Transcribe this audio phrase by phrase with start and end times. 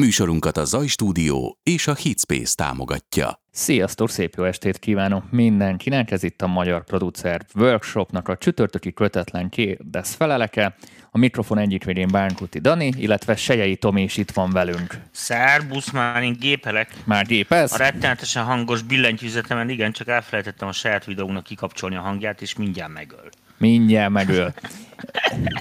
[0.00, 3.42] Műsorunkat a Zaj Stúdió és a Hitspace támogatja.
[3.50, 6.10] Sziasztok, szép jó estét kívánok mindenkinek!
[6.10, 10.76] Ez itt a Magyar Producer Workshopnak a csütörtöki kötetlen kérdez feleleke.
[11.10, 15.00] A mikrofon egyik végén Bánkuti Dani, illetve Sejei Tomi is itt van velünk.
[15.10, 16.90] Szerbusz, már én gépelek.
[17.04, 17.72] Már gépez?
[17.72, 22.92] A rettenetesen hangos billentyűzetemen igen, csak elfelejtettem a saját videónak kikapcsolni a hangját, és mindjárt
[22.92, 23.28] megöl.
[23.58, 24.54] Mindjárt megöl.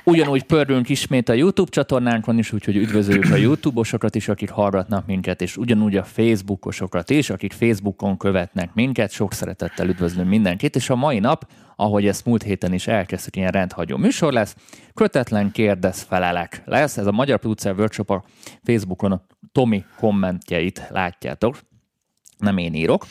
[0.04, 5.42] Ugyanúgy pörgünk ismét a YouTube csatornánkon is, úgyhogy üdvözöljük a YouTube-osokat is, akik hallgatnak minket,
[5.42, 9.12] és ugyanúgy a Facebookosokat is, akik Facebookon követnek minket.
[9.12, 13.52] Sok szeretettel üdvözlöm mindenkit, és a mai nap, ahogy ezt múlt héten is elkezdtük, ilyen
[13.52, 14.56] rendhagyó műsor lesz.
[14.94, 16.98] Kötetlen kérdez felelek lesz.
[16.98, 18.24] Ez a Magyar Producer Workshop a
[18.64, 21.58] Facebookon a Tomi kommentjeit látjátok
[22.40, 23.06] nem én írok.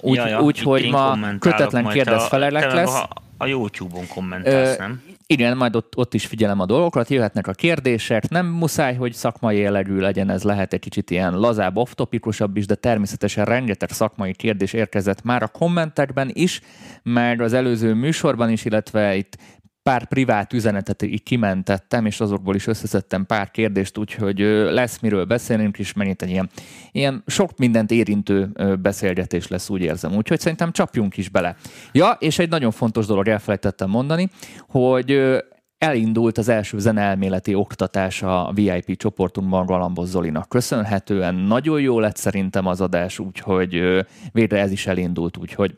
[0.00, 2.94] Úgy, Ja, ja, úgy ma kötetlen majd kérdez te- felelek te lesz.
[2.94, 5.02] A, a YouTube-on kommentálsz, Ö, nem?
[5.34, 9.58] Igen, majd ott, ott is figyelem a dolgokat, jöhetnek a kérdések, nem muszáj, hogy szakmai
[9.58, 14.72] jellegű legyen, ez lehet egy kicsit ilyen lazább, off-topikusabb is, de természetesen rengeteg szakmai kérdés
[14.72, 16.60] érkezett már a kommentekben is,
[17.02, 19.36] meg az előző műsorban is, illetve itt
[19.84, 24.38] pár privát üzenetet így kimentettem, és azokból is összeszedtem pár kérdést, úgyhogy
[24.70, 26.50] lesz miről beszélnünk is, mennyit egy ilyen,
[26.92, 30.14] ilyen sok mindent érintő beszélgetés lesz, úgy érzem.
[30.14, 31.56] Úgyhogy szerintem csapjunk is bele.
[31.92, 34.28] Ja, és egy nagyon fontos dolog elfelejtettem mondani,
[34.68, 35.40] hogy
[35.78, 41.34] elindult az első zeneelméleti oktatás a VIP csoportunkban Galambos Zolinak köszönhetően.
[41.34, 45.76] Nagyon jó lett szerintem az adás, úgyhogy végre ez is elindult, úgyhogy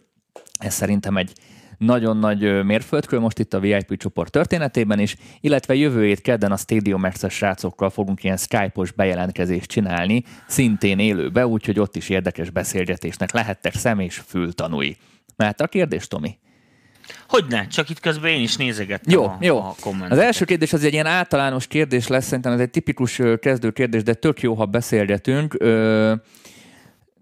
[0.58, 1.32] ez szerintem egy
[1.78, 6.56] nagyon nagy mérföldkő most itt a VIP csoport történetében is, illetve jövő hét kedden a
[6.56, 13.32] Stadium Max-es srácokkal fogunk ilyen Skype-os bejelentkezést csinálni, szintén élőbe, úgyhogy ott is érdekes beszélgetésnek
[13.32, 14.97] lehettek szem és fültanúi.
[15.36, 16.38] Mert a kérdés, Tomi?
[17.28, 19.58] Hogyne, csak itt közben én is nézegettem Jó, a, jó.
[19.58, 20.24] a Az kommenteket.
[20.24, 24.14] első kérdés az egy ilyen általános kérdés lesz, szerintem ez egy tipikus kezdő kérdés, de
[24.14, 25.54] tök jó, ha beszélgetünk.
[25.58, 26.14] Ö,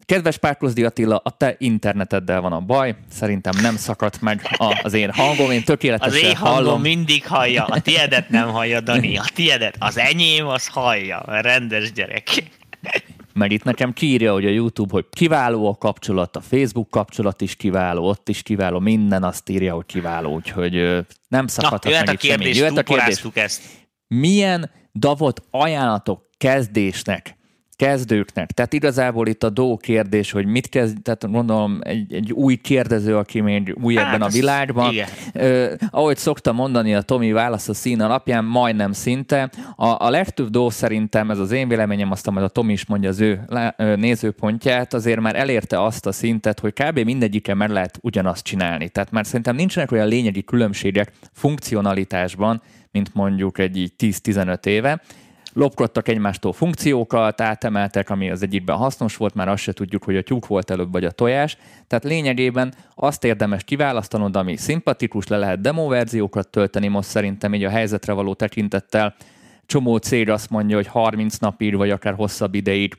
[0.07, 4.93] Kedves Párkozdi Attila, a te interneteddel van a baj, szerintem nem szakadt meg a, az
[4.93, 6.81] én hangom, én Az tökéletesen én hangom hallom.
[6.81, 12.29] mindig hallja, a tiedet nem hallja, Dani, a tiedet, az enyém az hallja, rendes gyerek.
[13.33, 17.55] Meg itt nekem kiírja, hogy a YouTube, hogy kiváló a kapcsolat, a Facebook kapcsolat is
[17.57, 20.73] kiváló, ott is kiváló, minden azt írja, hogy kiváló, úgyhogy
[21.29, 23.23] nem Na, szakadhat jöhet meg a kérdés, Jöhet a kérdés.
[23.35, 23.63] ezt.
[24.09, 27.37] milyen davot ajánlatok kezdésnek,
[27.77, 28.51] kezdőknek?
[28.51, 33.17] Tehát igazából itt a dó kérdés, hogy mit kezd, tehát gondolom egy, egy új kérdező,
[33.17, 34.93] aki még új Hát, ebben a világban.
[34.93, 35.09] igen.
[35.33, 39.51] Ö, ahogy szoktam mondani, a Tomi válasz a szín alapján majdnem szinte.
[39.77, 43.09] A, a legtöbb dó szerintem, ez az én véleményem, aztán majd a Tomi is mondja
[43.09, 46.99] az ő lá- ö, nézőpontját, azért már elérte azt a szintet, hogy kb.
[46.99, 48.89] mindegyike meg lehet ugyanazt csinálni.
[48.89, 55.01] Tehát már szerintem nincsenek olyan lényegi különbségek funkcionalitásban, mint mondjuk egy így 10-15 éve.
[55.55, 60.23] Lopkodtak egymástól funkciókat, átemeltek, ami az egyikben hasznos volt, már azt se tudjuk, hogy a
[60.23, 61.57] tyúk volt előbb, vagy a tojás.
[61.87, 67.65] Tehát lényegében azt érdemes kiválasztanod, ami szimpatikus, le lehet demo verziókat tölteni, most szerintem így
[67.65, 69.15] a helyzetre való tekintettel
[69.67, 72.95] csomó cég azt mondja, hogy 30 napig, vagy akár hosszabb ideig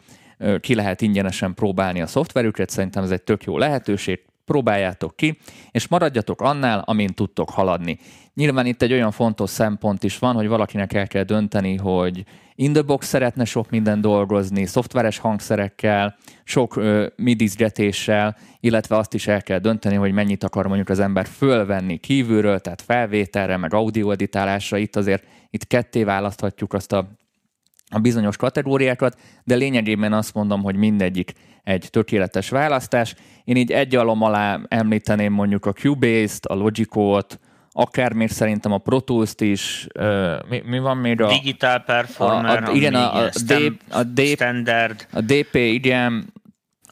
[0.59, 5.38] ki lehet ingyenesen próbálni a szoftverüket, szerintem ez egy tök jó lehetőség, próbáljátok ki,
[5.72, 8.00] és maradjatok annál, amin tudtok haladni.
[8.33, 12.23] Nyilván itt egy olyan fontos szempont is van, hogy valakinek el kell dönteni, hogy
[12.55, 19.28] in the box szeretne sok minden dolgozni, szoftveres hangszerekkel, sok ö, midizgetéssel, illetve azt is
[19.28, 24.78] el kell dönteni, hogy mennyit akar mondjuk az ember fölvenni kívülről, tehát felvételre, meg audioeditálásra.
[24.78, 27.07] Itt azért itt ketté választhatjuk azt a
[27.89, 31.34] a bizonyos kategóriákat, de lényegében azt mondom, hogy mindegyik
[31.65, 33.15] egy tökéletes választás.
[33.43, 37.39] Én így egy alom alá említeném mondjuk a Cubase-t, a Logic-ot,
[37.71, 39.87] akár még szerintem a Pro Tools-t is,
[40.49, 44.25] mi, mi van még a, Digital Performer, a- a- igen, a- a D- a D-
[44.27, 46.33] standard, a DP, igen,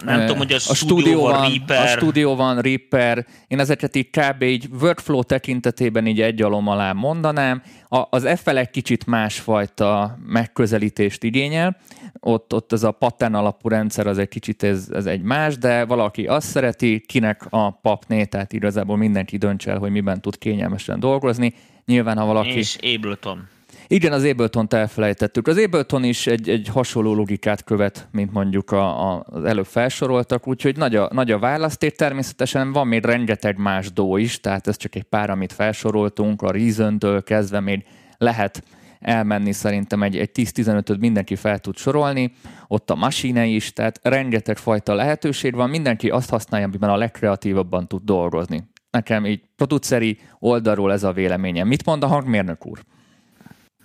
[0.05, 4.09] nem tudom, hogy a, a stúdió van, Reaper, a stúdió van Reaper, én ezeket így
[4.09, 4.41] kb.
[4.41, 7.61] így workflow tekintetében így egy alom alá mondanám.
[7.89, 11.77] A, az FL egy kicsit másfajta megközelítést igényel,
[12.19, 15.85] ott, ott ez a pattern alapú rendszer az egy kicsit ez, ez egy más, de
[15.85, 20.99] valaki azt szereti, kinek a papné, tehát igazából mindenki döntse el, hogy miben tud kényelmesen
[20.99, 21.53] dolgozni.
[21.85, 22.57] Nyilván, ha valaki...
[22.57, 23.47] és Ableton.
[23.87, 25.47] Igen, az Ableton-t elfelejtettük.
[25.47, 30.47] Az Ableton is egy, egy hasonló logikát követ, mint mondjuk a, a, az előbb felsoroltak,
[30.47, 31.95] úgyhogy nagy a, nagy a választék.
[31.95, 36.51] Természetesen van még rengeteg más dó is, tehát ez csak egy pár, amit felsoroltunk, a
[36.51, 37.85] Reason-től kezdve még
[38.17, 38.63] lehet
[38.99, 42.33] elmenni szerintem egy, egy 10-15-öt mindenki fel tud sorolni,
[42.67, 47.87] ott a machine is, tehát rengeteg fajta lehetőség van, mindenki azt használja, amiben a legkreatívabban
[47.87, 48.63] tud dolgozni.
[48.91, 51.67] Nekem így produceri oldalról ez a véleményem.
[51.67, 52.79] Mit mond a hangmérnök úr?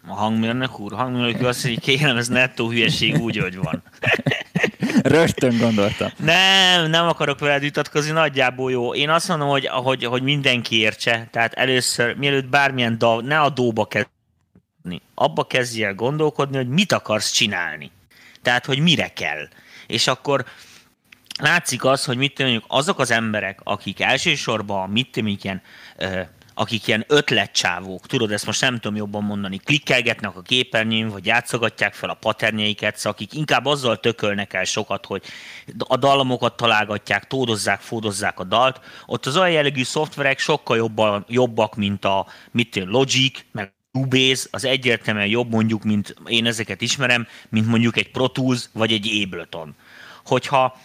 [0.08, 3.56] A hangmérnök úr, a hangmérnök úr azt mondja, hogy kérem, ez nettó hülyeség úgy, hogy
[3.56, 3.82] van.
[5.02, 6.10] Rögtön gondoltam.
[6.16, 8.94] Nem, nem akarok veled vitatkozni, nagyjából jó.
[8.94, 11.28] Én azt mondom, hogy, hogy, hogy mindenki értse.
[11.31, 15.02] Tehát először, mielőtt bármilyen dal, ne a dóba kezdeni.
[15.14, 17.90] Abba kezdj el gondolkodni, hogy mit akarsz csinálni.
[18.43, 19.49] Tehát, hogy mire kell.
[19.87, 20.44] És akkor
[21.40, 25.62] látszik az, hogy mit mondjuk azok az emberek, akik elsősorban mit mondjuk ilyen
[26.58, 31.94] akik ilyen ötletcsávók, tudod, ezt most nem tudom jobban mondani, klikkelgetnek a képernyőn, vagy játszogatják
[31.94, 35.22] fel a paternjeiket, szóval akik inkább azzal tökölnek el sokat, hogy
[35.78, 41.76] a dallamokat találgatják, tódozzák, fódozzák a dalt, ott az olyan jellegű szoftverek sokkal jobban, jobbak,
[41.76, 47.26] mint a mit tudom, Logic, meg Cubase, az egyértelműen jobb mondjuk, mint én ezeket ismerem,
[47.49, 49.75] mint mondjuk egy Pro Tools, vagy egy Ableton.
[50.25, 50.76] Hogyha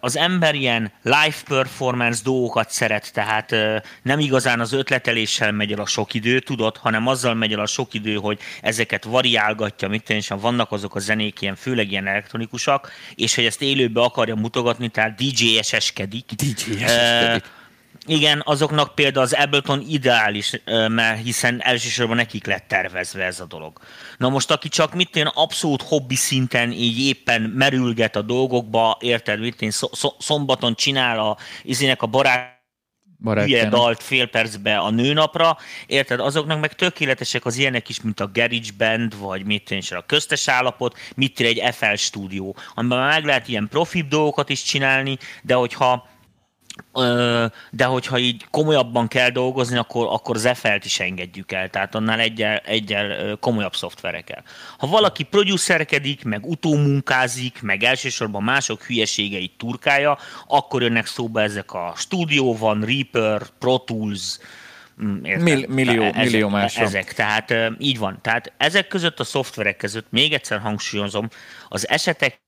[0.00, 3.54] az ember ilyen live performance dolgokat szeret, tehát
[4.02, 7.66] nem igazán az ötleteléssel megy el a sok idő, tudod, hanem azzal megy el a
[7.66, 12.90] sok idő, hogy ezeket variálgatja, mit és vannak azok a zenék ilyen, főleg ilyen elektronikusak,
[13.14, 16.24] és hogy ezt élőbe akarja mutogatni, tehát DJ-eseskedik.
[16.36, 17.44] DJ-eseskedik.
[18.06, 23.78] Igen, azoknak például az Ableton ideális, mert hiszen elsősorban nekik lett tervezve ez a dolog.
[24.18, 29.40] Na most, aki csak mit én abszolút hobbi szinten így éppen merülget a dolgokba, érted,
[29.40, 29.70] mit én
[30.18, 32.52] szombaton csinál a izének a barát
[33.24, 36.20] hülye dalt fél percbe a nőnapra, érted?
[36.20, 40.48] Azoknak meg tökéletesek az ilyenek is, mint a Garage Band, vagy mit én a köztes
[40.48, 46.12] állapot, mit egy FL stúdió, amiben meg lehet ilyen profi dolgokat is csinálni, de hogyha
[47.70, 52.20] de hogyha így komolyabban kell dolgozni, akkor, akkor az FL-t is engedjük el, tehát annál
[52.20, 54.42] egyel, egyel komolyabb szoftverekkel.
[54.78, 61.92] Ha valaki producerkedik, meg utómunkázik, meg elsősorban mások hülyeségeit turkálja, akkor jönnek szóba ezek a
[61.96, 64.38] Studio van, Reaper, Pro Tools,
[65.02, 66.82] mm, Mill, millió, ezek, millió mások.
[66.82, 68.18] Ezek, tehát így van.
[68.22, 71.28] Tehát ezek között a szoftverek között, még egyszer hangsúlyozom,
[71.68, 72.42] az esetek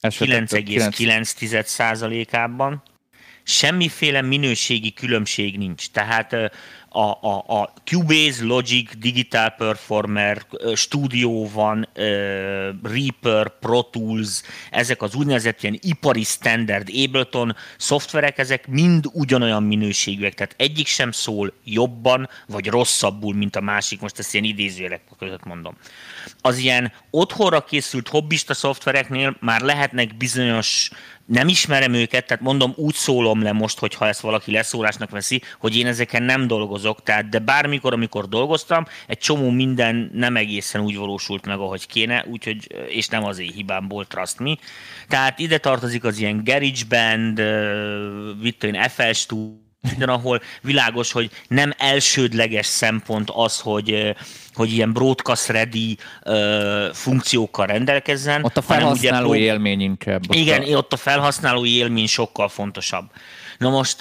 [0.00, 2.82] 9,9%-ában
[3.50, 5.90] semmiféle minőségi különbség nincs.
[5.90, 6.32] Tehát
[6.92, 10.42] a, a, a Cubase, Logic, Digital Performer,
[10.74, 11.88] Studio van,
[12.82, 20.34] Reaper, Pro Tools, ezek az úgynevezett ilyen ipari standard Ableton szoftverek, ezek mind ugyanolyan minőségűek,
[20.34, 25.44] tehát egyik sem szól jobban vagy rosszabbul, mint a másik, most ezt ilyen idézőjelek között
[25.44, 25.76] mondom.
[26.40, 30.90] Az ilyen otthonra készült hobbista szoftvereknél már lehetnek bizonyos
[31.30, 35.76] nem ismerem őket, tehát mondom, úgy szólom le most, hogyha ezt valaki leszólásnak veszi, hogy
[35.76, 40.96] én ezeken nem dolgozok, tehát de bármikor, amikor dolgoztam, egy csomó minden nem egészen úgy
[40.96, 44.56] valósult meg, ahogy kéne, úgyhogy, és nem az én hibámból, trust me.
[45.08, 47.42] Tehát ide tartozik az ilyen GarageBand,
[48.40, 54.14] mit tudom FL Studio, minden, ahol világos, hogy nem elsődleges szempont az, hogy,
[54.54, 58.44] hogy ilyen broadcast ready uh, funkciókkal rendelkezzen.
[58.44, 60.22] Ott a felhasználó ugye, élmény inkább.
[60.28, 60.76] Ott igen, a...
[60.76, 63.04] ott a felhasználói élmény sokkal fontosabb.
[63.60, 64.00] Na most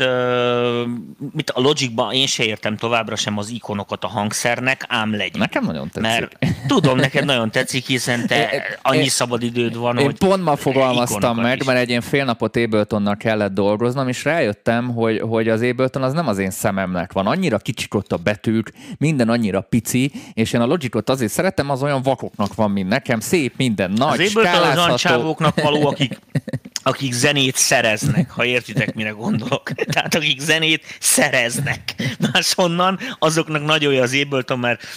[1.32, 5.40] mit a Logicban én se értem továbbra sem az ikonokat a hangszernek, ám legyen.
[5.40, 6.02] Nekem nagyon tetszik.
[6.02, 8.50] Mert tudom, neked nagyon tetszik, hiszen te
[8.82, 11.66] annyi szabad időd van, én hogy pont ma fogalmaztam meg, is.
[11.66, 16.14] mert egy ilyen fél napot Abletonnal kellett dolgoznom, és rájöttem, hogy, hogy az Ableton az
[16.14, 17.28] nem az én szememnek van.
[17.28, 21.84] Annyira kicsik ott a betűk, minden annyira pici, és én a Logicot azért szeretem, az
[21.84, 26.20] olyan vakoknak van, mint nekem, szép minden, nagy, Az Ableton az olyan csávóknak való, akik
[26.84, 29.72] akik zenét szereznek, ha értitek, mire gondolok.
[29.94, 31.96] Tehát akik zenét szereznek.
[32.32, 34.88] Máshonnan, azoknak nagyon jó az Ableton, mert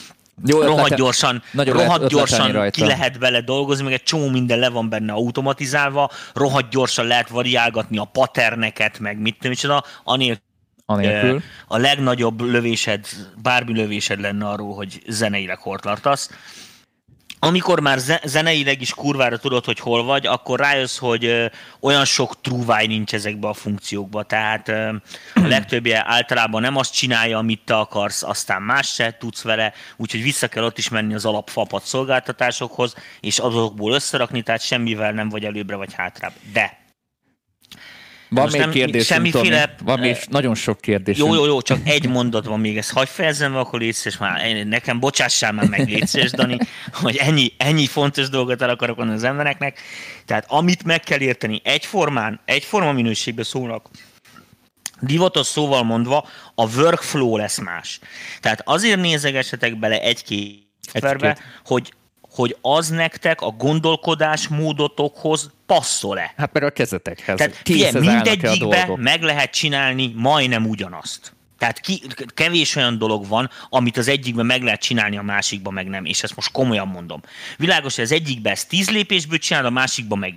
[0.47, 4.69] jó, rohadt ötlete, gyorsan, rohadt gyorsan ki lehet vele dolgozni, meg egy csomó minden le
[4.69, 10.51] van benne automatizálva, rohadt gyorsan lehet variálgatni a paterneket, meg mit tudom, micsoda, anélkül
[10.87, 11.43] Anélkül.
[11.67, 13.07] A legnagyobb lövésed,
[13.43, 16.31] bármi lövésed lenne arról, hogy zeneileg hol tartasz
[17.45, 22.87] amikor már zeneileg is kurvára tudod, hogy hol vagy, akkor rájössz, hogy olyan sok trúváj
[22.87, 24.23] nincs ezekbe a funkciókba.
[24.23, 24.69] Tehát
[25.35, 30.23] a legtöbbje általában nem azt csinálja, amit te akarsz, aztán más se tudsz vele, úgyhogy
[30.23, 35.45] vissza kell ott is menni az alapfapat szolgáltatásokhoz, és azokból összerakni, tehát semmivel nem vagy
[35.45, 36.33] előbbre vagy hátrább.
[36.53, 36.82] De
[38.35, 39.75] van még kérdés, semmiféle...
[39.85, 41.19] Van még nagyon sok kérdés.
[41.19, 45.01] Jó, jó, jó, csak egy mondat van még, ezt hagyj fejezzem, akkor légy már nekem
[45.01, 46.59] bocsássál már meg, légy Dani,
[47.03, 49.81] hogy ennyi, ennyi fontos dolgot el akarok mondani az embereknek.
[50.27, 53.89] Tehát amit meg kell érteni, egyformán, egyforma minőségben szólnak,
[55.01, 57.99] divatos szóval mondva, a workflow lesz más.
[58.41, 61.93] Tehát azért nézegessetek bele egy-két egy hogy
[62.35, 66.33] hogy az nektek a gondolkodás módotokhoz passzol-e.
[66.37, 67.37] Hát mert a kezetekhez.
[67.37, 71.35] Tehát figyelj, mindegyikbe meg lehet csinálni majdnem ugyanazt.
[71.59, 72.03] Tehát ki,
[72.35, 76.05] kevés olyan dolog van, amit az egyikben meg lehet csinálni, a másikban meg nem.
[76.05, 77.21] És ezt most komolyan mondom.
[77.57, 80.35] Világos, hogy az egyikben ezt tíz lépésből csinál, a másikban meg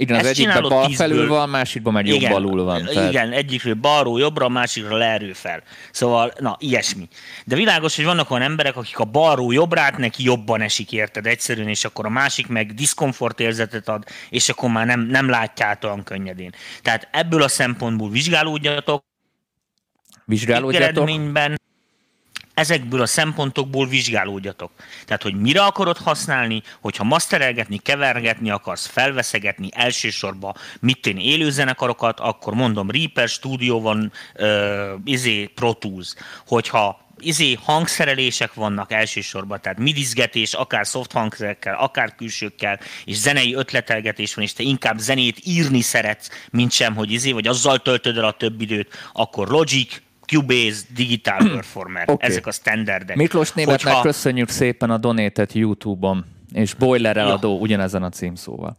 [0.00, 1.08] igen, az egyikben bal tízből...
[1.08, 2.84] felül van, másikban meg jobb alul van.
[2.84, 3.10] Tehát...
[3.10, 5.62] Igen, egyikről balról jobbra, a másikra leerő fel.
[5.90, 7.08] Szóval, na, ilyesmi.
[7.44, 11.68] De világos, hogy vannak olyan emberek, akik a balról jobbra neki jobban esik, érted egyszerűen,
[11.68, 16.02] és akkor a másik meg diszkomfort érzetet ad, és akkor már nem, nem látját olyan
[16.02, 16.54] könnyedén.
[16.82, 19.04] Tehát ebből a szempontból vizsgálódjatok,
[20.24, 20.88] Vizsgálódjatok.
[20.88, 21.60] Eredményben
[22.58, 24.70] ezekből a szempontokból vizsgálódjatok.
[25.04, 32.54] Tehát, hogy mire akarod használni, hogyha masterelgetni, kevergetni akarsz, felveszegetni elsősorban mit én élőzenekarokat, akkor
[32.54, 34.48] mondom Reaper Studio van, uh,
[35.04, 36.14] izé Pro Tools.
[36.46, 44.34] Hogyha izé hangszerelések vannak elsősorban, tehát midizgetés, akár soft hangszerekkel, akár külsőkkel, és zenei ötletelgetés
[44.34, 48.24] van, és te inkább zenét írni szeretsz, mint sem, hogy izé, vagy azzal töltöd el
[48.24, 52.28] a több időt, akkor Logic, Cubase, Digital Performer, okay.
[52.28, 53.16] ezek a standardek.
[53.16, 54.00] Miklós Németnek Hogyha...
[54.00, 57.60] köszönjük szépen a donétet YouTube-on, és Boiler eladó ja.
[57.60, 58.76] ugyanezen a címszóval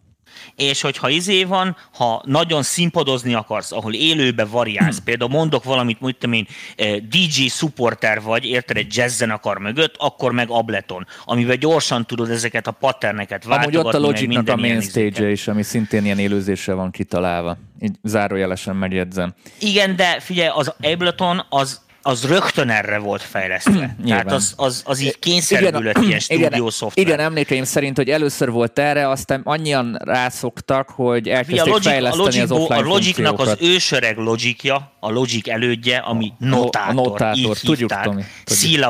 [0.56, 6.18] és hogyha izé van, ha nagyon színpadozni akarsz, ahol élőbe variálsz, például mondok valamit, mit
[6.18, 11.56] tudom én, eh, DJ supporter vagy, érted, egy jazz akar mögött, akkor meg Ableton, amivel
[11.56, 13.78] gyorsan tudod ezeket a patterneket váltogatni.
[13.78, 17.58] Amúgy ott a Logicnak a main stage is, ami szintén ilyen élőzésre van kitalálva.
[17.82, 19.34] Így zárójelesen megjegyzem.
[19.60, 23.96] Igen, de figyelj, az Ableton az az rögtön erre volt fejlesztve.
[24.08, 27.06] Tehát az, az, az így kényszerből lett ilyen stúdió szoftver.
[27.06, 32.22] Igen, emlékeim szerint, hogy először volt erre, aztán annyian rászoktak, hogy elkezdték a Logic, fejleszteni
[32.22, 36.90] a Logic, az offline A Logicnak az ősöreg logikja, a Logic elődje, ami a, notátor,
[36.90, 38.24] a notátor, így tudjuk, hívták, Tomi,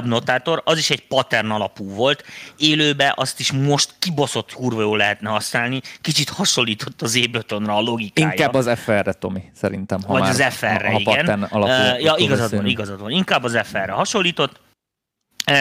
[0.04, 2.24] notátor, az is egy pattern alapú volt.
[2.58, 8.30] Élőbe azt is most kibaszott kurva jól lehetne használni, kicsit hasonlított az Abletonra a logikája.
[8.30, 10.00] Inkább az FR-re, Tomi, szerintem.
[10.02, 11.44] Ha Vagy már, az FR-re, igen.
[11.44, 13.09] Alapú, uh, ja, igazad van, igazad van.
[13.10, 14.60] Inkább az FR-re hasonlított,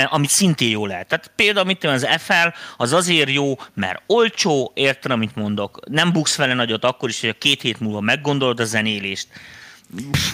[0.04, 1.08] amit szintén jó lehet.
[1.08, 6.36] Tehát például, mit az FL, az azért jó, mert olcsó, érted, amit mondok, nem buksz
[6.36, 9.28] vele nagyot akkor is, hogy a két hét múlva meggondolod a zenélést,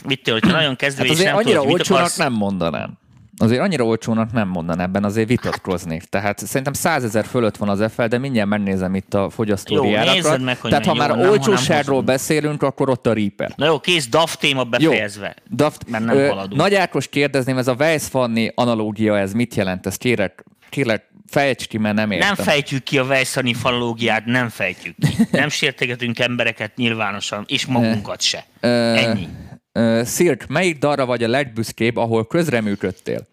[0.04, 2.16] mit tudom, hogyha nagyon kezdő hát azért nem annyira tudod, olcsónak akarsz...
[2.16, 2.98] nem mondanám.
[3.36, 6.02] Azért annyira olcsónak nem mondan ebben, azért vitatkoznék.
[6.02, 10.38] Tehát szerintem százezer fölött van az FL, de mindjárt megnézem itt a fogyasztói árakra.
[10.38, 13.52] Meg, hogy Tehát ha már nem, olcsóságról nem beszélünk, akkor ott a Reaper.
[13.56, 15.34] Na jó, kész, DAF téma befejezve.
[15.50, 19.54] Jó, DAF, mert nem ö, Nagy Ákos kérdezném, ez a Weiss Fanni analógia, ez mit
[19.54, 19.86] jelent?
[19.86, 22.32] Ezt kérek, kérek fejtsd ki, mert nem értem.
[22.34, 25.16] Nem fejtjük ki a Weissani falológiát, nem fejtjük ki.
[25.30, 28.44] Nem sértegetünk embereket nyilvánosan, és magunkat se.
[28.60, 29.28] Ennyi.
[29.74, 33.26] Uh, Szirk, melyik darra vagy a legbüszkébb, ahol közreműködtél?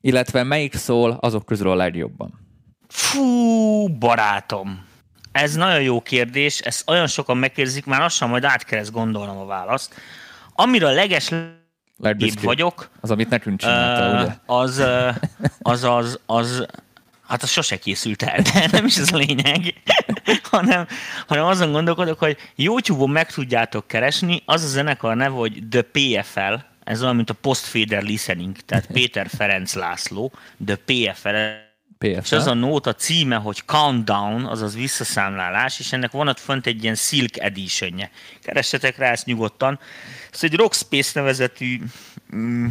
[0.00, 2.40] Illetve melyik szól azok közül a legjobban?
[2.88, 4.84] Fú, barátom!
[5.32, 9.36] Ez nagyon jó kérdés, ezt olyan sokan megkérdezik, már lassan majd át kell ezt gondolnom
[9.36, 9.94] a választ.
[10.54, 11.30] Amire a leges
[12.42, 12.90] vagyok.
[13.00, 14.34] Az, amit nekünk csinálta, uh, ugye?
[14.46, 15.16] Az, uh,
[15.62, 16.66] az, az, az,
[17.30, 19.74] Hát az sose készült el, de nem is ez a lényeg,
[20.50, 20.86] hanem,
[21.26, 26.54] hanem azon gondolkodok, hogy YouTube-on meg tudjátok keresni, az a zenekar neve, hogy The PFL,
[26.84, 30.32] ez olyan, mint a Postfader Listening, tehát Péter Ferenc László,
[30.66, 31.36] The PFL,
[31.98, 32.20] PFL.
[32.22, 36.82] És az a nóta címe, hogy Countdown, azaz visszaszámlálás, és ennek van ott fönt egy
[36.82, 38.10] ilyen Silk edition -je.
[38.42, 39.78] Keressetek rá ezt nyugodtan.
[40.32, 41.80] Ez egy Rockspace nevezetű
[42.36, 42.66] mm,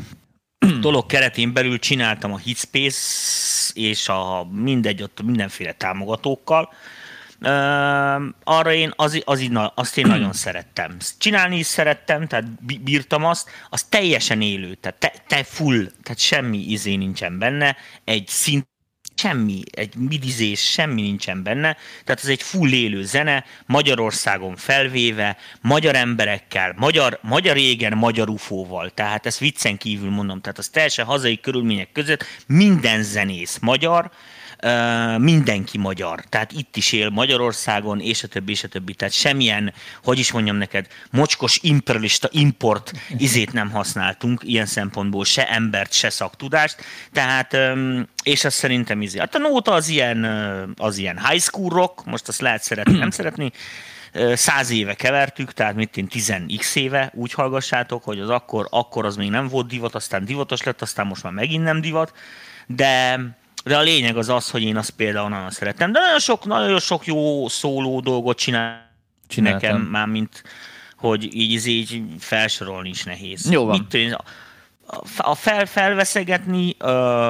[0.81, 6.73] dolog keretén belül csináltam a Hitspace és a mindegy, ott mindenféle támogatókkal.
[8.43, 10.97] Arra én, az, az, az, azt én nagyon szerettem.
[11.17, 16.57] Csinálni is szerettem, tehát bírtam azt, az teljesen élő, tehát te, te full, tehát semmi
[16.57, 18.67] izé nincsen benne, egy szint
[19.19, 25.95] semmi, egy midizés, semmi nincsen benne, tehát ez egy full élő zene, Magyarországon felvéve, magyar
[25.95, 31.39] emberekkel, magyar, magyar égen, magyar ufóval, tehát ezt viccen kívül mondom, tehát az teljesen hazai
[31.39, 34.11] körülmények között minden zenész magyar,
[35.17, 36.23] mindenki magyar.
[36.29, 38.93] Tehát itt is él Magyarországon, és a többi, és a többi.
[38.93, 39.73] Tehát semmilyen,
[40.03, 46.09] hogy is mondjam neked, mocskos imperialista import izét nem használtunk, ilyen szempontból se embert, se
[46.09, 46.83] szaktudást.
[47.11, 47.57] Tehát,
[48.23, 49.19] és azt szerintem izé.
[49.19, 50.23] Hát a nóta az ilyen,
[50.77, 53.51] az ilyen high school rock, most azt lehet szeretni, nem szeretni,
[54.33, 59.15] száz éve kevertük, tehát mit én 10x éve úgy hallgassátok, hogy az akkor, akkor az
[59.15, 62.13] még nem volt divat, aztán divatos lett, aztán most már megint nem divat,
[62.67, 63.19] de
[63.69, 65.91] de a lényeg az az, hogy én azt például nagyon szeretem.
[65.91, 68.91] De nagyon sok, nagyon sok jó szóló dolgot csinál
[69.27, 69.69] Csináltam.
[69.69, 70.43] nekem, már mint
[70.97, 73.51] hogy így, így felsorolni is nehéz.
[73.51, 73.77] Jó van.
[73.79, 74.17] Mit tűn,
[75.17, 76.75] a fel, felveszegetni,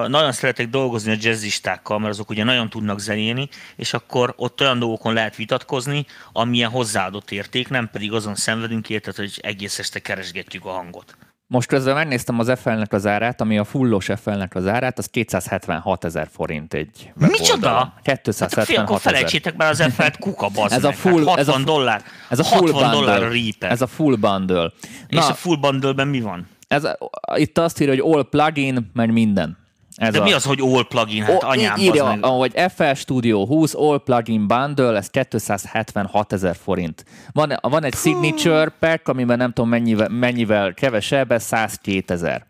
[0.08, 4.79] nagyon szeretek dolgozni a jazzistákkal, mert azok ugye nagyon tudnak zenélni, és akkor ott olyan
[4.79, 10.65] dolgokon lehet vitatkozni, amilyen hozzáadott érték, nem pedig azon szenvedünk érted, hogy egész este keresgetjük
[10.65, 11.17] a hangot.
[11.51, 16.06] Most közben megnéztem az FL-nek az árát, ami a fullos FL-nek az árát, az 276
[16.06, 17.94] ezer forint egy Micsoda?
[18.03, 21.38] 276 hát, fél, akkor felejtsétek már az FL-t, kuka bazd ez a full, hát 60
[21.38, 22.03] ez a, dollár.
[22.29, 23.00] Ez a full 60 bundle.
[23.00, 23.72] dollár Reaper.
[23.72, 24.72] Ez a full bundle.
[25.08, 26.48] Na, és a full bundle-ben mi van?
[26.68, 26.88] Ez,
[27.36, 29.58] itt azt írja, hogy all plugin, meg minden.
[30.00, 30.24] Ez De a...
[30.24, 31.24] mi az, hogy all plugin?
[31.24, 32.20] Hát oh, anyám, írja, meg...
[32.22, 37.06] ahogy FL Studio 20 all plugin bundle, ez 276 ezer forint.
[37.32, 42.49] Van, van egy signature pack, amiben nem tudom mennyivel, mennyivel kevesebb, ez 102 ezer.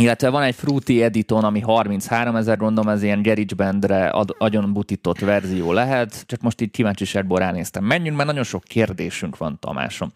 [0.00, 5.18] Illetve van egy Fruity Editon, ami 33 ezer, gondolom ez ilyen GarageBandre ad, agyon butított
[5.18, 7.84] verzió lehet, csak most így kíváncsiságból ránéztem.
[7.84, 10.12] Menjünk, mert nagyon sok kérdésünk van, Tamásom.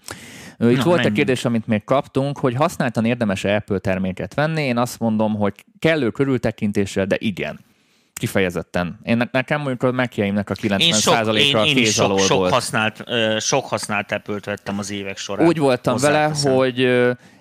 [0.51, 1.05] Itt Na, volt menjünk.
[1.05, 4.63] egy kérdés, amit még kaptunk, hogy használtan érdemes -e Apple terméket venni.
[4.63, 7.59] Én azt mondom, hogy kellő körültekintéssel, de igen
[8.19, 8.99] kifejezetten.
[9.03, 13.05] Én nekem mondjuk a Mac-jaimnek a 90%-a én én, is sok, sok, használt,
[13.41, 15.47] sok használt Apple-t vettem az évek során.
[15.47, 16.89] Úgy voltam vele, hogy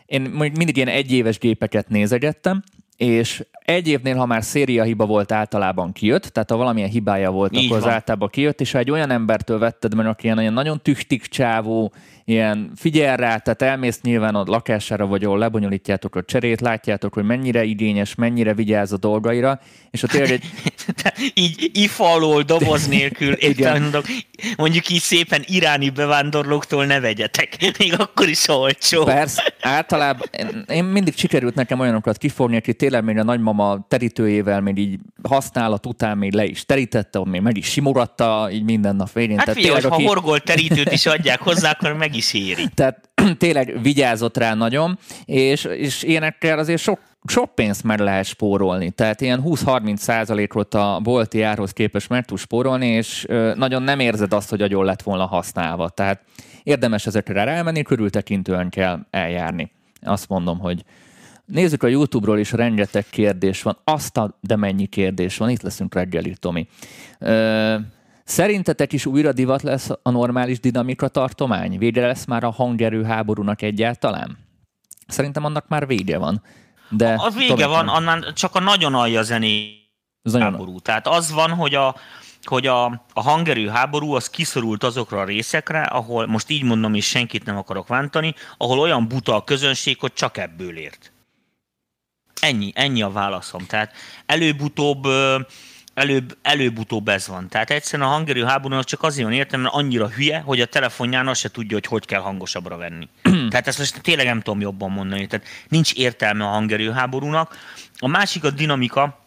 [0.07, 2.63] én mindig ilyen egyéves gépeket nézegettem,
[2.97, 7.55] és egy évnél, ha már széria hiba volt, általában kijött, tehát ha valamilyen hibája volt,
[7.55, 7.87] Így akkor van.
[7.87, 11.93] az általában kijött, és ha egy olyan embertől vetted meg, aki ilyen, nagyon tüchtik csávó,
[12.29, 17.23] ilyen figyel rá, tehát elmész nyilván a lakására, vagy ahol lebonyolítjátok a cserét, látjátok, hogy
[17.23, 19.59] mennyire igényes, mennyire vigyáz a dolgaira,
[19.91, 20.43] és ott tényleg egy...
[21.33, 23.81] így ifalól, doboz nélkül, Igen.
[23.81, 24.05] Mondok,
[24.57, 29.03] mondjuk így szépen iráni bevándorlóktól ne vegyetek, még akkor is olcsó.
[29.03, 30.27] Persze, általában
[30.67, 35.85] én mindig sikerült nekem olyanokat kifogni, aki tényleg még a nagymama terítőjével még így használat
[35.85, 39.37] után még le is terítette, még meg is simogatta, így minden nap végén.
[39.37, 40.07] Hát Tehát figyelj, tényleg, ha aki...
[40.07, 42.67] horgolt terítőt is adják hozzá, akkor meg is éri.
[42.73, 48.91] Tehát tényleg vigyázott rá nagyon, és, és ilyenekkel azért sok, sok pénzt meg lehet spórolni.
[48.91, 54.33] Tehát ilyen 20-30 százalékot a bolti árhoz képest meg tud spórolni, és nagyon nem érzed
[54.33, 55.89] azt, hogy agyon lett volna használva.
[55.89, 56.21] Tehát
[56.63, 59.71] érdemes ezekre rámenni, körültekintően kell eljárni.
[60.01, 60.83] Azt mondom, hogy
[61.47, 63.77] Nézzük a YouTube-ról is, rengeteg kérdés van.
[63.83, 65.49] Azt a, de mennyi kérdés van.
[65.49, 66.67] Itt leszünk reggeli, Tomi.
[67.19, 67.75] Ö,
[68.27, 71.77] szerintetek is újra divat lesz a normális dinamika tartomány?
[71.77, 74.37] Vége lesz már a hangerő háborúnak egyáltalán?
[75.07, 76.43] Szerintem annak már vége van.
[76.89, 79.77] De a vége van, annál csak a nagyon alja zené
[80.33, 80.63] háború.
[80.63, 80.79] Nagyon...
[80.81, 81.95] Tehát az van, hogy a,
[82.43, 87.05] hogy a, a hangerő háború az kiszorult azokra a részekre, ahol, most így mondom, és
[87.05, 91.11] senkit nem akarok vántani, ahol olyan buta a közönség, hogy csak ebből ért.
[92.41, 93.65] Ennyi, ennyi a válaszom.
[93.65, 93.93] Tehát
[94.25, 95.07] előbb-utóbb
[95.97, 97.47] előbb, előbb-utóbb ez van.
[97.49, 101.27] Tehát egyszerűen a hangerő háborúnak csak azért van értem, mert annyira hülye, hogy a telefonján
[101.27, 103.07] azt se tudja, hogy hogy kell hangosabbra venni.
[103.49, 105.27] Tehát ezt most tényleg nem tudom jobban mondani.
[105.27, 107.57] Tehát nincs értelme a hangerő háborúnak.
[107.99, 109.19] A másik a dinamika,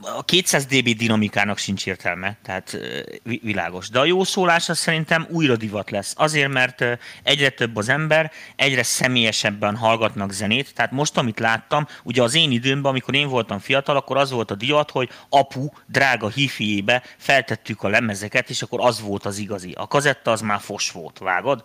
[0.00, 2.78] a 200 dB dinamikának sincs értelme, tehát
[3.22, 3.88] világos.
[3.88, 6.14] De a jó szólás az szerintem újra divat lesz.
[6.16, 6.84] Azért, mert
[7.22, 10.74] egyre több az ember, egyre személyesebben hallgatnak zenét.
[10.74, 14.50] Tehát most, amit láttam, ugye az én időmben, amikor én voltam fiatal, akkor az volt
[14.50, 19.72] a divat, hogy apu drága hifiébe feltettük a lemezeket, és akkor az volt az igazi.
[19.72, 21.64] A kazetta az már fos volt, vágod?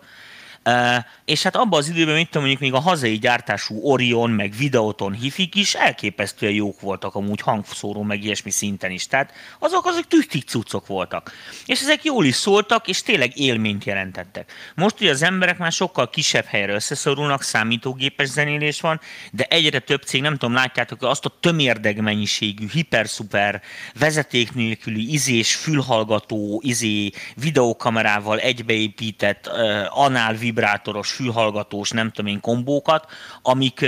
[1.24, 5.12] És hát abban az időben, mint tudom, mondjuk még a hazai gyártású Orion, meg Videoton
[5.12, 9.06] hifik is elképesztően jók voltak amúgy hangszóró, meg ilyesmi szinten is.
[9.06, 11.32] Tehát azok azok tüchtik cuccok voltak.
[11.66, 14.52] És ezek jól is szóltak, és tényleg élményt jelentettek.
[14.74, 19.00] Most ugye az emberek már sokkal kisebb helyre összeszorulnak, számítógépes zenélés van,
[19.32, 23.62] de egyre több cég, nem tudom, látjátok, azt a tömérdeg mennyiségű, hiper-szuper,
[23.98, 33.10] vezeték nélküli, izés, fülhallgató, izé, videókamerával egybeépített, uh, anál vibrátoros, fülhallgatós, nem tudom én kombókat,
[33.42, 33.86] amik,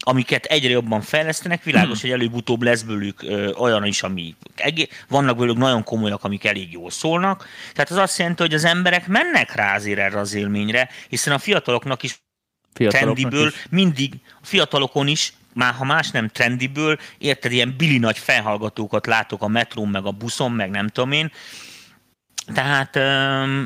[0.00, 1.62] amiket egyre jobban fejlesztenek.
[1.62, 2.10] Világos, hmm.
[2.10, 3.24] hogy előbb-utóbb lesz belőlük
[3.58, 4.34] olyan is, ami
[5.08, 7.46] vannak belőlük nagyon komolyak, amik elég jól szólnak.
[7.72, 11.38] Tehát az azt jelenti, hogy az emberek mennek rá azért erre az élményre, hiszen a
[11.38, 12.22] fiataloknak is
[12.72, 13.66] fiataloknak trendiből is.
[13.70, 19.42] mindig, a fiatalokon is már ha más nem trendiből, érted, ilyen bili nagy felhallgatókat látok
[19.42, 21.32] a metrón, meg a buszon, meg nem tudom én,
[22.54, 22.90] tehát,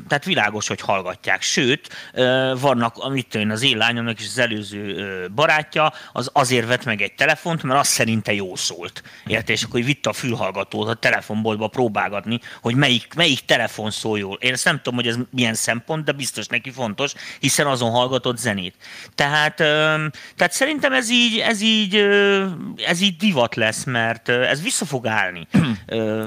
[0.09, 1.43] tehát világos, hogy hallgatják.
[1.43, 1.89] Sőt,
[2.61, 7.15] vannak, amit én az én lányomnak is az előző barátja, az azért vett meg egy
[7.15, 9.03] telefont, mert azt szerinte jó szólt.
[9.27, 9.53] Érte?
[9.53, 14.39] És akkor vitte a fülhallgatót a telefonboltba próbálgatni, hogy melyik, melyik telefon szól jól.
[14.41, 18.39] Én ezt nem tudom, hogy ez milyen szempont, de biztos neki fontos, hiszen azon hallgatott
[18.39, 18.75] zenét.
[19.15, 21.95] Tehát, tehát szerintem ez így, ez így,
[22.87, 25.47] ez így divat lesz, mert ez vissza fog állni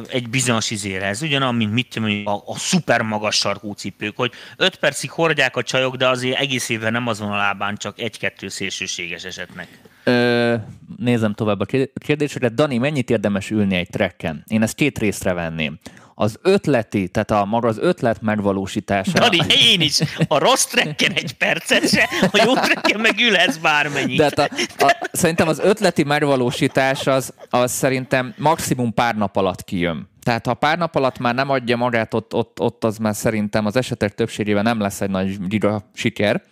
[0.10, 1.06] egy bizonyos izére.
[1.06, 5.64] Ez ugyanaz, mint mit tudom, a szuper magas sarkú cipők, hogy öt percig hordják a
[5.64, 9.68] csajok, de azért egész évben nem azon a lábán, csak egy-kettő szélsőséges esetnek.
[10.04, 10.56] Ö,
[10.98, 11.66] nézem tovább a
[12.00, 12.54] kérdéseket.
[12.54, 14.44] Dani, mennyit érdemes ülni egy trekken?
[14.48, 15.78] Én ezt két részre venném.
[16.20, 19.12] Az ötleti, tehát a maga az ötlet megvalósítása.
[19.12, 19.38] Dani,
[19.72, 20.00] én is.
[20.28, 24.18] A rossz trekken egy percet se, a jó trekken meg ülhetsz bármennyit.
[24.18, 24.50] De hát a,
[24.86, 30.10] a, szerintem az ötleti megvalósítás az, az szerintem maximum pár nap alatt kijön.
[30.24, 33.66] Tehát ha pár nap alatt már nem adja magát, ott, ott, ott az már szerintem
[33.66, 36.44] az esetek többségében nem lesz egy nagy giga siker.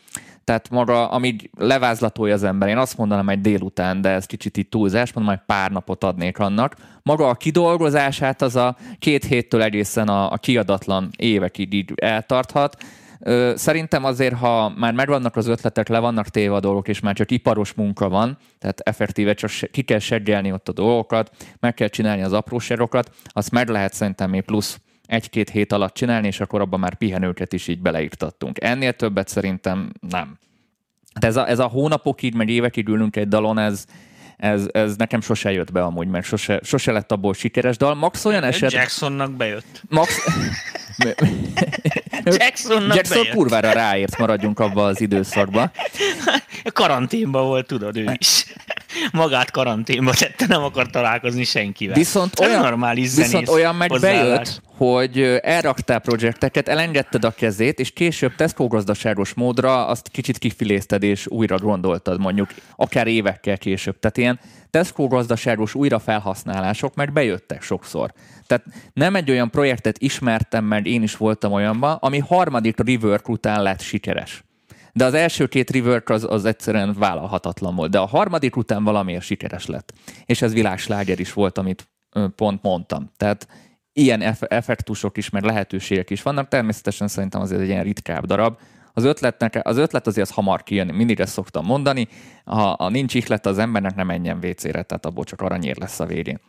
[0.46, 4.70] Tehát maga, amíg levázlatolja az ember, én azt mondanám egy délután, de ez kicsit itt
[4.70, 6.76] túlzás, mondom, hogy pár napot adnék annak.
[7.04, 12.84] Maga a kidolgozását az a két héttől egészen a, a kiadatlan évekig így eltarthat.
[13.56, 17.32] Szerintem azért, ha már megvannak az ötletek, le vannak téve a dolgok, és már csak
[17.32, 22.22] iparos munka van, tehát effektíve csak ki kell seggelni ott a dolgokat, meg kell csinálni
[22.22, 26.80] az apróságokat, azt meg lehet szerintem még plusz egy-két hét alatt csinálni, és akkor abban
[26.80, 28.64] már pihenőket is így beleírtattunk.
[28.64, 30.38] Ennél többet szerintem nem.
[31.20, 33.86] De ez a, ez a hónapokig, meg évekig ülünk egy dalon, ez,
[34.38, 37.94] ez, ez nekem sose jött be amúgy, mert sose, sose lett abból sikeres dal.
[37.94, 38.72] Max olyan eset...
[38.72, 39.82] Jacksonnak bejött.
[39.90, 40.18] Max...
[42.24, 43.36] Jacksonnak Jackson bejött.
[43.36, 45.72] kurvára ráért, maradjunk abba az időszakba.
[46.74, 48.46] Karanténban volt, tudod, ő is.
[49.12, 51.96] Magát karanténba tette, nem akar találkozni senkivel.
[51.96, 54.24] Viszont Ez olyan, normális viszont olyan meg hozzáállás.
[54.28, 61.04] bejött, hogy elraktál projekteket, elengedted a kezét, és később Tesco gazdaságos módra azt kicsit kifilézted,
[61.04, 64.00] és újra gondoltad mondjuk, akár évekkel később.
[64.00, 64.40] Tehát ilyen
[64.76, 68.14] Tesco gazdaságos újrafelhasználások meg bejöttek sokszor.
[68.48, 73.64] Tehát nem egy olyan projektet ismertem, mert én is voltam olyanban, ami harmadik rework után
[73.64, 74.44] lett sikeres.
[74.94, 77.92] De az első két rework az, az egyszerűen vállalhatatlan volt.
[77.92, 79.94] De a harmadik után valamiért sikeres lett.
[80.26, 81.88] És ez világsláger is volt, amit
[82.36, 83.12] pont mondtam.
[83.18, 83.48] Tehát
[83.94, 86.48] ilyen eff- effektusok is, meg lehetőségek is vannak.
[86.48, 88.58] Természetesen szerintem azért egy ilyen ritkább darab.
[88.98, 92.08] Az, ötletnek, az ötlet azért az hamar kijön, mindig ezt szoktam mondani.
[92.46, 96.06] Ha, ha nincs ihlet az embernek, nem menjen WC-re, tehát abból csak aranyér lesz a
[96.06, 96.40] végén.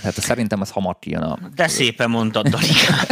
[0.00, 1.38] Tehát szerintem ez hamar kijön a...
[1.54, 3.04] De szépen mondtad, Danikám.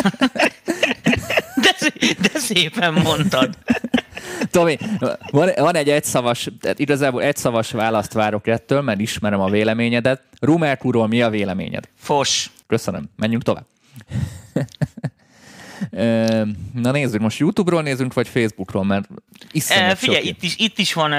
[1.63, 1.75] De,
[2.21, 3.59] de szépen mondtad.
[4.51, 4.79] Tomi,
[5.31, 10.23] van, van egy egyszavas, tehát igazából egyszavas választ várok ettől, mert ismerem a véleményedet.
[10.41, 11.89] Rumelkúról mi a véleményed?
[11.97, 12.51] Fos.
[12.67, 13.11] Köszönöm.
[13.17, 13.67] Menjünk tovább.
[16.75, 19.09] Na nézzük, most YouTube-ról nézzünk, vagy Facebookról, mert
[19.53, 21.13] iszonyat E, figyelj, itt is, itt is van,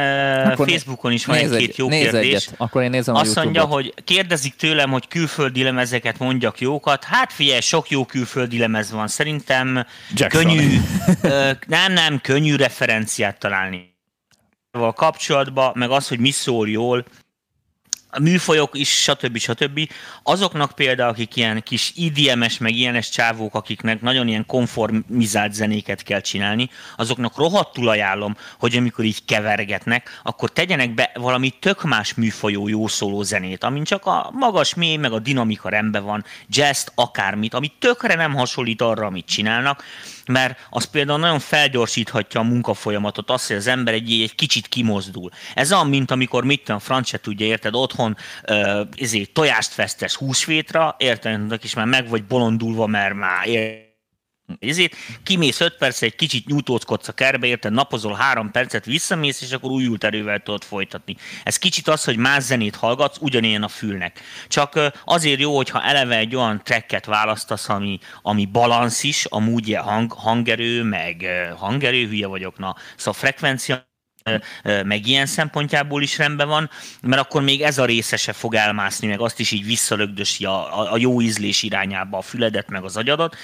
[0.44, 2.46] Akkor Facebookon is van egy-két egy- jó kérdés.
[2.46, 2.54] Egyet.
[2.58, 3.84] Akkor én nézem a Azt mondja, YouTube-ot.
[3.96, 7.04] hogy kérdezik tőlem, hogy külföldi lemezeket mondjak jókat.
[7.04, 9.08] Hát figyelj, sok jó külföldi lemez van.
[9.08, 10.44] Szerintem Jackson.
[10.44, 10.78] könnyű,
[11.68, 13.92] nem, nem, könnyű referenciát találni.
[14.72, 17.06] A kapcsolatban, meg az, hogy mi szól jól,
[18.14, 19.38] a műfajok is, stb.
[19.38, 19.90] stb.
[20.24, 26.20] Azoknak például, akik ilyen kis IDM-es, meg ilyenes csávók, akiknek nagyon ilyen konformizált zenéket kell
[26.20, 32.68] csinálni, azoknak rohadtul ajánlom, hogy amikor így kevergetnek, akkor tegyenek be valami tök más műfajó
[32.68, 37.54] jó szóló zenét, amin csak a magas mély, meg a dinamika rendben van, jazz akármit,
[37.54, 39.84] ami tökre nem hasonlít arra, amit csinálnak,
[40.28, 45.30] mert az például nagyon felgyorsíthatja a munkafolyamatot, azt, hogy az ember egy, egy kicsit kimozdul.
[45.54, 48.18] Ez olyan, mint amikor mit tudom, franc se tudja, érted, otthon
[48.50, 53.93] uh, ezért tojást festesz húsvétra, érted, és már meg vagy bolondulva, mert már ér-
[54.60, 59.52] ezért kimész 5 perc, egy kicsit nyújtózkodsz a kerbe, érted, napozol 3 percet, visszamész, és
[59.52, 61.16] akkor újult erővel tudod folytatni.
[61.44, 64.20] Ez kicsit az, hogy más zenét hallgatsz, ugyanilyen a fülnek.
[64.48, 70.12] Csak azért jó, hogyha eleve egy olyan tracket választasz, ami, ami balansz is, amúgy hang,
[70.12, 71.26] hangerő, meg
[71.58, 73.92] hangerő, hülye vagyok, na, szóval frekvencia
[74.64, 76.70] meg ilyen szempontjából is rendben van,
[77.02, 80.80] mert akkor még ez a része se fog elmászni, meg azt is így visszalögdösi a,
[80.80, 83.36] a, a jó ízlés irányába a füledet, meg az agyadat,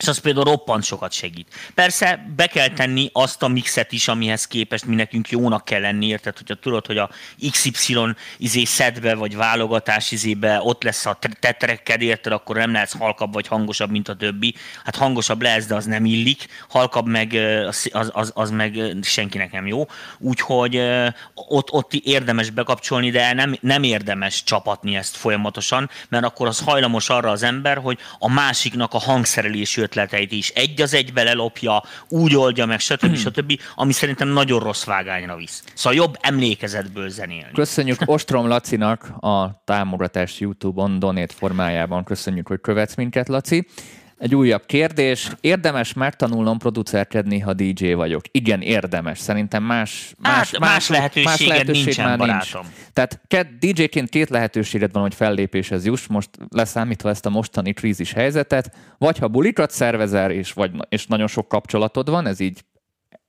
[0.00, 1.72] és az például roppant sokat segít.
[1.74, 6.06] Persze be kell tenni azt a mixet is, amihez képest mi nekünk jónak kell lenni,
[6.06, 6.36] érted?
[6.36, 7.10] Hogyha tudod, hogy a
[7.50, 7.96] XY
[8.36, 13.46] izé szedbe vagy válogatás izébe ott lesz a tetrekked, érted, akkor nem lehetsz halkabb vagy
[13.46, 14.54] hangosabb, mint a többi.
[14.84, 17.32] Hát hangosabb lesz, de az nem illik, halkabb meg
[17.66, 19.86] az, az, az, meg senkinek nem jó.
[20.18, 20.82] Úgyhogy
[21.34, 27.08] ott, ott érdemes bekapcsolni, de nem, nem érdemes csapatni ezt folyamatosan, mert akkor az hajlamos
[27.08, 32.36] arra az ember, hogy a másiknak a hangszerelési ötleteit is egy az egybe lelopja, úgy
[32.36, 33.16] oldja meg, stb.
[33.16, 35.64] stb., ami szerintem nagyon rossz vágányra visz.
[35.74, 37.52] Szóval jobb emlékezetből zenélni.
[37.52, 42.04] Köszönjük Ostrom Lacinak a támogatást YouTube-on, donét formájában.
[42.04, 43.66] Köszönjük, hogy követsz minket, Laci.
[44.20, 45.28] Egy újabb kérdés.
[45.40, 48.22] Érdemes megtanulnom producerkedni, ha DJ vagyok?
[48.30, 49.18] Igen, érdemes.
[49.18, 52.72] Szerintem más, más, Hát, más lehetőséged nincsen, már barátom.
[52.92, 58.12] Tehát ke- DJ-ként két lehetőséged van, hogy fellépéshez juss, most leszámítva ezt a mostani krízis
[58.12, 62.64] helyzetet, vagy ha bulikat szervezel, és, vagy, és nagyon sok kapcsolatod van, ez így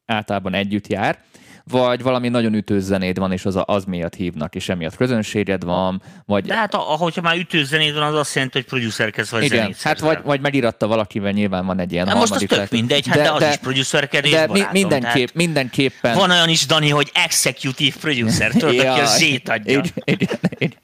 [0.06, 1.20] általában együtt jár,
[1.64, 6.02] vagy valami nagyon ütős zenéd van, és az, az miatt hívnak, és emiatt közönséged van,
[6.26, 6.46] vagy...
[6.46, 9.82] De hát ahogyha már ütős zenéd van, az azt jelenti, hogy producerkedsz vagy Igen, zenét
[9.82, 12.72] hát vagy, vagy megiratta valakivel, nyilván van egy ilyen Na most az tök lehet.
[12.72, 16.16] mindegy, hát de, de az is producerkedés, de barátom, mindenképp, tehát mindenképpen...
[16.16, 19.72] Van olyan is, Dani, hogy executive producer, tudod, aki a zét adja.
[19.72, 20.78] Igen, igen, igen.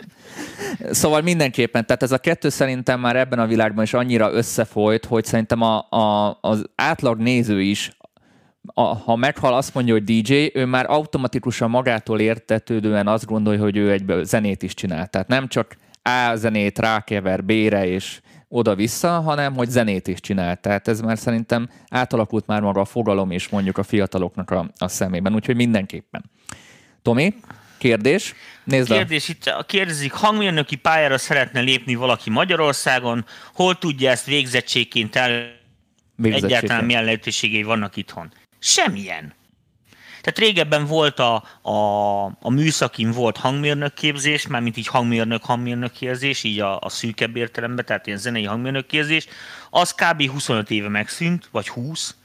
[0.92, 5.26] Szóval mindenképpen, tehát ez a kettő szerintem már ebben a világban is annyira összefolyt, hogy
[5.26, 7.92] szerintem a, a, az átlag néző is,
[8.73, 13.77] a, ha meghal azt mondja, hogy DJ, ő már automatikusan magától értetődően azt gondolja, hogy
[13.77, 15.08] ő egyből zenét is csinál.
[15.08, 20.56] Tehát nem csak A zenét rákever B-re és oda-vissza, hanem hogy zenét is csinál.
[20.56, 24.88] Tehát ez már szerintem átalakult már maga a fogalom és mondjuk a fiataloknak a, a
[24.88, 26.23] szemében, úgyhogy mindenképpen.
[27.01, 27.34] Tomi,
[27.77, 28.34] kérdés?
[28.63, 28.95] Nézd a...
[28.95, 35.56] Kérdés itt kérdezik, hangmérnöki pályára szeretne lépni valaki Magyarországon, hol tudja ezt végzettségként el,
[36.23, 38.32] egyáltalán milyen lehetőségei vannak itthon?
[38.67, 39.34] Semmilyen.
[40.21, 46.43] Tehát régebben volt a, a, a műszakin volt hangmérnök képzés, mármint így hangmérnök, hangmérnök képzés,
[46.43, 49.27] így a, a szűkebb értelemben, tehát ilyen zenei hangmérnök képzés.
[49.69, 50.30] Az kb.
[50.30, 52.15] 25 éve megszűnt, vagy 20.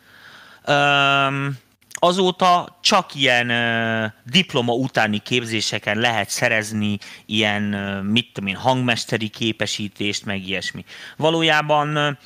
[0.67, 1.59] Um,
[1.91, 9.29] azóta csak ilyen uh, diploma utáni képzéseken lehet szerezni ilyen, uh, mit tudom én, hangmesteri
[9.29, 10.85] képesítést, meg ilyesmi.
[11.17, 12.17] Valójában uh,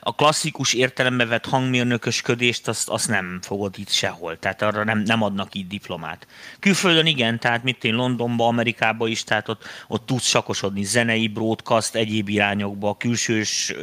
[0.00, 5.22] a klasszikus értelembe vett hangmérnökösködést azt, azt nem fogod itt sehol, tehát arra nem, nem
[5.22, 6.26] adnak így diplomát.
[6.58, 11.94] Külföldön igen, tehát mint én Londonba, Amerikába is, tehát ott, ott tudsz sakosodni zenei, broadcast,
[11.94, 13.74] egyéb irányokba, külsős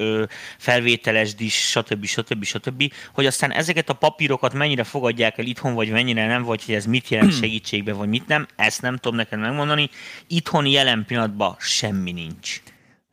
[0.57, 2.05] felvételes is, stb.
[2.05, 2.43] stb.
[2.43, 2.93] stb.
[3.13, 6.85] Hogy aztán ezeket a papírokat mennyire fogadják el itthon, vagy mennyire nem, vagy hogy ez
[6.85, 9.89] mit jelent segítségbe, vagy mit nem, ezt nem tudom neked megmondani.
[10.27, 12.61] Itthon jelen pillanatban semmi nincs.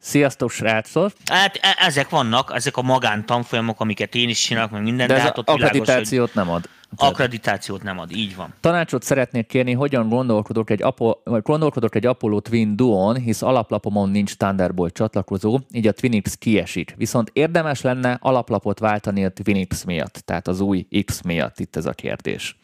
[0.05, 1.13] Sziasztok, srácok!
[1.25, 5.21] Hát e- ezek vannak, ezek a magántanfolyamok, amiket én is csinálok, meg minden, de, de
[5.21, 6.69] hát ott akkreditációt világos, nem ad.
[6.97, 8.55] Akkreditációt nem ad, így van.
[8.61, 14.11] Tanácsot szeretnék kérni, hogyan gondolkodok egy, Apo, vagy gondolkodok egy Apollo Twin Duon, hisz alaplapomon
[14.11, 16.95] nincs Thunderbolt csatlakozó, így a Twinix kiesik.
[16.97, 21.87] Viszont érdemes lenne alaplapot váltani a Twinix miatt, tehát az új X miatt itt ez
[21.87, 22.57] a kérdés.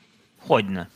[0.47, 0.89] Hogyne.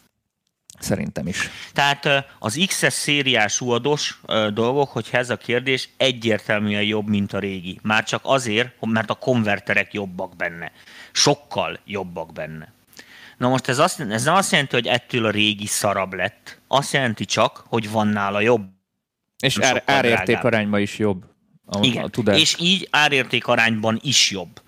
[0.78, 1.48] Szerintem is.
[1.72, 2.08] Tehát
[2.38, 4.20] az XS szériás uados
[4.52, 7.78] dolgok, hogyha ez a kérdés egyértelműen jobb, mint a régi.
[7.82, 10.72] Már csak azért, mert a konverterek jobbak benne.
[11.12, 12.72] Sokkal jobbak benne.
[13.38, 16.58] Na most ez, azt, ez nem azt jelenti, hogy ettől a régi szarab lett.
[16.68, 18.66] Azt jelenti csak, hogy van nála jobb.
[19.38, 21.24] És ár, árérték arányban is jobb.
[21.66, 22.40] A, Igen, a tudás.
[22.40, 24.60] és így árérték arányban is jobb.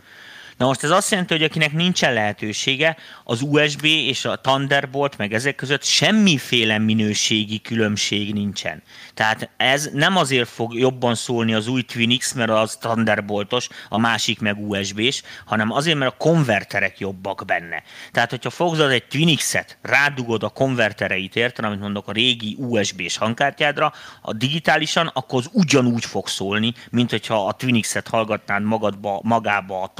[0.57, 5.33] Na most ez azt jelenti, hogy akinek nincsen lehetősége, az USB és a Thunderbolt, meg
[5.33, 8.83] ezek között semmiféle minőségi különbség nincsen.
[9.15, 14.41] Tehát ez nem azért fog jobban szólni az új Twinix, mert az Thunderboltos, a másik
[14.41, 17.83] meg USB-s, hanem azért, mert a konverterek jobbak benne.
[18.13, 23.93] Tehát, hogyha fogzod egy Twinix-et, rádugod a konvertereit, érted, amit mondok, a régi USB-s hangkártyádra,
[24.23, 29.93] a digitálisan, akkor az ugyanúgy fog szólni, mint hogyha a Twinix-et hallgatnád magadba, magába a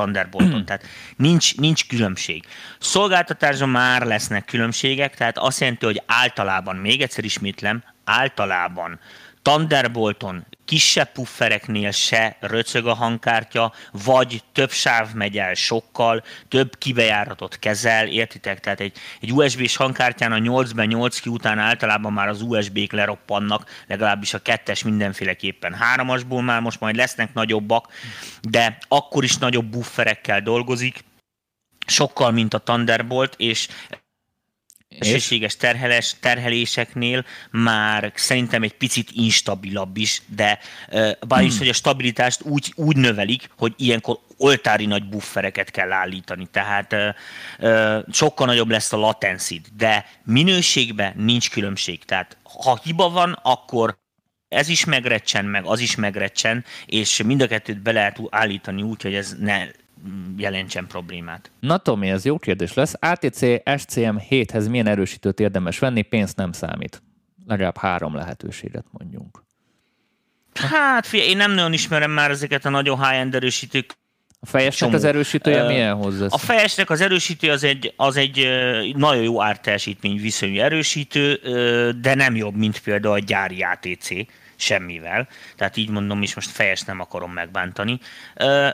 [0.47, 0.65] Thunderbolton.
[0.65, 0.85] Tehát
[1.17, 2.45] nincs, nincs különbség.
[2.79, 9.01] Szolgáltatásban már lesznek különbségek, tehát azt jelenti, hogy általában, még egyszer ismétlem, általában
[9.47, 17.59] Thunderbolton kisebb puffereknél se röcög a hangkártya, vagy több sáv megy el sokkal, több kibejáratot
[17.59, 18.61] kezel, értitek?
[18.61, 23.71] Tehát egy, egy USB-s hangkártyán a 8-ben 8 ki után általában már az USB-k leroppannak,
[23.87, 25.75] legalábbis a kettes mindenféleképpen.
[25.75, 27.93] Háromasból már most majd lesznek nagyobbak,
[28.41, 31.05] de akkor is nagyobb bufferekkel dolgozik,
[31.87, 33.69] sokkal, mint a Thunderbolt, és
[35.01, 40.59] szélsőséges terheles, terheléseknél már szerintem egy picit instabilabb is, de
[41.29, 41.59] bár is, hmm.
[41.59, 47.09] hogy a stabilitást úgy, úgy növelik, hogy ilyenkor oltári nagy buffereket kell állítani, tehát ö,
[47.59, 52.05] ö, sokkal nagyobb lesz a latencid, de minőségben nincs különbség.
[52.05, 53.97] Tehát ha hiba van, akkor
[54.49, 59.03] ez is megrecsen, meg az is megrecsen, és mind a kettőt be lehet állítani úgy,
[59.03, 59.67] hogy ez ne
[60.37, 61.51] jelentsen problémát.
[61.61, 62.95] Na Tomi, ez jó kérdés lesz.
[63.01, 63.41] ATC
[63.81, 66.03] SCM 7-hez milyen erősítőt érdemes venni?
[66.03, 67.03] Pénz nem számít.
[67.47, 69.45] Legalább három lehetőséget mondjunk.
[70.55, 73.97] Hát figyelj, én nem nagyon ismerem már ezeket a nagyon high-end erősítők.
[74.41, 76.27] A fejesnek az erősítője uh, milyen hozzá?
[76.29, 78.49] A fejesnek az erősítő az egy, az egy
[78.97, 81.35] nagyon jó árteljesítmény viszonyú erősítő,
[82.01, 84.09] de nem jobb, mint például a gyári ATC
[84.57, 88.01] semmivel, tehát így mondom, és most fejes nem akarom megbántani.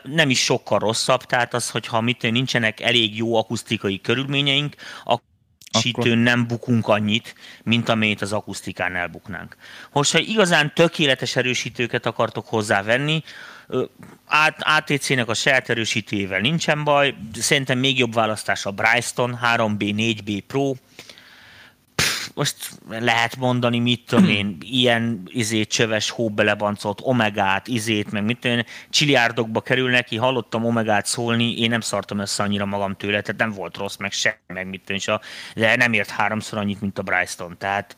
[0.02, 5.30] Nem is sokkal rosszabb, tehát az, hogyha mit nincsenek elég jó akusztikai körülményeink, akkor
[5.72, 6.06] akkor...
[6.06, 9.56] nem bukunk annyit, mint amennyit az akusztikán elbuknánk.
[9.92, 13.22] Most, ha igazán tökéletes erősítőket akartok hozzávenni,
[14.58, 20.72] ATC-nek a saját erősítőjével nincsen baj, szerintem még jobb választás a Bryston 3B, 4B Pro,
[22.34, 22.56] most
[22.88, 28.64] lehet mondani, mit tudom én, ilyen izét, csöves hóbelebancolt, omegát, izét, meg mit tudom én,
[28.90, 33.52] csiliárdokba kerül neki, hallottam omegát szólni, én nem szartam össze annyira magam tőle, tehát nem
[33.52, 35.18] volt rossz, meg se, meg mit tudom én,
[35.54, 37.96] de nem ért háromszor annyit, mint a Bryston, tehát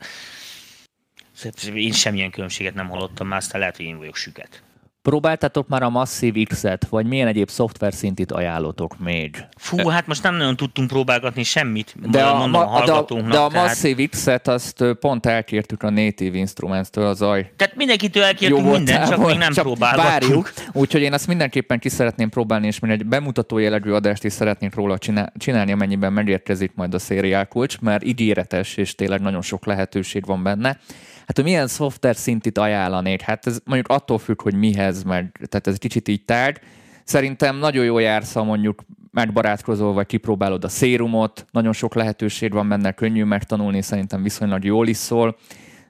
[1.75, 4.63] én semmilyen különbséget nem hallottam, már aztán lehet, hogy én vagyok süket.
[5.09, 9.45] Próbáltatok már a Massive X-et, vagy milyen egyéb szoftver szintit ajánlotok még?
[9.57, 13.05] Fú, hát most nem nagyon tudtunk próbálgatni semmit, de a, mondom a, a de, a,
[13.05, 13.53] de a tehát...
[13.53, 17.53] Massive X-et azt pont elkértük a Native Instruments-től az aj.
[17.57, 20.21] Tehát mindenkitől elkértünk mindent, csak még nem csak próbálgattunk.
[20.21, 24.33] Várjuk, úgyhogy én ezt mindenképpen ki szeretném próbálni, és még egy bemutató jellegű adást is
[24.33, 24.99] szeretnék róla
[25.39, 30.79] csinálni, amennyiben megérkezik majd a szériálkulcs, mert ígéretes, és tényleg nagyon sok lehetőség van benne.
[31.27, 33.21] Hát, hogy milyen szoftver szintit ajánlanék?
[33.21, 36.61] Hát ez mondjuk attól függ, hogy mihez, meg, tehát ez kicsit így tárgy.
[37.05, 42.69] Szerintem nagyon jó jársz, ha mondjuk megbarátkozol, vagy kipróbálod a szérumot, nagyon sok lehetőség van
[42.69, 45.37] benne, könnyű megtanulni, szerintem viszonylag jól is szól.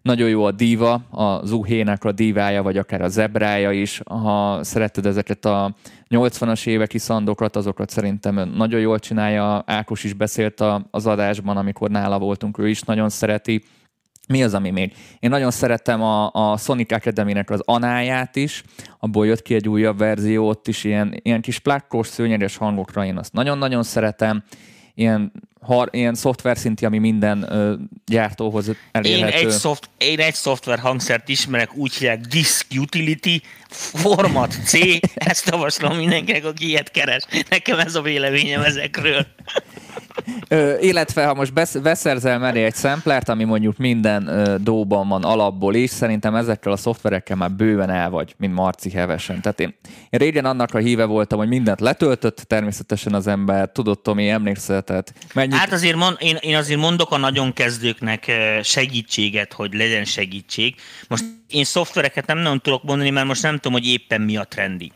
[0.03, 4.01] Nagyon jó a díva, a Zuhének a dívája, vagy akár a zebrája is.
[4.05, 5.75] Ha szereted ezeket a
[6.09, 9.63] 80-as éveki szandokat, azokat szerintem nagyon jól csinálja.
[9.67, 13.63] Ákos is beszélt az adásban, amikor nála voltunk, ő is nagyon szereti.
[14.29, 14.93] Mi az, ami még?
[15.19, 18.63] Én nagyon szerettem a, a Sonic Academy-nek az anáját is,
[18.99, 23.17] abból jött ki egy újabb verzió, ott is ilyen, ilyen kis plákkos, szőnyeges hangokra, én
[23.17, 24.43] azt nagyon-nagyon szeretem.
[24.95, 25.33] Ilyen,
[25.65, 27.75] har, ilyen szoftver szinti, ami minden ö,
[28.07, 29.37] gyártóhoz elérhető.
[29.39, 34.73] Én egy, szoft, én egy szoftver hangszert ismerek, úgy hívják Disk Utility Format C,
[35.15, 37.23] ezt javaslom mindenkinek, aki ilyet keres.
[37.49, 39.27] Nekem ez a véleményem ezekről.
[40.49, 45.25] Ö, illetve, ha most besz- beszerzel mellé egy szemplert, ami mondjuk minden ö, dóban van
[45.25, 49.41] alapból is, szerintem ezekkel a szoftverekkel már bőven el vagy, mint Marci hevesen.
[49.41, 49.75] Tehát én,
[50.11, 54.83] én régen annak a híve voltam, hogy mindent letöltött, természetesen az ember, tudott Tomi, emlékszel,
[54.83, 55.15] tehát
[55.55, 55.69] mennyit...
[55.69, 60.75] Hát azért mond, én, én azért mondok a nagyon kezdőknek segítséget, hogy legyen segítség.
[61.09, 64.45] Most én szoftvereket nem nagyon tudok mondani, mert most nem tudom, hogy éppen mi a
[64.45, 64.93] trendi.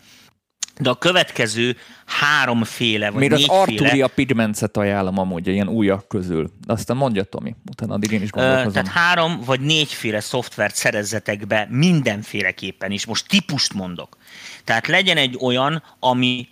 [0.80, 6.50] De a következő háromféle, vagy Még az Arturia Pigmentset ajánlom amúgy, ilyen újak közül.
[6.66, 8.72] Aztán mondja Tomi, utána addig én is gondolkozom.
[8.72, 13.06] Tehát három vagy négyféle szoftvert szerezzetek be mindenféleképpen is.
[13.06, 14.16] Most típust mondok.
[14.68, 16.48] Tehát legyen egy olyan, ami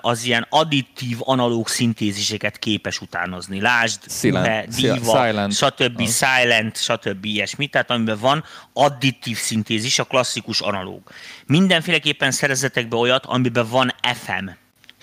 [0.00, 3.60] az ilyen additív analóg szintéziseket képes utánozni.
[3.60, 5.54] Lásd, Silent, Diva, silent.
[5.54, 6.00] stb.
[6.00, 6.06] Uh.
[6.08, 7.24] Silent, stb.
[7.24, 7.66] ilyesmi.
[7.66, 11.00] Tehát amiben van additív szintézis, a klasszikus analóg.
[11.46, 14.48] Mindenféleképpen szerezzetek be olyat, amiben van FM,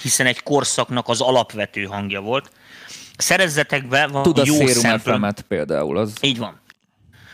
[0.02, 2.52] hiszen egy korszaknak az alapvető hangja volt.
[3.18, 5.98] Szerezzetek be van Tud a jó szérum például.
[5.98, 6.14] Az...
[6.22, 6.59] Így van.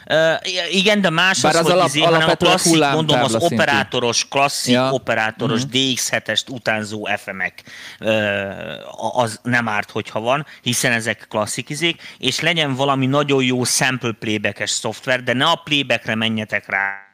[0.10, 3.30] Uh, igen, de más Bár az, az hogy alap, izé, hanem a klasszik, mondom, az
[3.30, 3.56] szintű.
[3.56, 4.92] operátoros, klasszik ja.
[4.92, 5.70] operátoros mm.
[5.72, 7.64] DX7-est utánzó FM-ek
[8.00, 13.64] uh, az nem árt, hogyha van, hiszen ezek klasszik izék, és legyen valami nagyon jó
[13.64, 17.05] sample playback szoftver, de ne a playbackre menjetek rá,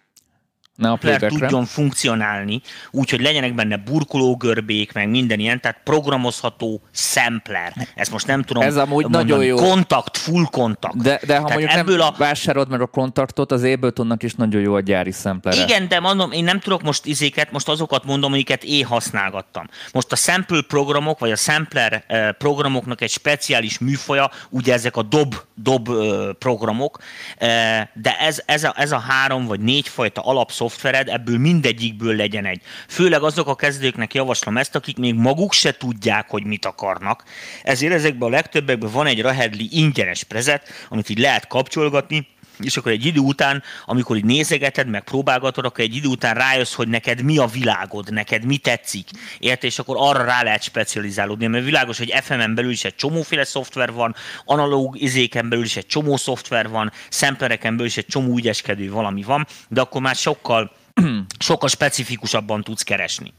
[0.76, 7.74] ne a tudjon funkcionálni, úgyhogy legyenek benne burkológörbék, meg minden ilyen, tehát programozható sampler.
[7.96, 9.30] Ezt most nem tudom Ez amúgy mondani.
[9.30, 9.56] nagyon jó.
[9.56, 10.98] Kontakt, full kontakt.
[10.98, 12.14] De, de ha tehát mondjuk ebből nem a...
[12.18, 15.54] vásárolod meg a kontaktot, az Abletonnak is nagyon jó a gyári sampler.
[15.54, 19.70] Igen, de mondom, én nem tudok most izéket, most azokat mondom, amiket én használgattam.
[19.94, 25.02] Most a sample programok, vagy a sampler eh, programoknak egy speciális műfaja, ugye ezek a
[25.02, 26.98] dob, dob eh, programok,
[27.38, 32.16] eh, de ez, ez, a, ez a három vagy négy fajta alapszó szoftvered, ebből mindegyikből
[32.16, 32.62] legyen egy.
[32.88, 37.24] Főleg azok a kezdőknek javaslom ezt, akik még maguk se tudják, hogy mit akarnak.
[37.64, 42.28] Ezért ezekben a legtöbbekben van egy Rahedli ingyenes prezet, amit így lehet kapcsolgatni,
[42.64, 46.74] és akkor egy idő után, amikor így nézegeted, meg próbálgatod, akkor egy idő után rájössz,
[46.74, 49.70] hogy neked mi a világod, neked mi tetszik, érted?
[49.70, 53.92] És akkor arra rá lehet specializálódni, mert világos, hogy FM-en belül is egy csomóféle szoftver
[53.92, 58.92] van, analóg izéken belül is egy csomó szoftver van, szempereken belül is egy csomó ügyeskedő
[58.92, 60.72] valami van, de akkor már sokkal
[61.40, 63.34] sokkal specifikusabban tudsz keresni.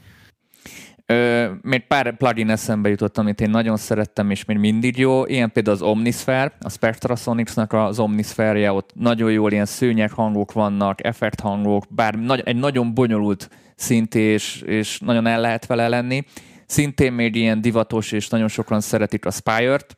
[1.12, 5.26] Ö, még pár plugin eszembe jutott, amit én nagyon szerettem, és még mindig jó.
[5.26, 11.04] Ilyen például az Omnisphere, a Spectrasonics-nak az Omnisphere-je, ott nagyon jól ilyen szőnyeg hangok vannak,
[11.04, 16.24] effekt hangok, bár nagy, egy nagyon bonyolult szint, és, és nagyon el lehet vele lenni.
[16.66, 19.96] Szintén még ilyen divatos, és nagyon sokan szeretik a Spire-t,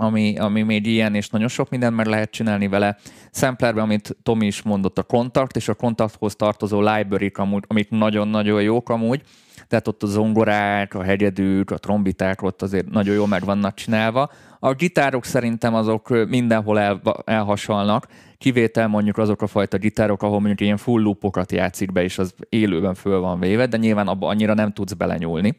[0.00, 2.96] ami, ami még ilyen, és nagyon sok mindent meg lehet csinálni vele.
[3.32, 8.62] Samplerben, amit Tomi is mondott, a kontakt, és a kontakthoz tartozó library amúgy, amik nagyon-nagyon
[8.62, 9.22] jók amúgy,
[9.68, 14.30] tehát ott a zongorák, a hegyedűk, a trombiták ott azért nagyon jól meg vannak csinálva.
[14.58, 18.06] A gitárok szerintem azok mindenhol el, elhasalnak,
[18.38, 22.34] kivétel mondjuk azok a fajta gitárok, ahol mondjuk ilyen full loopokat játszik be, és az
[22.48, 25.56] élőben föl van véve, de nyilván abba annyira nem tudsz belenyúlni.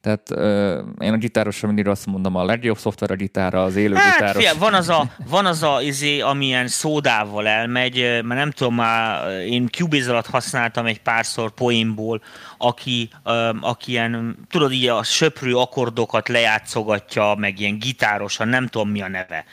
[0.00, 3.94] Tehát uh, én a gitárosra mindig azt mondom, a legjobb szoftver a gitára, az élő
[3.94, 4.42] hát, gitáros.
[4.42, 9.30] Fia, van az a, van az a izé, amilyen szódával elmegy, mert nem tudom, már
[9.40, 12.22] én Cubase alatt használtam egy párszor poénból,
[12.58, 18.88] aki, um, aki ilyen, tudod, így a söprű akkordokat lejátszogatja, meg ilyen gitárosan, nem tudom
[18.88, 19.44] mi a neve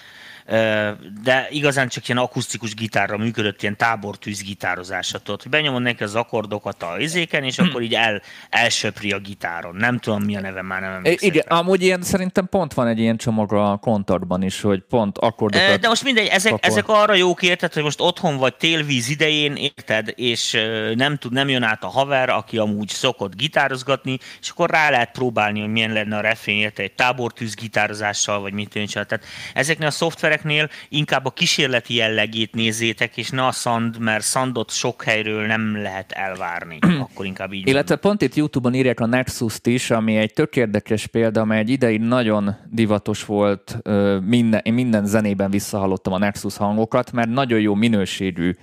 [1.24, 6.16] de igazán csak ilyen akusztikus gitárra működött, ilyen tábortűz gitározása, tudod, hogy benyomod neki az
[6.16, 9.76] akkordokat a izéken, és akkor így el, elsöpri a gitáron.
[9.76, 11.30] Nem tudom, mi a neve, már nem emlékszem.
[11.30, 15.80] Igen, amúgy ilyen szerintem pont van egy ilyen csomag a kontorban is, hogy pont akkordokat...
[15.80, 16.70] De most mindegy, ezek, akkor...
[16.70, 20.58] ezek arra jók érted, hogy most otthon vagy télvíz idején, érted, és
[20.96, 25.12] nem tud, nem jön át a haver, aki amúgy szokott gitározgatni, és akkor rá lehet
[25.12, 29.08] próbálni, hogy milyen lenne a refrén, érted, egy tábortűz gitározással, vagy mit tűncsen.
[29.08, 34.24] Tehát ezeknél a szoftverek embereknél inkább a kísérleti jellegét nézzétek, és ne a szand, mert
[34.24, 36.78] szandot sok helyről nem lehet elvárni.
[37.10, 38.10] Akkor inkább így Illetve mondom.
[38.10, 42.02] pont itt Youtube-on írják a Nexus-t is, ami egy tök érdekes példa, amely egy ideig
[42.02, 43.78] nagyon divatos volt,
[44.24, 48.54] minden, én minden zenében visszahallottam a Nexus hangokat, mert nagyon jó minőségű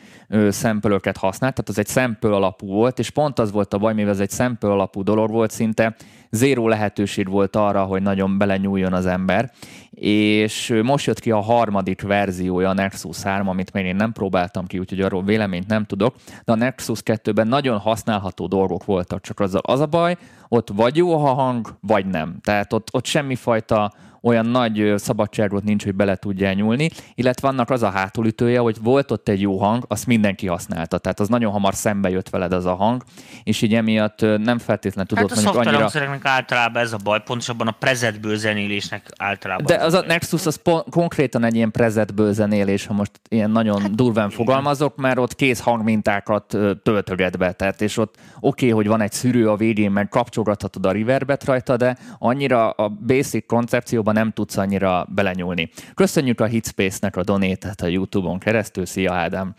[0.48, 4.12] szempölöket használt, tehát az egy szempöl alapú volt, és pont az volt a baj, mivel
[4.12, 5.96] ez egy szempöl alapú dolog volt, szinte
[6.34, 9.52] zéró lehetőség volt arra, hogy nagyon belenyúljon az ember,
[9.94, 14.66] és most jött ki a harmadik verziója a Nexus 3, amit még én nem próbáltam
[14.66, 16.14] ki, úgyhogy arról véleményt nem tudok,
[16.44, 20.16] de a Nexus 2-ben nagyon használható dolgok voltak, csak azzal az a baj,
[20.48, 22.36] ott vagy jó a hang, vagy nem.
[22.42, 23.92] Tehát ott, ott semmifajta
[24.24, 29.10] olyan nagy szabadságot nincs, hogy bele tudja nyúlni, illetve vannak az a hátulütője, hogy volt
[29.10, 32.64] ott egy jó hang, azt mindenki használta, tehát az nagyon hamar szembe jött veled az
[32.64, 33.02] a hang,
[33.42, 36.18] és így emiatt nem feltétlenül tudott hát a mondjuk annyira...
[36.22, 39.66] általában ez a baj, pontosabban a prezetből zenélésnek általában.
[39.66, 43.80] De az a Nexus az po- konkrétan egy ilyen prezetből zenélés, ha most ilyen nagyon
[43.80, 44.38] hát, durván igen.
[44.38, 49.12] fogalmazok, mert ott kész hangmintákat töltöget be, tehát és ott oké, okay, hogy van egy
[49.12, 54.56] szűrő a végén, meg kapcsolgathatod a reverbet rajta, de annyira a basic koncepcióban nem tudsz
[54.56, 55.70] annyira belenyúlni.
[55.94, 58.86] Köszönjük a Hitspace-nek a donétet a YouTube-on keresztül.
[58.86, 59.54] Szia Ádám!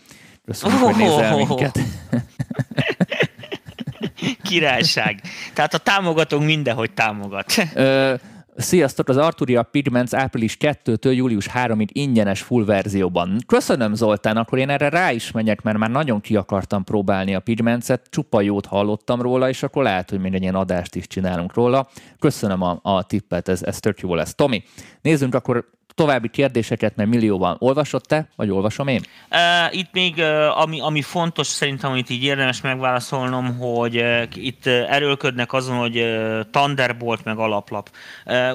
[0.45, 1.79] Köszönjük, oh, hogy nézel minket.
[4.43, 5.21] Királyság.
[5.53, 7.53] Tehát a támogatónk mindenhogy támogat.
[7.73, 8.13] Ö,
[8.57, 9.09] Sziasztok!
[9.09, 13.37] Az Arturia Pigments április 2-től július 3-ig ingyenes full verzióban.
[13.47, 17.39] Köszönöm Zoltán, akkor én erre rá is menjek, mert már nagyon ki akartam próbálni a
[17.39, 21.53] Pigmentset, csupa jót hallottam róla, és akkor lehet, hogy még egy ilyen adást is csinálunk
[21.53, 21.87] róla.
[22.19, 24.35] Köszönöm a, a tippet, ez, ez tök jó lesz.
[24.35, 24.63] Tomi,
[25.01, 29.01] nézzünk akkor további kérdéseket, mert millióban olvasott te, vagy olvasom én?
[29.71, 30.21] Itt még,
[30.55, 36.05] ami, ami fontos szerintem, amit így érdemes megválaszolnom, hogy itt erőlködnek azon, hogy
[36.51, 37.89] Thunderbolt meg alaplap.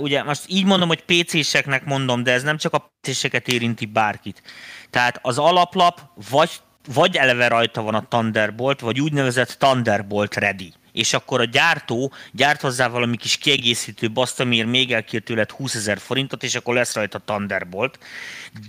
[0.01, 4.43] Ugye most így mondom, hogy PC-seknek mondom, de ez nem csak a PC-seket érinti bárkit.
[4.91, 6.51] Tehát az alaplap vagy
[6.95, 12.61] vagy eleve rajta van a Thunderbolt, vagy úgynevezett Thunderbolt Ready és akkor a gyártó gyárt
[12.61, 16.95] hozzá valami kis kiegészítő baszt, amiért még elkér tőled 20 ezer forintot, és akkor lesz
[16.95, 17.99] rajta Thunderbolt.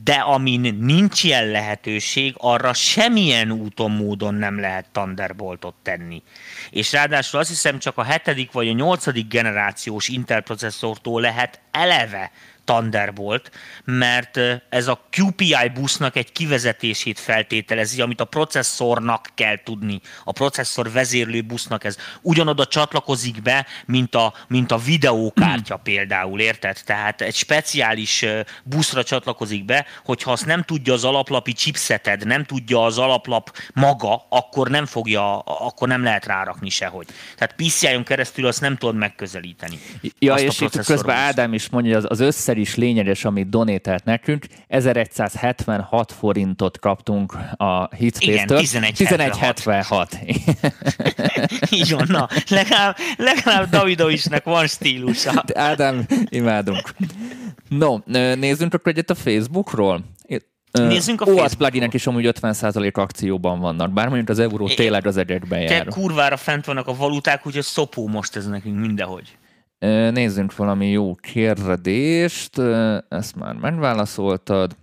[0.03, 6.23] De amin nincs ilyen lehetőség, arra semmilyen úton, módon nem lehet Thunderboltot tenni.
[6.69, 12.32] És ráadásul azt hiszem csak a hetedik vagy a nyolcadik generációs Intel processzortól lehet eleve
[12.66, 13.51] Thunderbolt,
[13.86, 14.39] mert
[14.70, 20.01] ez a QPI busznak egy kivezetését feltételezi, amit a processzornak kell tudni.
[20.24, 26.82] A processzor vezérlő busznak ez ugyanoda csatlakozik be, mint a, mint a videókártya például, érted?
[26.86, 28.26] Tehát egy speciális
[28.64, 34.26] buszra csatlakozik be, hogyha azt nem tudja az alaplapi chipseted, nem tudja az alaplap maga,
[34.30, 37.07] akkor nem fogja, akkor nem lehet rárakni sehogy.
[37.38, 39.80] Tehát PCI-on keresztül azt nem tudod megközelíteni.
[40.20, 42.22] Ja, és itt közben Ádám is mondja, az, az
[42.52, 44.45] összer is lényeges, amit donételt nekünk.
[44.68, 48.60] 1176 forintot kaptunk a Hitspace-től.
[48.60, 49.60] Igen, 1176.
[49.60, 50.18] 1176.
[51.80, 55.43] Így van, na, legalább, legalább Davidovicsnek van stílusa.
[55.54, 56.93] Ádám, imádunk.
[57.70, 57.97] No,
[58.36, 60.04] nézzünk akkor egyet a Facebookról.
[60.72, 65.18] Nézzünk a OAS pluginek is amúgy 50% akcióban vannak, bár mondjuk az euró tényleg az
[65.18, 65.84] egyekben jár.
[65.84, 69.38] Te kurvára fent vannak a valuták, úgyhogy szopó most ez nekünk mindenhogy.
[70.11, 72.57] Nézzünk valami jó kérdést.
[73.09, 74.75] Ezt már megválaszoltad.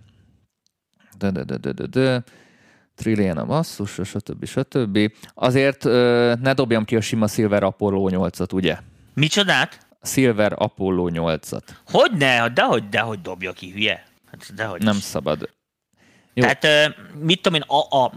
[1.17, 2.23] De, de, de, de, de, de.
[2.95, 4.45] Trillion a basszus, stb.
[4.45, 5.11] stb.
[5.33, 5.83] Azért
[6.41, 8.77] ne dobjam ki a sima Silver Apollo 8-at, ugye?
[9.13, 9.87] Micsodát?
[10.01, 11.63] Silver Apollo 8-at.
[11.85, 14.05] Hogy ne, dehogy, dehogy dobja ki, hülye.
[14.31, 15.49] Hát dehogy Nem szabad.
[16.39, 16.45] Jó.
[16.45, 18.11] Tehát, mit tudom én, a, a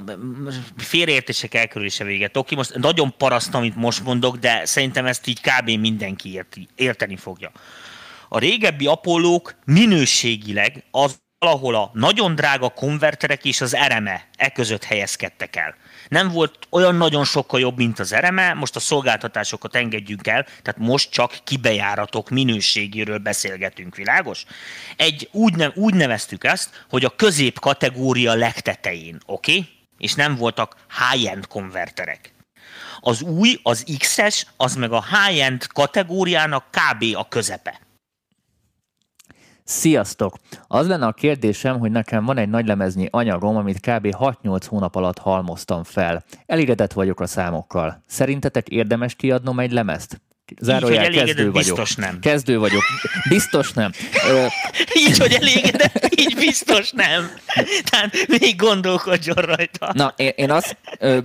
[0.77, 2.37] félreértések elkerülése véget.
[2.37, 5.71] Oké, most nagyon paraszt, amit most mondok, de szerintem ezt így kb.
[5.71, 7.51] mindenki érti, érteni fogja.
[8.29, 14.85] A régebbi Apollók minőségileg az valahol a nagyon drága konverterek és az RME e között
[14.85, 15.75] helyezkedtek el.
[16.13, 20.77] Nem volt olyan nagyon sokkal jobb, mint az RME, most a szolgáltatásokat engedjünk el, tehát
[20.79, 24.45] most csak kibejáratok minőségéről beszélgetünk, világos?
[24.97, 29.53] Egy, úgy, ne, úgy neveztük ezt, hogy a közép kategória legtetején, oké?
[29.53, 29.69] Okay?
[29.99, 30.77] És nem voltak
[31.11, 32.33] high-end konverterek.
[33.01, 37.05] Az új, az X-es, az meg a high-end kategóriának kb.
[37.17, 37.81] a közepe.
[39.65, 40.35] Sziasztok!
[40.67, 44.07] Az lenne a kérdésem, hogy nekem van egy nagylemeznyi anyagom, amit kb.
[44.19, 46.25] 6-8 hónap alatt halmoztam fel.
[46.47, 48.03] Elégedett vagyok a számokkal.
[48.07, 50.21] Szerintetek érdemes kiadnom egy lemezt?
[50.61, 51.55] Zárójel, elégedett, kezdő vagyok.
[51.77, 52.19] biztos nem.
[52.21, 52.83] Kezdő vagyok.
[53.29, 53.91] Biztos nem.
[55.09, 57.31] Így, hogy elégedett, így biztos nem.
[57.91, 59.91] Tehát még gondolkodjon rajta.
[59.95, 60.77] Na, én, én azt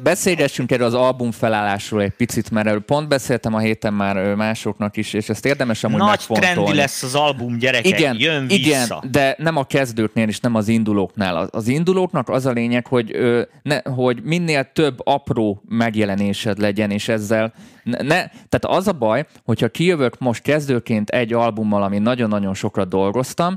[0.03, 4.97] beszélgessünk erről az album felállásról egy picit, mert erről pont beszéltem a héten már másoknak
[4.97, 6.53] is, és ezt érdemes amúgy Nagy megfontolni.
[6.53, 7.99] trendi lesz az album, gyerekek.
[7.99, 9.03] Igen, Jön igen, vissza.
[9.11, 11.49] de nem a kezdőknél és nem az indulóknál.
[11.51, 13.15] Az- indulóknak az a lényeg, hogy,
[13.63, 17.53] ne, hogy minél több apró megjelenésed legyen, és ezzel
[17.83, 23.55] ne, tehát az a baj, hogyha kijövök most kezdőként egy albummal, ami nagyon-nagyon sokat dolgoztam,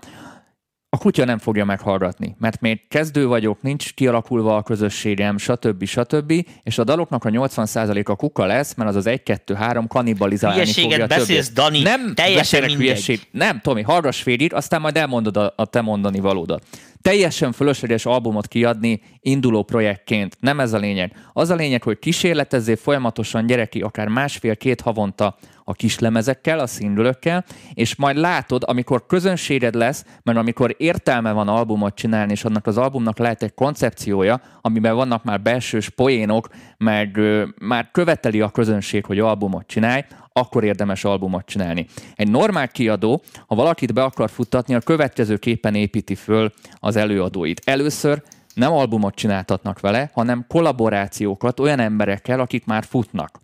[0.92, 5.84] a kutya nem fogja meghallgatni, mert még kezdő vagyok, nincs kialakulva a közösségem, stb.
[5.84, 6.32] stb.
[6.62, 11.46] És a daloknak a 80%-a kuka lesz, mert az az 1-2-3 kannibalizálni Hülyeséget fogja beszélsz,
[11.46, 11.64] többit.
[11.64, 12.78] Dani, nem teljesen mindegy.
[12.78, 13.20] hülyeség.
[13.30, 16.64] Nem, Tomi, hallgass végig, aztán majd elmondod a, a te mondani valódat.
[17.03, 20.36] Teljesen fölösleges albumot kiadni induló projektként.
[20.40, 21.12] Nem ez a lényeg.
[21.32, 27.44] Az a lényeg, hogy kísérletezzél folyamatosan gyereki, akár másfél-két havonta a kislemezekkel, a szindülökkel,
[27.74, 32.78] és majd látod, amikor közönséged lesz, mert amikor értelme van albumot csinálni, és annak az
[32.78, 36.48] albumnak lehet egy koncepciója, amiben vannak már belsős poénok,
[36.78, 41.87] meg ö, már követeli a közönség, hogy albumot csinálj, akkor érdemes albumot csinálni.
[42.14, 47.61] Egy normál kiadó, ha valakit be akar futtatni, a következőképpen építi föl az előadóit.
[47.64, 48.22] Először
[48.55, 53.41] nem albumot csináltatnak vele, hanem kollaborációkat olyan emberekkel, akik már futnak.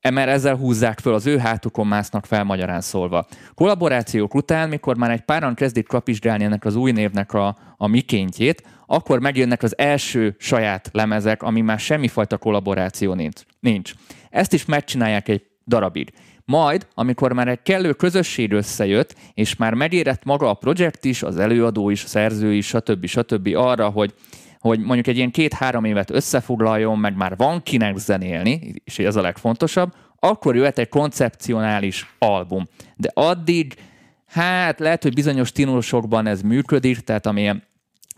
[0.00, 3.26] E, mert ezzel húzzák föl, az ő hátukon másznak fel magyarán szólva.
[3.54, 8.62] Kollaborációk után, mikor már egy páran kezdik kapizsgálni ennek az új névnek a, a mikéntjét,
[8.86, 13.40] akkor megjönnek az első saját lemezek, ami már semmifajta kollaboráció nincs.
[13.60, 13.92] nincs.
[14.30, 16.12] Ezt is megcsinálják egy darabig.
[16.44, 21.38] Majd, amikor már egy kellő közösség összejött, és már megérett maga a projekt is, az
[21.38, 23.06] előadó is, a szerző is, stb.
[23.06, 23.50] stb.
[23.54, 24.14] arra, hogy
[24.62, 29.20] hogy mondjuk egy ilyen két-három évet összefoglaljon, meg már van kinek zenélni, és ez a
[29.20, 32.64] legfontosabb, akkor jöhet egy koncepcionális album.
[32.96, 33.74] De addig,
[34.26, 37.62] hát lehet, hogy bizonyos stílusokban ez működik, tehát amilyen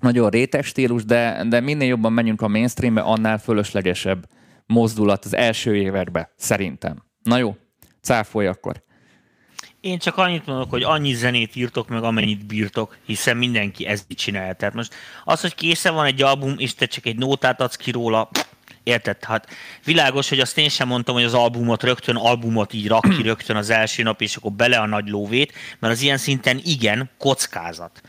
[0.00, 4.26] nagyon réteg stílus, de, de minél jobban menjünk a mainstreambe, annál fölöslegesebb
[4.66, 7.03] mozdulat az első évekbe, szerintem.
[7.24, 7.56] Na jó,
[8.00, 8.82] cáfolj akkor.
[9.80, 14.52] Én csak annyit mondok, hogy annyi zenét írtok meg, amennyit bírtok, hiszen mindenki ezt csinálja.
[14.52, 14.94] Tehát most
[15.24, 18.30] az, hogy készen van egy album, és te csak egy nótát adsz ki róla,
[18.84, 19.24] Érted?
[19.24, 19.48] Hát
[19.84, 23.56] világos, hogy azt én sem mondtam, hogy az albumot rögtön, albumot így rak ki rögtön
[23.56, 28.00] az első nap, és akkor bele a nagy lóvét, mert az ilyen szinten igen, kockázat.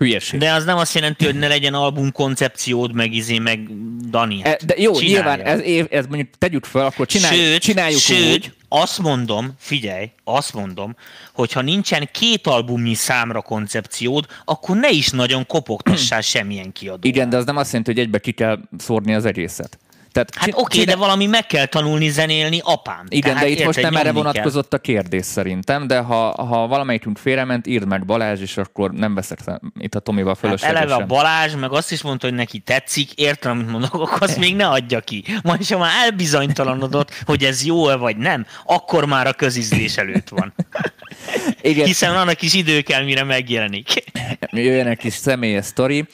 [0.00, 0.40] Hülyeség.
[0.40, 3.68] De az nem azt jelenti, hogy ne legyen album koncepciód, meg izé, meg
[4.10, 4.40] Dani.
[4.44, 5.14] E, De jó, Csinálja.
[5.14, 8.52] nyilván ez, év, ez mondjuk tegyük fel, akkor csinálj, sőt, csináljuk sőt, úgy.
[8.68, 10.96] azt mondom, figyelj, azt mondom,
[11.32, 17.08] hogy ha nincsen két albumnyi számra koncepciód, akkor ne is nagyon kopogtassál semmilyen kiadó.
[17.08, 19.78] Igen, de az nem azt jelenti, hogy egybe ki kell szórni az egészet.
[20.12, 23.06] Tehát Hát oké, okay, de valami meg kell tanulni zenélni, apám.
[23.08, 27.18] Igen, Tehát de itt most nem erre vonatkozott a kérdés szerintem, de ha, ha valamelyikünk
[27.18, 29.38] félrement, írd meg Balázs, és akkor nem veszek
[29.78, 30.50] itt a Tomival Kell.
[30.50, 30.88] Hát fölöslegesen.
[30.88, 34.38] eleve a Balázs, meg azt is mondta, hogy neki tetszik, értem, amit mondok, akkor azt
[34.38, 35.24] még ne adja ki.
[35.42, 40.52] Majd ha már elbizonytalanodott, hogy ez jó-e vagy nem, akkor már a közizlés előtt van.
[41.62, 43.88] Igen, Hiszen annak is idő kell, mire megjelenik.
[44.50, 46.06] jöjjön egy kis személyes sztori.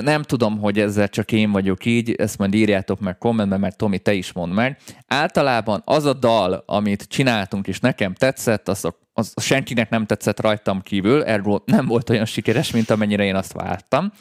[0.00, 3.98] Nem tudom, hogy ezzel csak én vagyok így, ezt majd írjátok meg kommentben, mert Tomi,
[3.98, 4.78] te is mondd meg.
[5.06, 10.40] Általában az a dal, amit csináltunk, és nekem tetszett, az, a, az senkinek nem tetszett
[10.40, 14.12] rajtam kívül, erről nem volt olyan sikeres, mint amennyire én azt vártam.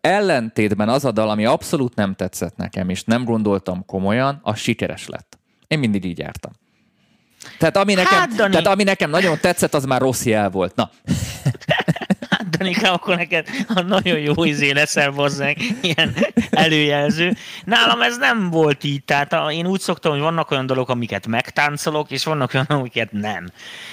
[0.00, 5.08] Ellentétben az a dal, ami abszolút nem tetszett nekem, és nem gondoltam komolyan, az sikeres
[5.08, 5.38] lett.
[5.66, 6.52] Én mindig így jártam.
[7.58, 10.74] Tehát ami nekem, Hát, tehát ami nekem nagyon tetszett, az már rossz jel volt.
[10.74, 10.90] Na,
[12.52, 16.14] Hát Danika, akkor neked a nagyon jó izé leszel hozzánk, ilyen
[16.50, 17.36] előjelző.
[17.64, 22.10] Nálam ez nem volt így, tehát én úgy szoktam, hogy vannak olyan dolgok, amiket megtáncolok,
[22.10, 23.50] és vannak olyan, amiket nem.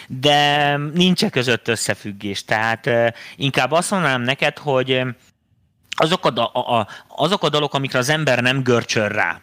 [0.07, 2.89] De nincs között összefüggés, tehát
[3.35, 5.01] inkább azt mondanám neked, hogy
[5.89, 9.41] azok a, a, a, azok a dolgok, amikre az ember nem görcsöl rá,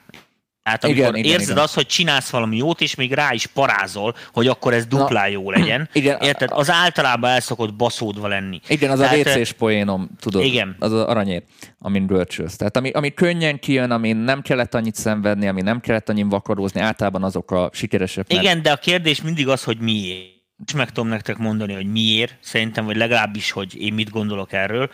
[0.67, 1.63] tehát amikor igen, érzed igen.
[1.63, 5.51] azt, hogy csinálsz valami jót, és még rá is parázol, hogy akkor ez duplán jó
[5.51, 5.89] legyen.
[5.93, 6.19] Igen.
[6.21, 6.49] Érted?
[6.53, 8.61] Az általában el szokott baszódva lenni.
[8.69, 10.45] Igen, az Tehát, a WC-s poénom, tudod.
[10.45, 10.77] Igen.
[10.79, 11.43] Az az aranyér,
[11.79, 12.57] amin görcsölsz.
[12.57, 16.81] Tehát ami, ami könnyen kijön, ami nem kellett annyit szenvedni, ami nem kellett annyit vakarózni,
[16.81, 18.29] általában azok a sikeresek.
[18.29, 18.43] Mert...
[18.43, 20.35] Igen, de a kérdés mindig az, hogy miért.
[20.67, 24.91] És meg tudom nektek mondani, hogy miért, szerintem, vagy legalábbis, hogy én mit gondolok erről.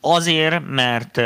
[0.00, 1.20] Azért, mert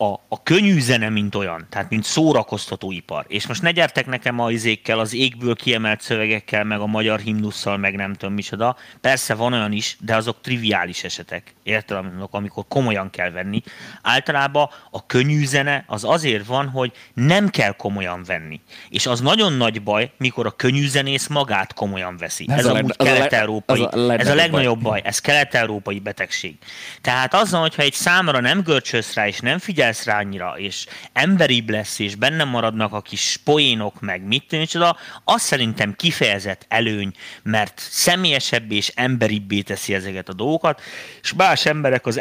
[0.00, 3.24] a, a könnyű zene, mint olyan, tehát mint szórakoztatóipar.
[3.28, 7.76] És most ne gyertek nekem a izékkel, az égből kiemelt szövegekkel, meg a magyar himnusszal,
[7.76, 8.76] meg nem tudom micsoda.
[9.00, 11.54] Persze van olyan is, de azok triviális esetek.
[11.62, 13.62] Érted, amikor komolyan kell venni.
[14.02, 18.60] Általában a könnyű zene az azért van, hogy nem kell komolyan venni.
[18.88, 22.46] És az nagyon nagy baj, mikor a könnyű zenész magát komolyan veszi.
[22.48, 23.82] Ez, ez a, amúgy kelet-európai.
[23.82, 25.00] A ez a legnagyobb baj.
[25.00, 25.02] baj.
[25.04, 26.56] Ez kelet-európai betegség.
[27.00, 30.86] Tehát azzal, hogyha egy számra nem görcsös rá, és nem figyel figyelsz rá annyira, és
[31.12, 37.12] emberibb lesz, és benne maradnak a kis poénok, meg mit tűncsoda, az szerintem kifejezett előny,
[37.42, 40.80] mert személyesebb és emberibbé teszi ezeket a dolgokat,
[41.22, 42.20] és más emberek az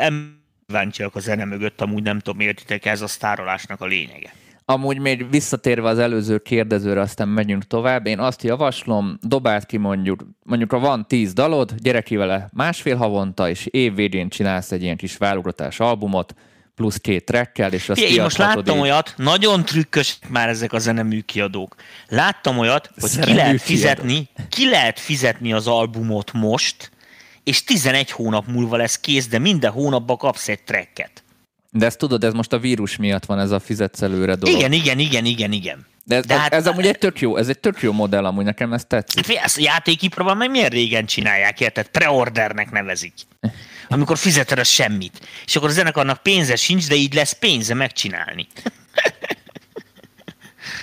[0.67, 4.33] kíváncsiak a zene mögött, amúgy nem tudom, értitek, ez a sztárolásnak a lényege.
[4.65, 8.05] Amúgy még visszatérve az előző kérdezőre, aztán megyünk tovább.
[8.05, 12.95] Én azt javaslom, dobáld ki mondjuk, mondjuk ha van tíz dalod, gyere ki vele másfél
[12.95, 16.33] havonta, és év végén csinálsz egy ilyen kis válogatás albumot,
[16.77, 18.81] plusz két trackkel, és azt Én most láttam így.
[18.81, 21.75] olyat, nagyon trükkös már ezek a zenemű kiadók.
[22.07, 26.91] Láttam olyat, hogy zenemű ki lehet fizetni, ki lehet fizetni az albumot most,
[27.43, 31.23] és 11 hónap múlva lesz kész, de minden hónapban kapsz egy tracket.
[31.71, 34.59] De ezt tudod, ez most a vírus miatt van ez a fizetsz előre dolog.
[34.59, 35.85] Igen, igen, igen, igen, igen.
[36.03, 38.43] De ez, De hát, ez amúgy egy tök jó, ez egy tök jó modell, amúgy
[38.45, 39.25] nekem ez tetszik.
[39.25, 41.87] Hát, ezt a játékipróban meg milyen régen csinálják, érted?
[41.87, 43.13] Preordernek nevezik
[43.87, 45.27] amikor fizeted a semmit.
[45.45, 48.47] És akkor a zenekarnak pénze sincs, de így lesz pénze megcsinálni.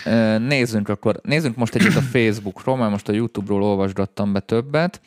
[0.49, 5.01] Nézzünk akkor, nézzünk most egyet a Facebookról, mert most a YouTube-ról olvasgattam be többet.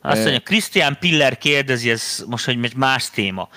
[0.00, 3.48] Azt mondja, Christian Piller kérdezi, ez most, hogy egy más téma.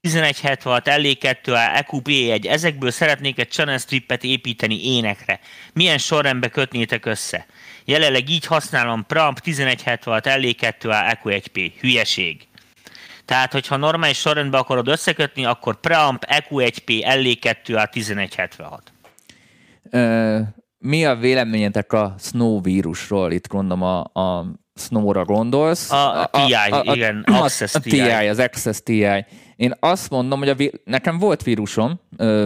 [0.00, 5.40] 1176, LE2, EQP1, ezekből szeretnék egy channel strippet építeni énekre.
[5.72, 7.46] Milyen sorrendbe kötnétek össze?
[7.84, 11.72] Jelenleg így használom Pramp 1176, LE2, EQ1P.
[11.80, 12.48] Hülyeség.
[13.30, 18.92] Tehát, hogyha normális sorrendben akarod összekötni, akkor preamp EQ1P LE2A 1176.
[20.78, 23.32] mi a véleményetek a Snow vírusról?
[23.32, 25.90] Itt gondolom a, a Snow-ra gondolsz.
[25.90, 28.00] A, a, TI, a, a, igen, a, Access a, TI.
[28.00, 29.06] Az Access TI.
[29.60, 32.00] Én azt mondom, hogy a, nekem volt vírusom,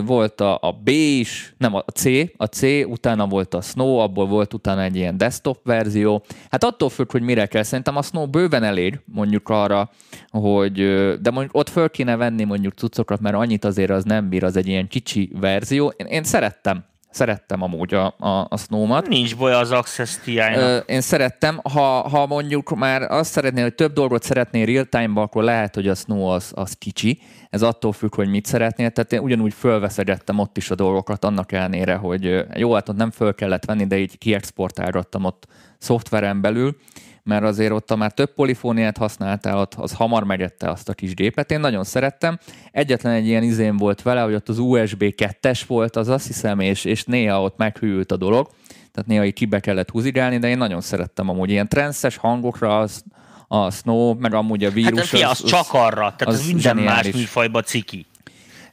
[0.05, 2.05] volt a, a B is, nem a C,
[2.37, 6.25] a C, utána volt a Snow, abból volt utána egy ilyen desktop verzió.
[6.51, 7.63] Hát attól függ, hogy mire kell.
[7.63, 9.91] Szerintem a Snow bőven elég, mondjuk arra,
[10.29, 10.75] hogy,
[11.21, 14.57] de mondjuk ott föl kéne venni mondjuk cuccokat, mert annyit azért az nem bír, az
[14.57, 15.93] egy ilyen kicsi verzió.
[15.97, 16.85] Én, én szerettem
[17.15, 19.09] Szerettem amúgy a, a, a Snow-mat.
[19.09, 20.41] Nincs baj az Access ti
[20.87, 25.75] Én szerettem, ha, ha mondjuk már azt szeretnél, hogy több dolgot szeretnél real-time-ba, akkor lehet,
[25.75, 27.21] hogy a Snow az, az kicsi.
[27.51, 28.91] Ez attól függ, hogy mit szeretnél.
[28.91, 33.11] Tehát én ugyanúgy fölveszegettem ott is a dolgokat, annak ellenére, hogy jó, hát ott nem
[33.11, 35.47] föl kellett venni, de így kiexportálgattam ott
[35.79, 36.77] szoftveren belül
[37.25, 41.51] mert azért ott már több polifóniát használtál, ott az hamar megette azt a kis gépet.
[41.51, 42.39] Én nagyon szerettem.
[42.71, 46.61] Egyetlen egy ilyen izén volt vele, hogy ott az USB 2-es volt, az azt hiszem,
[46.61, 48.49] és, és néha ott meghűlt a dolog.
[48.93, 53.05] Tehát néha így kibe kellett húzigálni, de én nagyon szerettem amúgy ilyen transzes hangokra, az,
[53.49, 55.11] a Snow, meg amúgy a vírus.
[55.11, 58.07] Hát az, az, az csak arra, tehát az, az minden más műfajba ciki.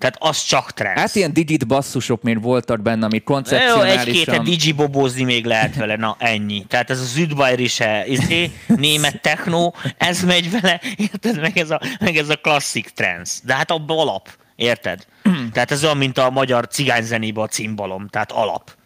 [0.01, 0.97] Tehát az csak trend.
[0.97, 4.07] Hát ilyen digit basszusok még voltak benne, ami koncepcionálisan...
[4.07, 6.65] Jó, egy-két digibobózni még lehet vele, na ennyi.
[6.67, 11.39] Tehát ez az Südbayr is, izé, német techno, ez megy vele, érted?
[11.39, 13.39] Meg ez a, meg ez a klasszik trends.
[13.43, 15.05] De hát abban alap, érted?
[15.53, 18.79] Tehát ez olyan, mint a magyar cigányzenében a cimbalom, tehát alap.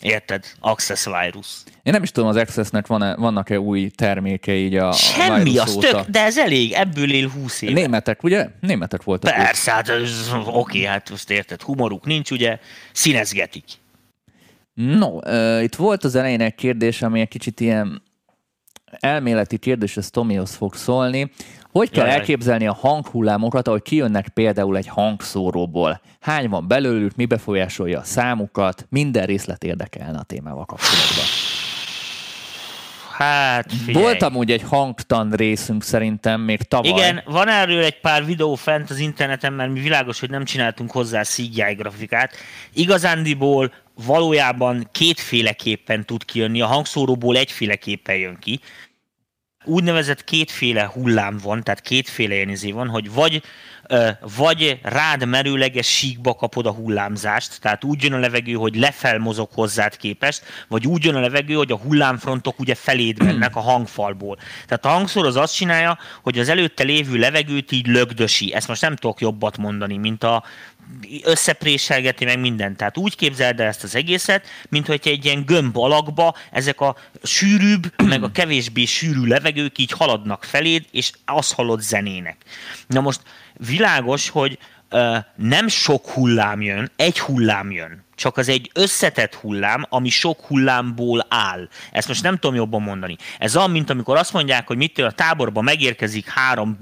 [0.00, 0.44] Érted?
[0.60, 1.46] Access virus.
[1.82, 5.88] Én nem is tudom, az Accessnek van-e, vannak-e új termékei így a Semmi, az óta.
[5.90, 7.72] tök, de ez elég, ebből él 20 éve.
[7.72, 8.48] Németek, ugye?
[8.60, 9.34] Németek voltak.
[9.34, 9.92] Persze, hát
[10.46, 12.58] oké, hát azt érted, humoruk nincs, ugye,
[12.92, 13.64] színezgetik.
[14.74, 18.02] No, uh, itt volt az elején egy kérdés, ami egy kicsit ilyen
[18.90, 21.30] elméleti kérdés, ez Tomihoz fog szólni.
[21.72, 22.14] Hogy kell Jaj.
[22.14, 26.00] elképzelni a hanghullámokat, ahogy kijönnek például egy hangszóróból?
[26.20, 28.86] Hány van belőlük, mi befolyásolja a számukat?
[28.90, 31.24] Minden részlet érdekelne a témával kapcsolatban.
[33.18, 34.04] Hát, figyelj.
[34.04, 36.90] Volt amúgy egy hangtan részünk szerintem még tavaly.
[36.90, 40.90] Igen, van erről egy pár videó fent az interneten, mert mi világos, hogy nem csináltunk
[40.90, 42.32] hozzá CGI grafikát.
[42.72, 43.72] Igazándiból
[44.06, 48.60] valójában kétféleképpen tud kijönni, a hangszóróból egyféleképpen jön ki.
[49.64, 53.42] Úgynevezett kétféle hullám van, tehát kétféle ilyen izé van, hogy vagy
[54.36, 59.48] vagy rád merőleges síkba kapod a hullámzást, tehát úgy jön a levegő, hogy lefel mozog
[59.52, 64.36] hozzád képest, vagy úgy jön a levegő, hogy a hullámfrontok ugye feléd mennek a hangfalból.
[64.66, 68.54] Tehát a hangszor az azt csinálja, hogy az előtte lévő levegőt így lögdösi.
[68.54, 70.44] Ezt most nem tudok jobbat mondani, mint a
[71.22, 72.76] összepréselgeti meg mindent.
[72.76, 76.96] Tehát úgy képzeld el ezt az egészet, mint hogy egy ilyen gömb alakba ezek a
[77.22, 82.36] sűrűbb, meg a kevésbé sűrű levegők így haladnak feléd, és azt hallod zenének.
[82.86, 83.20] Na most
[83.52, 84.58] világos, hogy
[84.88, 90.40] ö, nem sok hullám jön, egy hullám jön csak az egy összetett hullám, ami sok
[90.40, 91.68] hullámból áll.
[91.92, 93.16] Ezt most nem tudom jobban mondani.
[93.38, 96.78] Ez olyan, mint amikor azt mondják, hogy mit a táborba megérkezik három,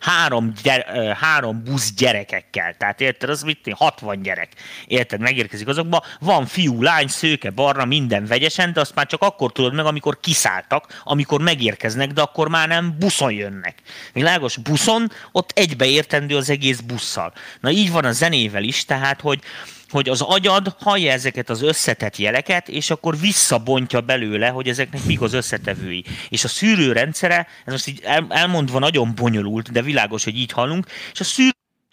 [0.00, 2.74] három, gyere, három busz gyerekekkel.
[2.74, 4.48] Tehát érted, az mit 60 gyerek.
[4.86, 6.04] Érted, megérkezik azokba.
[6.20, 10.20] Van fiú, lány, szőke, barna, minden vegyesen, de azt már csak akkor tudod meg, amikor
[10.20, 13.74] kiszálltak, amikor megérkeznek, de akkor már nem buszon jönnek.
[14.12, 17.32] Világos, buszon ott egybeértendő az egész busszal.
[17.60, 19.40] Na így van a zenével is, tehát, hogy,
[19.88, 25.20] hogy az agyad hallja ezeket az összetett jeleket, és akkor visszabontja belőle, hogy ezeknek mik
[25.20, 26.04] az összetevői.
[26.28, 31.20] És a szűrőrendszere, ez most így elmondva nagyon bonyolult, de világos, hogy így hallunk, és
[31.20, 31.50] a szűrő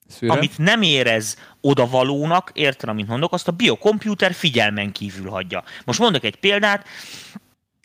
[0.07, 0.33] Szűre?
[0.33, 5.63] amit nem érez odavalónak, érted, amit mondok, azt a biokomputer figyelmen kívül hagyja.
[5.85, 6.87] Most mondok egy példát,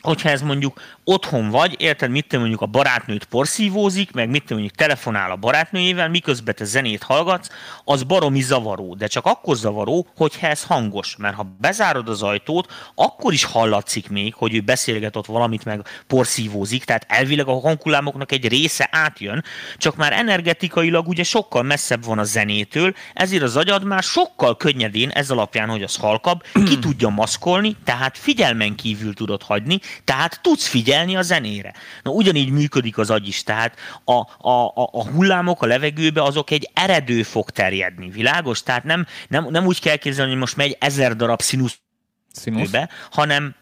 [0.01, 4.53] hogyha ez mondjuk otthon vagy, érted, mit te mondjuk a barátnőt porszívózik, meg mit te
[4.53, 7.49] mondjuk telefonál a barátnőjével, miközben te zenét hallgatsz,
[7.83, 12.71] az baromi zavaró, de csak akkor zavaró, hogyha ez hangos, mert ha bezárod az ajtót,
[12.95, 18.31] akkor is hallatszik még, hogy ő beszélget ott valamit, meg porszívózik, tehát elvileg a hangkullámoknak
[18.31, 19.43] egy része átjön,
[19.77, 25.09] csak már energetikailag ugye sokkal messzebb van a zenétől, ezért az agyad már sokkal könnyedén
[25.09, 30.67] ez alapján, hogy az halkab, ki tudja maszkolni, tehát figyelmen kívül tudod hagyni, tehát tudsz
[30.67, 31.73] figyelni a zenére.
[32.03, 34.13] Na ugyanígy működik az agy is, tehát a,
[34.49, 38.63] a, a, a hullámok a levegőbe azok egy eredő fog terjedni, világos?
[38.63, 41.79] Tehát nem, nem, nem úgy kell képzelni, hogy most megy ezer darab színusz
[42.31, 42.71] Színusz?
[43.11, 43.55] hanem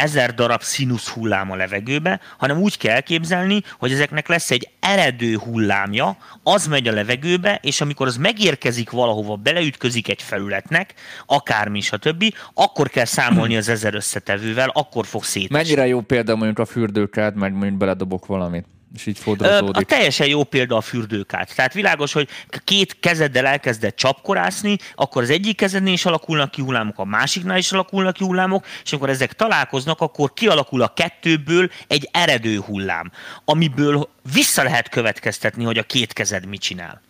[0.00, 5.36] ezer darab színusz hullám a levegőbe, hanem úgy kell elképzelni, hogy ezeknek lesz egy eredő
[5.36, 10.94] hullámja, az megy a levegőbe, és amikor az megérkezik valahova, beleütközik egy felületnek,
[11.26, 15.48] akármi, többi, akkor kell számolni az ezer összetevővel, akkor fog szét.
[15.50, 19.76] Mennyire jó példa mondjuk a fürdőkád, meg mondjuk beledobok valamit és így fordulódik.
[19.76, 21.54] A teljesen jó példa a fürdőkát.
[21.54, 22.28] Tehát világos, hogy
[22.64, 27.72] két kezeddel elkezdett csapkorászni, akkor az egyik kezednél is alakulnak ki hullámok, a másiknál is
[27.72, 33.12] alakulnak ki hullámok, és amikor ezek találkoznak, akkor kialakul a kettőből egy eredő hullám,
[33.44, 37.00] amiből vissza lehet következtetni, hogy a két kezed mit csinál.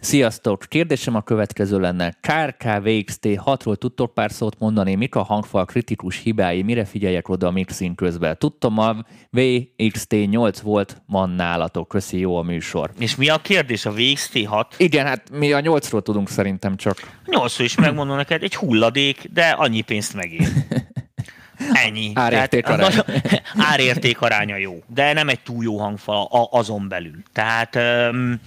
[0.00, 0.64] Sziasztok!
[0.68, 2.16] Kérdésem a következő lenne.
[2.20, 7.50] KRK-VXT 6-ról tudtok pár szót mondani, mik a hangfal kritikus hibái, mire figyeljek oda a
[7.50, 8.38] mixing közben?
[8.38, 8.96] Tudtam, a
[9.30, 11.88] VXT 8 volt van nálatok.
[11.88, 12.90] Köszi, jó a műsor.
[12.98, 13.86] És mi a kérdés?
[13.86, 14.74] A VXT 6?
[14.78, 16.96] Igen, hát mi a 8-ról tudunk szerintem csak.
[17.26, 20.48] 8 is megmondom neked, egy hulladék, de annyi pénzt megér.
[21.86, 22.10] Ennyi.
[22.14, 23.04] Árérték aránya.
[23.72, 27.22] árérték aránya jó, de nem egy túl jó hangfal azon belül.
[27.32, 27.76] Tehát
[28.10, 28.40] um,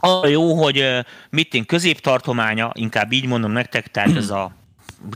[0.00, 0.84] a jó, hogy
[1.30, 4.59] mit én középtartománya, inkább így mondom nektek, tehát ez a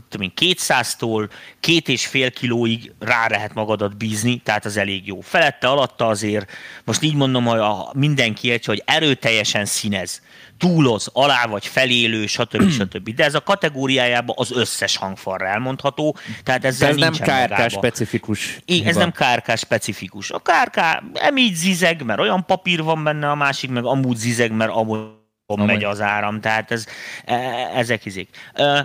[0.09, 1.29] tudom 200-tól
[1.59, 5.21] két és fél kilóig rá lehet magadat bízni, tehát az elég jó.
[5.21, 6.51] Felette, alatta azért,
[6.83, 10.21] most így mondom, hogy a, mindenki értse, hogy erőteljesen színez,
[10.57, 12.69] túloz, alá vagy felélő, stb.
[12.79, 13.09] stb.
[13.09, 18.59] De ez a kategóriájában az összes hangfalra elmondható, tehát ezzel ez nem KRK specifikus.
[18.65, 20.31] Igen, ez nem KRK specifikus.
[20.31, 20.81] A KRK
[21.13, 25.65] emígy zizeg, mert olyan papír van benne, a másik meg amúgy zizeg, mert amúgy Amely.
[25.65, 26.85] megy az áram, tehát ez,
[27.25, 27.35] e,
[27.75, 28.29] ezek izik.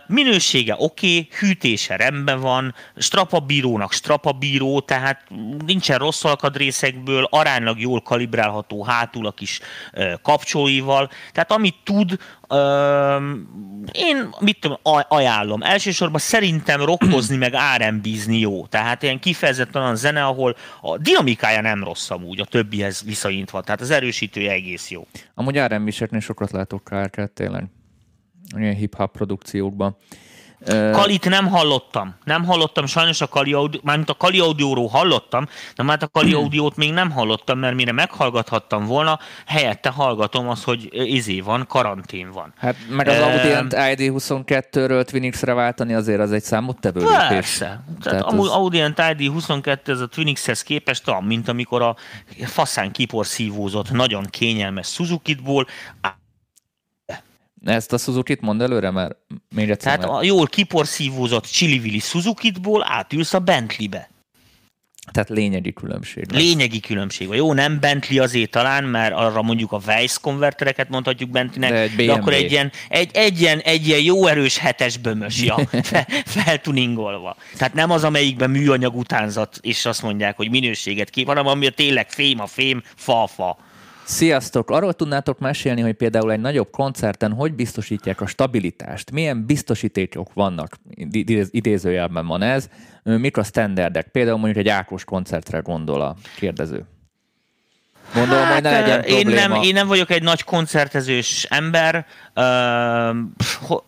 [0.06, 5.22] Minősége oké, okay, hűtése rendben van, strapabírónak strapabíró, tehát
[5.66, 9.60] nincsen rossz alkadrészekből, aránylag jól kalibrálható hátul a kis
[10.22, 12.18] kapcsolóival, tehát amit tud,
[13.92, 14.78] én mit tudom,
[15.08, 15.62] ajánlom.
[15.62, 18.66] Elsősorban szerintem rokkozni meg R&B-zni jó.
[18.66, 23.60] Tehát ilyen kifejezetten olyan zene, ahol a dinamikája nem rossz amúgy, a többihez viszonyítva.
[23.60, 25.06] Tehát az erősítője egész jó.
[25.34, 27.64] Amúgy R&B-seknél sokat látok kárkát tényleg.
[28.56, 29.96] Ilyen hip-hop produkciókban.
[30.66, 32.14] Kalit nem hallottam.
[32.24, 36.32] Nem hallottam, sajnos a Kali Audio, mármint a Kali Audióról hallottam, de már a Kali
[36.32, 42.30] Audiót még nem hallottam, mert mire meghallgathattam volna, helyette hallgatom azt, hogy izé van, karantén
[42.30, 42.52] van.
[42.58, 47.26] Hát meg az uh, Audient ID22-ről Twinix-re váltani azért az egy számottevő lépés.
[47.28, 47.64] Persze.
[48.02, 48.48] Tehát, Tehát az...
[48.48, 51.96] Audient ID22 ez a Twinixhez képest olyan, mint amikor a
[52.44, 55.66] faszán kiporszívózott, nagyon kényelmes Suzuki-ból
[57.64, 59.16] ezt a Suzuki-t mond előre, mert
[59.54, 59.92] még egyszer.
[59.92, 60.22] Tehát mert...
[60.22, 64.10] a jól kiporszívózott Chili Suzuki-ból átülsz a Bentley-be.
[65.12, 66.30] Tehát lényegi különbség.
[66.30, 66.42] Lesz.
[66.42, 67.28] Lényegi különbség.
[67.32, 72.06] Jó, nem Bentley azért talán, mert arra mondjuk a Weiss konvertereket mondhatjuk Bentleynek, de, egy
[72.06, 76.06] de akkor egy ilyen, egy, egy, ilyen, egy ilyen jó erős hetes bömös, ja, fe,
[76.24, 77.36] feltuningolva.
[77.56, 81.70] Tehát nem az, amelyikben műanyag utánzat, és azt mondják, hogy minőséget kép, hanem ami a
[81.70, 83.58] tényleg fém a fém, fa fa.
[84.10, 84.70] Sziasztok!
[84.70, 89.10] Arról tudnátok mesélni, hogy például egy nagyobb koncerten hogy biztosítják a stabilitást?
[89.10, 90.76] Milyen biztosítékok vannak?
[91.50, 92.68] Idézőjelben van ez.
[93.02, 94.08] Mik a standardek?
[94.08, 96.84] Például mondjuk egy Ákos koncertre gondol a kérdező.
[98.14, 102.06] Gondolom, hát, hogy ne legyen én nem, én nem vagyok egy nagy koncertezős ember.
[102.34, 103.16] Uh,
[103.60, 103.78] ho,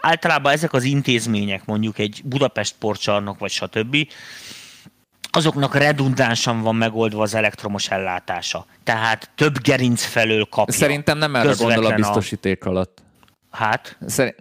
[0.00, 3.96] általában ezek az intézmények, mondjuk egy Budapest porcsarnok, vagy stb.,
[5.32, 8.66] azoknak redundánsan van megoldva az elektromos ellátása.
[8.84, 10.74] Tehát több gerinc felől kapja.
[10.74, 13.02] Szerintem nem erre gondol a biztosíték alatt.
[13.50, 13.96] Hát?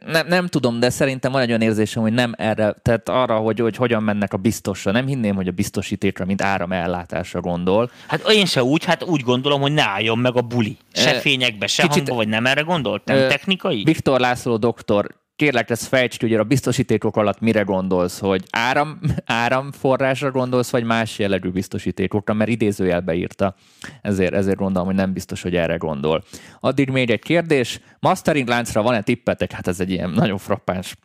[0.06, 3.60] Nem, nem tudom, de szerintem van egy olyan érzésem, hogy nem erre, tehát arra, hogy,
[3.60, 4.92] hogy hogyan mennek a biztosra.
[4.92, 7.92] Nem hinném, hogy a biztosítékra, mint áramellátásra gondol.
[8.08, 10.78] Hát én se úgy, hát úgy gondolom, hogy ne álljon meg a buli.
[10.94, 13.06] Se fényekbe, se Kicsit, hangba, vagy nem erre gondolt?
[13.06, 13.84] Nem technikai?
[13.84, 15.08] Viktor László doktor
[15.42, 21.20] kérlek, ezt fejtsd, hogy a biztosítékok alatt mire gondolsz, hogy áram, áramforrásra gondolsz, vagy más
[21.20, 23.56] jellegű biztosítékokra, mert idézőjelbe írta.
[24.02, 26.24] Ezért, ezért gondolom, hogy nem biztos, hogy erre gondol.
[26.60, 27.80] Addig még egy kérdés.
[28.00, 29.52] Mastering láncra van-e tippetek?
[29.52, 30.96] Hát ez egy ilyen nagyon frappáns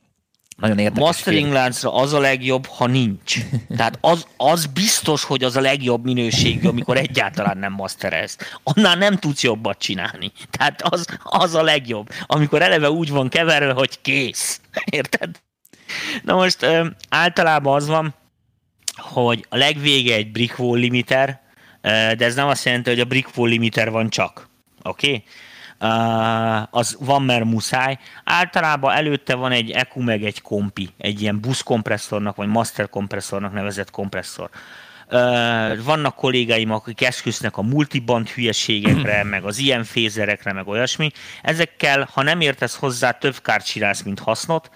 [0.57, 1.02] nagyon érdekes.
[1.02, 3.36] Mastering láncra az a legjobb, ha nincs.
[3.76, 8.36] Tehát az, az biztos, hogy az a legjobb minőségű, amikor egyáltalán nem masterez.
[8.62, 10.32] Annál nem tudsz jobbat csinálni.
[10.50, 14.61] Tehát az, az a legjobb, amikor eleve úgy van keverve, hogy kész.
[14.84, 15.40] Érted?
[16.22, 18.14] Na most ö, általában az van,
[18.96, 21.40] hogy a legvége egy brick limiter,
[21.80, 24.48] ö, de ez nem azt jelenti, hogy a brick limiter van csak.
[24.82, 25.07] Oké?
[25.07, 25.24] Okay?
[26.70, 27.99] Az van, mert muszáj.
[28.24, 33.91] Általában előtte van egy EQ meg egy kompi, egy ilyen buszkompresszornak vagy master kompresszornak nevezett
[33.91, 34.51] kompresszor.
[35.85, 41.11] vannak kollégáim, akik esküsznek a multiband hülyeségekre, meg az ilyen fézerekre, meg olyasmi.
[41.43, 44.70] Ezekkel, ha nem értesz hozzá, több kárt csinálsz, mint hasznot,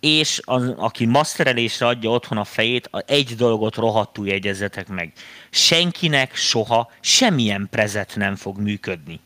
[0.00, 5.12] és az, aki masterelésre adja otthon a fejét, egy dolgot rohadtul jegyezzetek meg.
[5.50, 9.20] Senkinek soha semmilyen prezet nem fog működni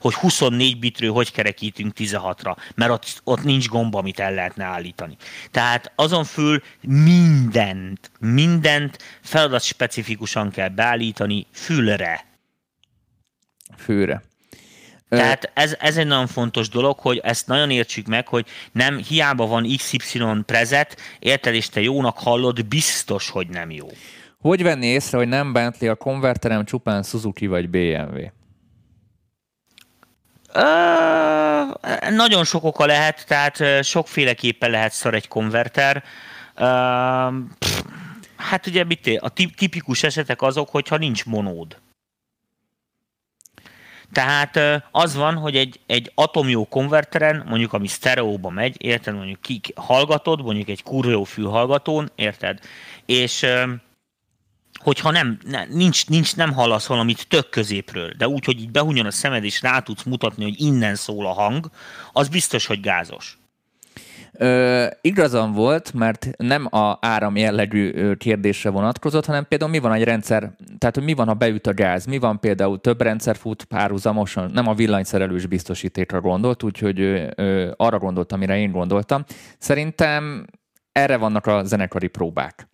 [0.00, 5.16] hogy 24 bitről hogy kerekítünk 16-ra, mert ott, ott nincs gomba, amit el lehetne állítani.
[5.50, 12.24] Tehát azon föl mindent, mindent feladat specifikusan kell beállítani fülre.
[13.76, 14.22] Fülre.
[15.08, 19.46] Tehát ez, ez egy nagyon fontos dolog, hogy ezt nagyon értsük meg, hogy nem hiába
[19.46, 23.86] van XY prezet, érted, és te jónak hallod, biztos, hogy nem jó.
[24.40, 28.30] Hogy venni észre, hogy nem Bentley a konverterem csupán Suzuki vagy BMW?
[32.10, 36.04] Nagyon sok oka lehet, tehát sokféleképpen lehet szar egy konverter.
[38.36, 41.76] Hát ugye mit a tipikus esetek azok, hogyha nincs monód.
[44.12, 49.60] Tehát az van, hogy egy, egy atomjó konverteren, mondjuk ami sztereóba megy, érted, mondjuk ki
[49.74, 52.58] hallgatod, mondjuk egy kurva fülhallgatón, érted,
[53.06, 53.46] és
[54.82, 59.06] hogyha nem, ne, nincs, nincs, nem hallasz valamit tök középről, de úgy, hogy így behunjon
[59.06, 61.70] a szemed, és rá tudsz mutatni, hogy innen szól a hang,
[62.12, 63.40] az biztos, hogy gázos.
[64.32, 70.04] Ö, igazam volt, mert nem a áram jellegű kérdésre vonatkozott, hanem például mi van egy
[70.04, 73.64] rendszer, tehát hogy mi van, ha beüt a gáz, mi van például több rendszer fut
[73.64, 79.24] párhuzamosan, nem a villanyszerelős biztosítékra gondolt, úgyhogy ö, ö, arra gondoltam, amire én gondoltam.
[79.58, 80.46] Szerintem
[80.92, 82.70] erre vannak a zenekari próbák.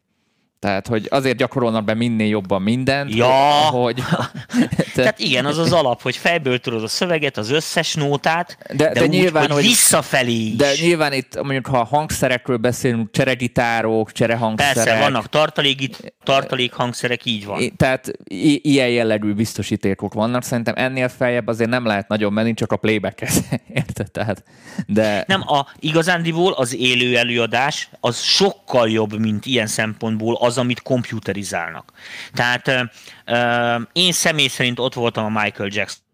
[0.61, 3.27] Tehát, hogy azért gyakorolnak be minél jobban mindent, ja.
[3.71, 4.03] hogy...
[4.95, 8.93] Tehát igen, az az alap, hogy fejből tudod a szöveget, az összes nótát, de, de,
[8.93, 10.57] de úgy, nyilván, hogy, hogy visszafelé is.
[10.57, 14.75] De nyilván itt mondjuk, ha a hangszerekről beszélünk, cseregitárok, cserehangszerek...
[14.75, 17.77] Persze, vannak tartalék, tartalék hangszerek, így van.
[17.77, 20.43] Tehát i- ilyen jellegű biztosítékok vannak.
[20.43, 23.21] Szerintem ennél feljebb azért nem lehet nagyon menni, csak a playback
[23.75, 24.11] Érted?
[24.11, 24.45] Tehát,
[24.87, 25.25] de...
[25.27, 31.93] Nem, a igazándiból az élő előadás az sokkal jobb, mint ilyen szempontból az, amit komputerizálnak.
[32.33, 32.91] Tehát
[33.27, 36.07] uh, én személy szerint ott voltam a Michael Jackson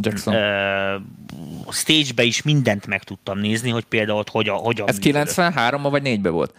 [0.00, 0.34] Jackson.
[1.70, 6.32] Stage-be is mindent meg tudtam nézni, hogy például ott hogyan, hogyan Ez 93-ban vagy 4-ben
[6.32, 6.54] volt?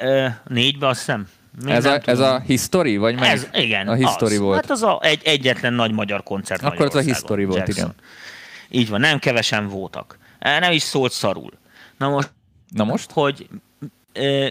[0.00, 1.28] Ö, négybe azt hiszem.
[1.64, 2.34] Még Ez a, ez tudom.
[2.34, 3.30] a History, vagy meg?
[3.30, 4.40] Ez, igen, A History az.
[4.40, 4.60] volt.
[4.60, 7.94] Hát az a, egy, egyetlen nagy magyar koncert Akkor az a History volt, Jackson.
[8.68, 10.18] Így van, nem kevesen voltak.
[10.38, 11.52] Nem is szólt szarul.
[11.98, 12.30] Na most,
[12.68, 13.10] Na most?
[13.10, 13.48] hogy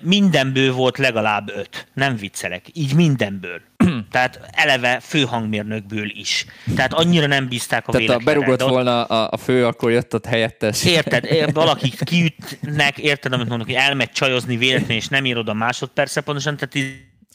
[0.03, 1.88] mindenből volt legalább öt.
[1.93, 2.65] Nem viccelek.
[2.74, 3.61] Így mindenből.
[4.11, 6.45] Tehát eleve főhangmérnökből is.
[6.76, 10.13] Tehát annyira nem bízták a Tehát ha berugott ott- volna a, a fő, akkor jött
[10.13, 10.86] ott helyettes.
[10.86, 15.53] Érted, ér- valaki kiütnek, érted, amit mondok, hogy elmegy csajozni véletlenül, és nem ír oda
[15.53, 16.76] másodperce pontosan, tehát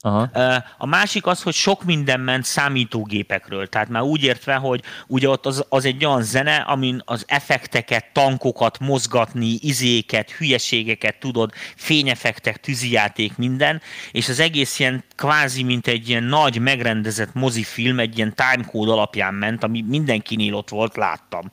[0.04, 0.30] Aha.
[0.78, 5.46] A másik az, hogy sok minden ment számítógépekről, tehát már úgy értve, hogy ugye ott
[5.46, 13.36] az, az egy olyan zene, amin az effekteket, tankokat mozgatni, izéket, hülyeségeket tudod, fényeffektek, tűzijáték,
[13.36, 13.80] minden,
[14.12, 19.34] és az egész ilyen kvázi, mint egy ilyen nagy megrendezett mozifilm, egy ilyen timecode alapján
[19.34, 21.52] ment, ami mindenkinél ott volt, láttam.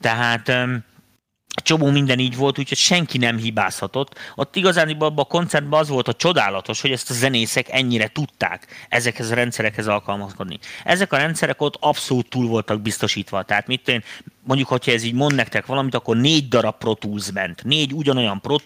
[0.00, 0.52] Tehát
[1.54, 4.18] csomó minden így volt, úgyhogy senki nem hibázhatott.
[4.34, 8.86] Ott igazán abban a koncertben az volt a csodálatos, hogy ezt a zenészek ennyire tudták
[8.88, 10.58] ezekhez a rendszerekhez alkalmazkodni.
[10.84, 13.42] Ezek a rendszerek ott abszolút túl voltak biztosítva.
[13.42, 14.02] Tehát mit én,
[14.42, 17.64] mondjuk, hogyha ez így mond nektek valamit, akkor négy darab Pro Tools ment.
[17.64, 18.56] Négy ugyanolyan Pro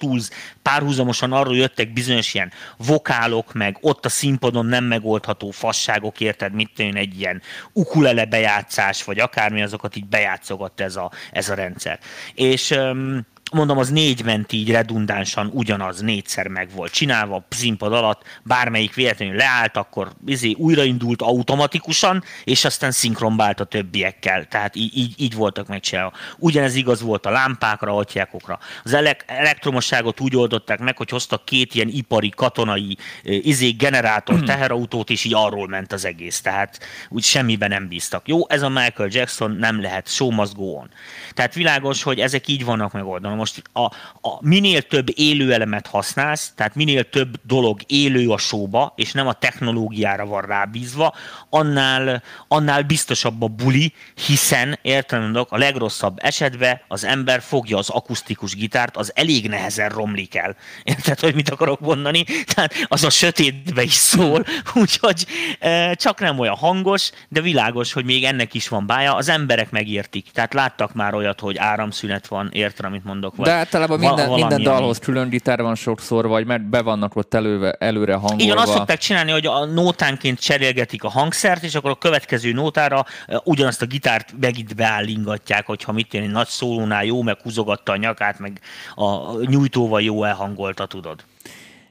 [0.63, 6.79] párhuzamosan arról jöttek bizonyos ilyen vokálok, meg ott a színpadon nem megoldható fasságok, érted, mit
[6.79, 11.99] én, egy ilyen ukulele bejátszás, vagy akármi, azokat így bejátszogott ez a, ez a rendszer.
[12.35, 17.93] És öm, mondom, az négy ment így redundánsan, ugyanaz négyszer meg volt csinálva, a színpad
[17.93, 24.45] alatt, bármelyik véletlenül leállt, akkor izé újraindult automatikusan, és aztán szinkronbált a többiekkel.
[24.45, 26.13] Tehát így, így, így voltak megcsinálva.
[26.39, 28.59] Ugyanez igaz volt a lámpákra, atyákokra.
[28.85, 35.11] Az elek- elektromosságot úgy oldották meg, hogy hoztak két ilyen ipari, katonai izé generátor, teherautót,
[35.11, 36.41] és így arról ment az egész.
[36.41, 38.29] Tehát úgy semmiben nem bíztak.
[38.29, 40.91] Jó, ez a Michael Jackson nem lehet, show must go on.
[41.33, 43.29] Tehát világos, hogy ezek így vannak megoldva.
[43.45, 43.85] Most a,
[44.29, 49.27] a minél több élő elemet használsz, tehát minél több dolog élő a showba, és nem
[49.27, 51.15] a technológiára van rábízva,
[51.51, 53.93] annál, annál biztosabb a buli,
[54.27, 59.89] hiszen értem mondok, a legrosszabb esetben az ember fogja az akusztikus gitárt, az elég nehezen
[59.89, 60.57] romlik el.
[60.83, 62.25] Érted, hogy mit akarok mondani?
[62.55, 64.45] Tehát az a sötétbe is szól,
[64.83, 65.27] úgyhogy
[65.59, 69.15] e, csak nem olyan hangos, de világos, hogy még ennek is van bája.
[69.15, 70.31] Az emberek megértik.
[70.31, 73.34] Tehát láttak már olyat, hogy áramszünet van, érted, amit mondok?
[73.37, 76.83] Vagy De általában val- minden, minden valami, dalhoz külön gitár van sokszor, vagy mert be
[76.83, 78.43] vannak ott előve, előre hangolva.
[78.43, 83.05] Igen, azt szokták csinálni, hogy a nótánként cserélgetik a hangszert, és akkor a következő nótára
[83.27, 87.93] eh, ugyanazt a gitárt megint beállingatják, hogyha mit én, egy nagy szólónál jó, meg húzogatta
[87.93, 88.61] a nyakát, meg
[88.95, 91.25] a nyújtóval jó elhangolta, tudod.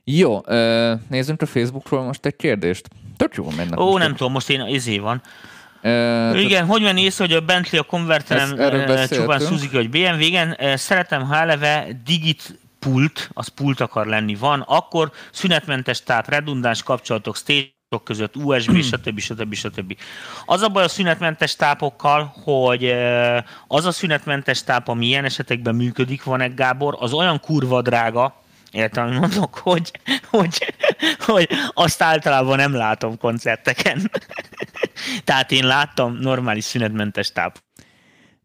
[0.03, 0.41] Jó,
[1.09, 2.87] nézzünk a Facebookról most egy kérdést.
[3.17, 3.79] Tök jól mennek.
[3.79, 5.21] Ó, nem tudom, most én izé van.
[5.85, 9.21] Ö, Igen, hogy van észre, hogy a Bentley a konverterem eh, beszéltünk.
[9.21, 14.61] csupán Suzuki vagy BMW, igen, szeretem, ha eleve digit pult, az pult akar lenni, van,
[14.67, 17.71] akkor szünetmentes táp, redundáns kapcsolatok, stage
[18.03, 19.19] között, USB, stb.
[19.19, 19.53] stb.
[19.53, 19.97] stb.
[20.45, 22.95] Az a baj a szünetmentes tápokkal, hogy
[23.67, 28.42] az a szünetmentes táp, ami ilyen esetekben működik, van egy Gábor, az olyan kurva drága,
[28.73, 29.91] Értem, mondok, hogy,
[30.29, 30.73] hogy,
[31.19, 34.11] hogy azt általában nem látom koncerteken.
[35.23, 37.61] Tehát én láttam normális szünetmentes táp.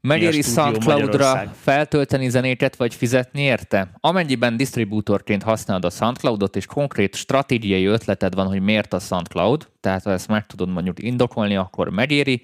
[0.01, 3.91] Megéri SoundCloud-ra feltölteni zenéket, vagy fizetni érte?
[4.01, 10.03] Amennyiben disztribútorként használod a SoundCloud-ot, és konkrét stratégiai ötleted van, hogy miért a SoundCloud, tehát
[10.03, 12.43] ha ezt meg tudod mondjuk indokolni, akkor megéri.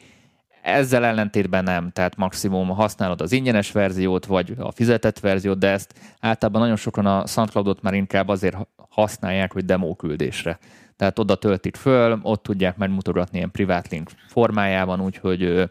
[0.65, 5.95] Ezzel ellentétben nem, tehát maximum használod az ingyenes verziót, vagy a fizetett verziót, de ezt
[6.21, 8.57] általában nagyon sokan a SoundCloud-ot már inkább azért
[8.91, 10.59] használják, hogy demo küldésre.
[10.97, 15.65] Tehát oda töltik föl, ott tudják megmutogatni ilyen privát link formájában, úgyhogy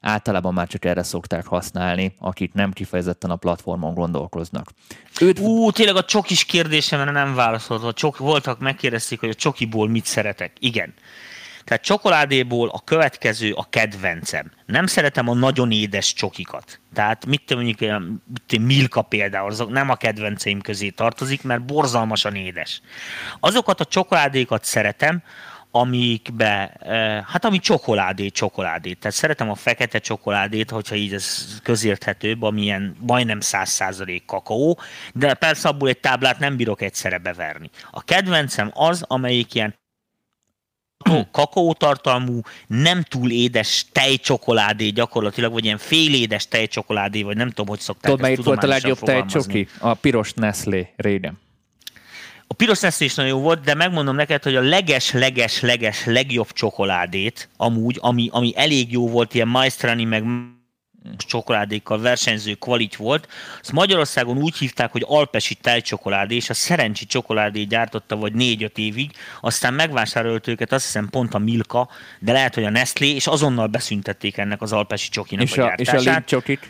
[0.00, 4.70] általában már csak erre szokták használni, akik nem kifejezetten a platformon gondolkoznak.
[5.20, 7.82] Üdv, Ú, tényleg a csokis kérdésemre nem válaszolt.
[7.82, 10.52] A csok, voltak, megkérdezték, hogy a csokiból mit szeretek.
[10.58, 10.94] Igen.
[11.68, 14.50] Tehát csokoládéból a következő a kedvencem.
[14.66, 16.80] Nem szeretem a nagyon édes csokikat.
[16.94, 18.02] Tehát mit tudom, mondjuk
[18.48, 22.80] mit Milka például, azok nem a kedvenceim közé tartozik, mert borzalmasan édes.
[23.40, 25.22] Azokat a csokoládékat szeretem,
[25.70, 28.92] amikbe, eh, hát ami csokoládé, csokoládé.
[28.92, 34.78] Tehát szeretem a fekete csokoládét, hogyha így ez közérthetőbb, ami ilyen majdnem 100% kakaó,
[35.14, 37.70] de persze abból egy táblát nem bírok egyszerre beverni.
[37.90, 39.74] A kedvencem az, amelyik ilyen
[41.30, 48.10] kakaótartalmú, nem túl édes tejcsokoládé gyakorlatilag, vagy ilyen félédes tejcsokoládé, vagy nem tudom, hogy szokták
[48.10, 49.68] tudod, melyik volt a legjobb tejcsoki?
[49.78, 51.38] A piros Nestlé régen.
[52.46, 57.48] A piros Nestlé is nagyon jó volt, de megmondom neked, hogy a leges-leges-leges legjobb csokoládét,
[57.56, 60.24] amúgy, ami, ami elég jó volt, ilyen Maestrani, meg
[61.16, 63.28] csokoládékkal versenyző kvalit volt.
[63.60, 69.10] Azt Magyarországon úgy hívták, hogy alpesi tejcsokoládé, és a szerencsi csokoládé gyártotta vagy négy-öt évig,
[69.40, 71.88] aztán megvásárolt őket, azt hiszem pont a Milka,
[72.18, 75.66] de lehet, hogy a Nestlé, és azonnal beszüntették ennek az alpesi csokinak És a, a,
[75.66, 76.00] gyártását.
[76.00, 76.68] és a lint csokik?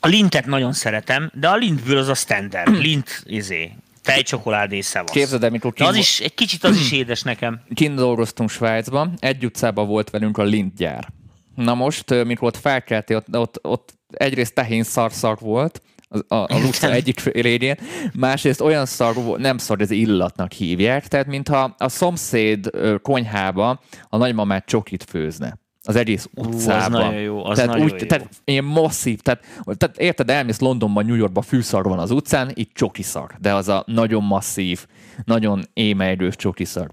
[0.00, 2.78] A lintet nagyon szeretem, de a lintből az a standard.
[2.78, 5.10] Lint, izé, tejcsokoládé szevasz.
[5.10, 7.60] Képzeld el, mikor De az kint, is, egy kicsit az is édes nekem.
[7.74, 11.08] kint dolgoztunk Svájcban, egy utcában volt velünk a lint gyár.
[11.54, 16.66] Na most, mikor ott felkeltél, ott, ott, ott egyrészt tehén szarszag volt, az- a, a
[16.66, 17.76] utca egyik félérjén,
[18.14, 22.70] másrészt olyan szar nem szar, ez illatnak hívják, tehát mintha a szomszéd
[23.02, 25.58] konyhába a nagymamát csokit főzne.
[25.86, 26.90] Az egész az utcában.
[27.00, 28.06] nagyon jó, az tehát úgy, jó.
[28.06, 32.70] Tehát ilyen masszív, tehát, tehát érted, elmész Londonban, New Yorkban fűszar van az utcán, itt
[32.74, 34.86] csokiszar, de az a nagyon masszív,
[35.24, 36.90] nagyon émeerős csokiszar.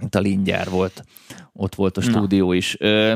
[0.00, 1.04] Itt a lingyár volt,
[1.52, 2.76] ott volt a stúdió is.
[2.78, 3.14] Ö,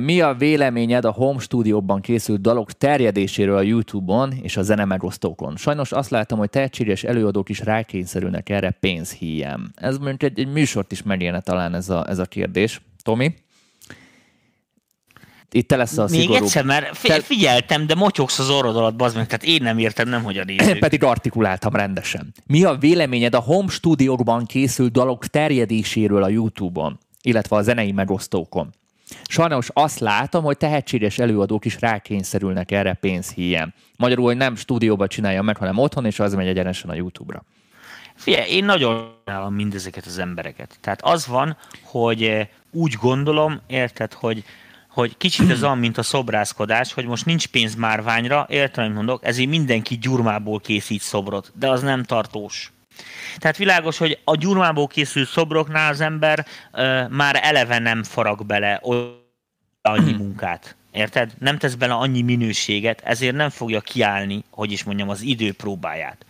[0.00, 5.56] Mi a véleményed a home stúdióban készült dalok terjedéséről a YouTube-on és a zenemegosztókon?
[5.56, 9.70] Sajnos azt láttam, hogy tehetséges előadók is rákényszerülnek erre pénzhíjám.
[9.74, 12.80] Ez mondjuk egy, egy műsort is megérne talán ez a, ez a kérdés.
[13.02, 13.34] Tomi?
[15.50, 16.42] Itt te lesz a Még szigorúbb.
[16.42, 19.78] egyszer, mert fi- Te- figyeltem, de motyogsz az orrod alatt, bazd meg, tehát én nem
[19.78, 20.78] értem, nem hogy a nézők.
[20.78, 22.34] Pedig artikuláltam rendesen.
[22.46, 28.74] Mi a véleményed a home stúdiókban készült dalok terjedéséről a YouTube-on, illetve a zenei megosztókon?
[29.28, 33.74] Sajnos azt látom, hogy tehetséges előadók is rákényszerülnek erre pénzhíján.
[33.96, 37.44] Magyarul, hogy nem stúdióban csinálja meg, hanem otthon, és az megy egyenesen a YouTube-ra.
[38.14, 40.78] Figyelj, én nagyon állom mindezeket az embereket.
[40.80, 44.44] Tehát az van, hogy eh, úgy gondolom, érted, hogy
[44.88, 49.24] hogy kicsit ez olyan, mint a szobrászkodás, hogy most nincs pénz márványra, értem, amit mondok,
[49.24, 52.72] ezért mindenki gyurmából készít szobrot, de az nem tartós.
[53.38, 58.80] Tehát világos, hogy a gyurmából készült szobroknál az ember uh, már eleve nem farag bele
[59.82, 60.76] annyi munkát.
[60.92, 61.32] Érted?
[61.38, 66.26] Nem tesz bele annyi minőséget, ezért nem fogja kiállni, hogy is mondjam, az idő próbáját.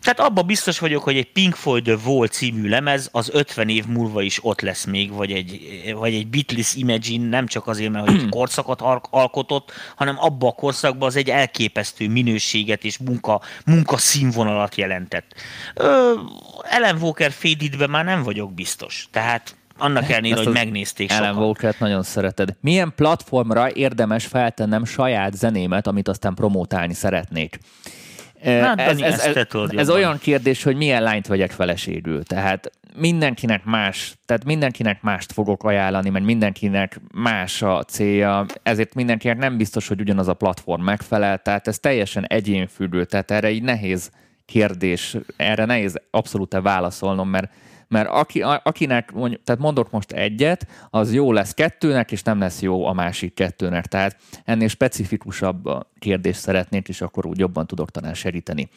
[0.00, 3.86] Tehát abban biztos vagyok, hogy egy Pink Floyd The Wall című lemez az 50 év
[3.86, 5.60] múlva is ott lesz még, vagy egy,
[5.94, 10.48] vagy egy Beatles Imagine, nem csak azért, mert hogy egy korszakot al- alkotott, hanem abban
[10.48, 15.34] a korszakban az egy elképesztő minőséget és munka, munka színvonalat jelentett.
[15.74, 16.12] Ö,
[16.62, 19.08] Ellen Walker Faded-be már nem vagyok biztos.
[19.10, 21.42] Tehát annak ellenére, hogy megnézték Ellen sokan.
[21.42, 22.56] Walker-t nagyon szereted.
[22.60, 27.58] Milyen platformra érdemes feltennem saját zenémet, amit aztán promótálni szeretnék?
[28.42, 32.22] Hát, ez, ez, ez, ez olyan kérdés, hogy milyen lányt vegyek feleségül.
[32.22, 39.38] Tehát mindenkinek más, tehát mindenkinek mást fogok ajánlani, mert mindenkinek más a célja, ezért mindenkinek
[39.38, 44.10] nem biztos, hogy ugyanaz a platform megfelel, tehát ez teljesen egyénfüggő, tehát erre így nehéz
[44.46, 47.50] kérdés, erre nehéz abszolút válaszolnom, mert
[47.88, 52.62] mert aki, akinek, mondjuk, tehát mondok most egyet, az jó lesz kettőnek, és nem lesz
[52.62, 53.86] jó a másik kettőnek.
[53.86, 58.68] Tehát ennél specifikusabb kérdést szeretnék, és akkor úgy jobban tudok talán segíteni.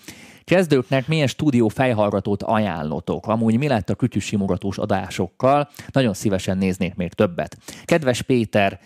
[0.43, 3.27] Kezdőknek milyen stúdió fejhallgatót ajánlotok?
[3.27, 5.69] Amúgy mi lett a kütyűsimogatós adásokkal?
[5.91, 7.57] Nagyon szívesen néznék még többet.
[7.85, 8.79] Kedves Péter,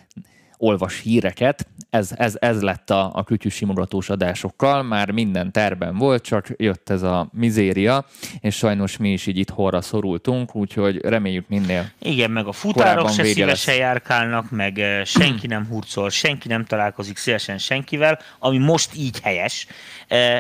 [0.64, 6.48] olvas híreket, ez, ez, ez lett a, a kütyűsimogatós adásokkal, már minden terben volt, csak
[6.58, 8.06] jött ez a mizéria,
[8.40, 13.24] és sajnos mi is így itthonra szorultunk, úgyhogy reméljük minél Igen, meg a futárok se
[13.24, 19.68] szívesen járkálnak, meg senki nem hurcol, senki nem találkozik szívesen senkivel, ami most így helyes.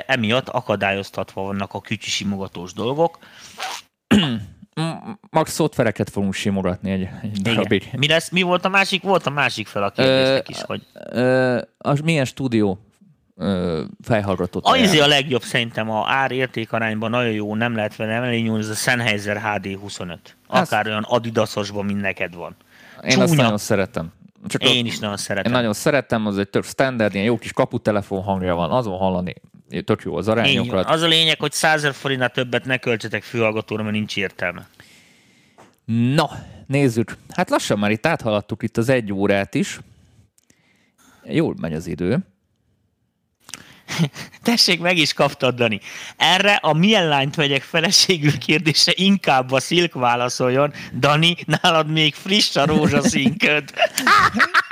[0.05, 3.17] Emiatt akadályoztatva vannak a kütyűsimogatós dolgok.
[5.29, 7.89] Max szoftvereket fogunk simogatni egy, egy darabig.
[7.97, 9.01] Mi, lesz, mi volt a másik?
[9.03, 12.79] Volt a másik fel a kérdésnek is, hogy Ö, az milyen stúdió
[13.37, 18.13] ö, fejhallgatót az izé a legjobb szerintem a ár-érték arányban nagyon jó, nem lehet vele
[18.13, 20.17] emelni nyúlni, ez a Sennheiser HD25.
[20.47, 22.55] Akár olyan adidasosban, mint neked van.
[23.03, 23.41] Én azt csúnya.
[23.41, 24.11] nagyon szeretem.
[24.47, 25.51] Csak Én is nagyon én szeretem.
[25.51, 29.33] nagyon szeretem, az egy tök standard, ilyen jó kis kaputelefon hangja van, azon hallani,
[29.85, 30.85] tök jó az arányokat.
[30.85, 34.67] Az a lényeg, hogy 100 ezer forintnál többet ne költsetek fülhallgatóra, mert nincs értelme.
[35.85, 36.29] Na,
[36.67, 37.17] nézzük.
[37.29, 39.79] Hát lassan már itt áthaladtuk itt az egy órát is.
[41.23, 42.17] Jól megy az idő.
[44.43, 45.79] Tessék, meg is kaptad, Dani.
[46.17, 50.73] Erre a milyen lányt vegyek feleségül kérdése inkább a Szilk válaszoljon.
[50.99, 53.63] Dani, nálad még friss a rózsaszínköd.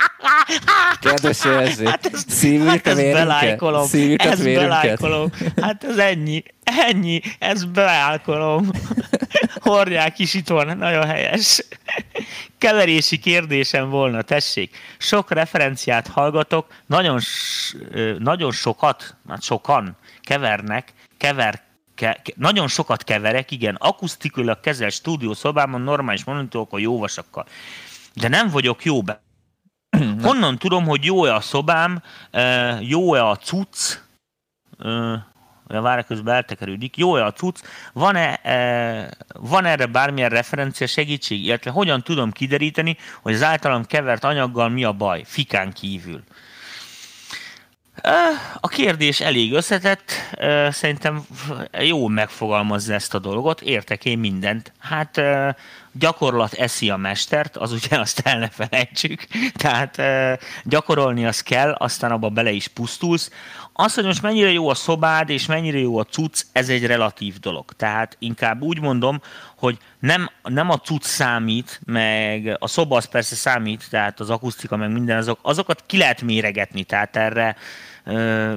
[1.00, 3.12] Kedves jelző, Hát ezt, szívjuk hát vérünket?
[3.12, 3.82] belájkolom.
[3.82, 4.42] Ezt vérünket?
[4.44, 5.30] belájkolom.
[5.62, 6.42] Hát ez ennyi.
[6.64, 7.20] Ennyi.
[7.38, 8.70] Ezt belájkolom.
[9.60, 10.76] Hordják is itt van.
[10.76, 11.64] Nagyon helyes.
[12.58, 14.76] Keverési kérdésem volna, tessék.
[14.98, 17.20] Sok referenciát hallgatok, nagyon,
[18.18, 21.62] nagyon sokat, hát sokan kevernek, kever,
[21.94, 27.46] ke, nagyon sokat keverek, igen, akusztikulag kezelt stúdiószobában, normális monitorokkal, jó vasakkal.
[28.14, 29.22] De nem vagyok jó be
[30.22, 32.02] Honnan tudom, hogy jó-e a szobám,
[32.80, 33.98] jó-e a cucc,
[35.68, 37.60] a vára közben eltekerődik, jó-e a cucc,
[37.92, 38.40] van-e,
[39.32, 44.84] van erre bármilyen referencia segítség, illetve hogyan tudom kideríteni, hogy az általam kevert anyaggal mi
[44.84, 46.22] a baj, fikán kívül.
[48.60, 50.12] A kérdés elég összetett,
[50.70, 51.26] szerintem
[51.80, 54.72] jó megfogalmazza ezt a dolgot, értek én mindent.
[54.78, 55.20] Hát
[55.92, 60.02] gyakorlat eszi a mestert, az ugye azt el ne felejtsük, tehát
[60.64, 63.30] gyakorolni az kell, aztán abba bele is pusztulsz.
[63.72, 67.38] Az, hogy most mennyire jó a szobád, és mennyire jó a cucc, ez egy relatív
[67.38, 67.72] dolog.
[67.72, 69.20] Tehát inkább úgy mondom,
[69.56, 74.76] hogy nem, nem a cucc számít, meg a szoba az persze számít, tehát az akusztika,
[74.76, 77.56] meg minden, azok, azokat ki lehet méregetni, tehát erre,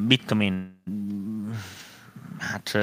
[0.08, 0.82] mit tudom én,
[2.40, 2.78] hát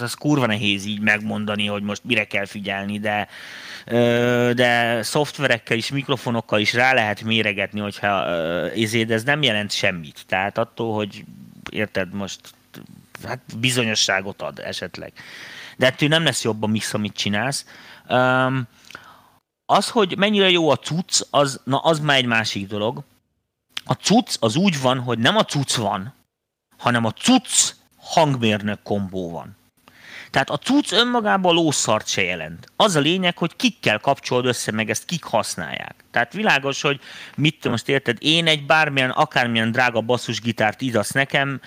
[0.00, 3.28] az kurva nehéz így megmondani, hogy most mire kell figyelni, de,
[4.52, 8.26] de szoftverekkel is, mikrofonokkal is rá lehet méregetni, hogyha
[8.70, 10.24] ezért ez nem jelent semmit.
[10.26, 11.24] Tehát attól, hogy
[11.70, 12.40] érted, most
[13.26, 15.12] hát bizonyosságot ad esetleg.
[15.76, 17.66] De ettől nem lesz jobb a mix, amit csinálsz.
[18.08, 18.66] Um,
[19.66, 23.02] az, hogy mennyire jó a cucc, az, na az már egy másik dolog.
[23.84, 26.14] A cucc az úgy van, hogy nem a cucc van,
[26.76, 29.56] hanem a cucc hangmérnök kombó van.
[30.30, 32.66] Tehát a cucc önmagában lószart se jelent.
[32.76, 35.94] Az a lényeg, hogy kikkel kapcsolod össze, meg ezt kik használják.
[36.10, 37.00] Tehát világos, hogy
[37.36, 41.60] mit most érted, én egy bármilyen, akármilyen drága basszusgitárt idasz nekem,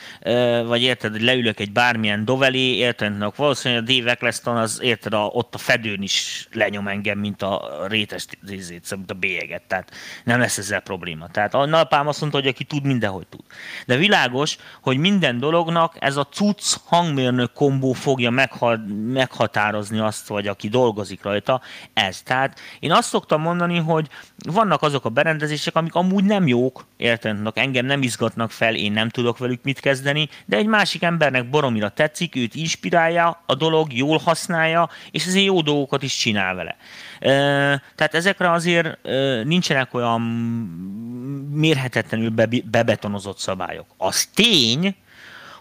[0.65, 5.25] vagy érted, hogy leülök egy bármilyen dovelé, érted, valószínűleg a Dave Eccleston az érted, a,
[5.25, 9.91] ott a fedőn is lenyom engem, mint a rétes szóval, mint a bélyeget, tehát
[10.23, 11.27] nem lesz ezzel probléma.
[11.27, 13.43] Tehát a napám azt mondta, hogy aki tud, mindenhogy tud.
[13.85, 18.29] De világos, hogy minden dolognak ez a cucc hangmérnök kombó fogja
[19.13, 21.61] meghatározni azt, vagy aki dolgozik rajta,
[21.93, 22.21] ez.
[22.21, 24.07] Tehát én azt szoktam mondani, hogy
[24.37, 29.09] vannak azok a berendezések, amik amúgy nem jók, értenek, engem nem izgatnak fel, én nem
[29.09, 34.17] tudok velük mit kezdeni, de egy másik embernek boromira tetszik, őt inspirálja, a dolog jól
[34.17, 36.75] használja, és ezért jó dolgokat is csinál vele.
[37.95, 38.97] Tehát ezekre azért
[39.43, 40.21] nincsenek olyan
[41.51, 42.29] mérhetetlenül
[42.63, 43.85] bebetonozott szabályok.
[43.97, 44.95] Az tény,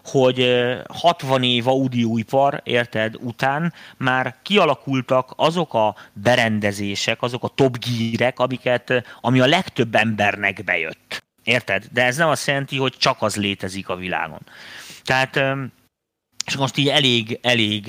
[0.03, 8.39] hogy 60 év audioipar, érted, után már kialakultak azok a berendezések, azok a top gírek,
[8.39, 11.23] amiket, ami a legtöbb embernek bejött.
[11.43, 11.85] Érted?
[11.91, 14.41] De ez nem azt jelenti, hogy csak az létezik a világon.
[15.03, 15.39] Tehát
[16.45, 17.87] és most így elég, elég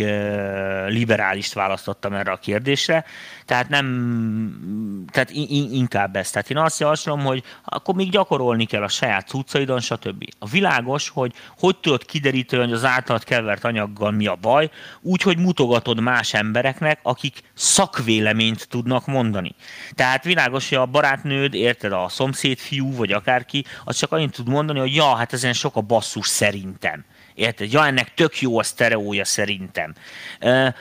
[0.87, 3.05] liberálist választottam erre a kérdésre,
[3.45, 5.31] tehát nem, tehát
[5.70, 6.33] inkább ezt.
[6.33, 10.24] Tehát én azt javaslom, hogy akkor még gyakorolni kell a saját cuccaidon, stb.
[10.39, 14.70] A világos, hogy hogy tudod kideríteni, hogy az általad kevert anyaggal mi a baj,
[15.01, 19.55] úgy, hogy mutogatod más embereknek, akik szakvéleményt tudnak mondani.
[19.95, 24.49] Tehát világos, hogy a barátnőd, érted, a szomszéd fiú, vagy akárki, az csak annyit tud
[24.49, 27.05] mondani, hogy ja, hát ezen sok a basszus szerintem.
[27.35, 27.73] Érted?
[27.73, 29.95] Ja, ennek tök jó a sztereója szerintem.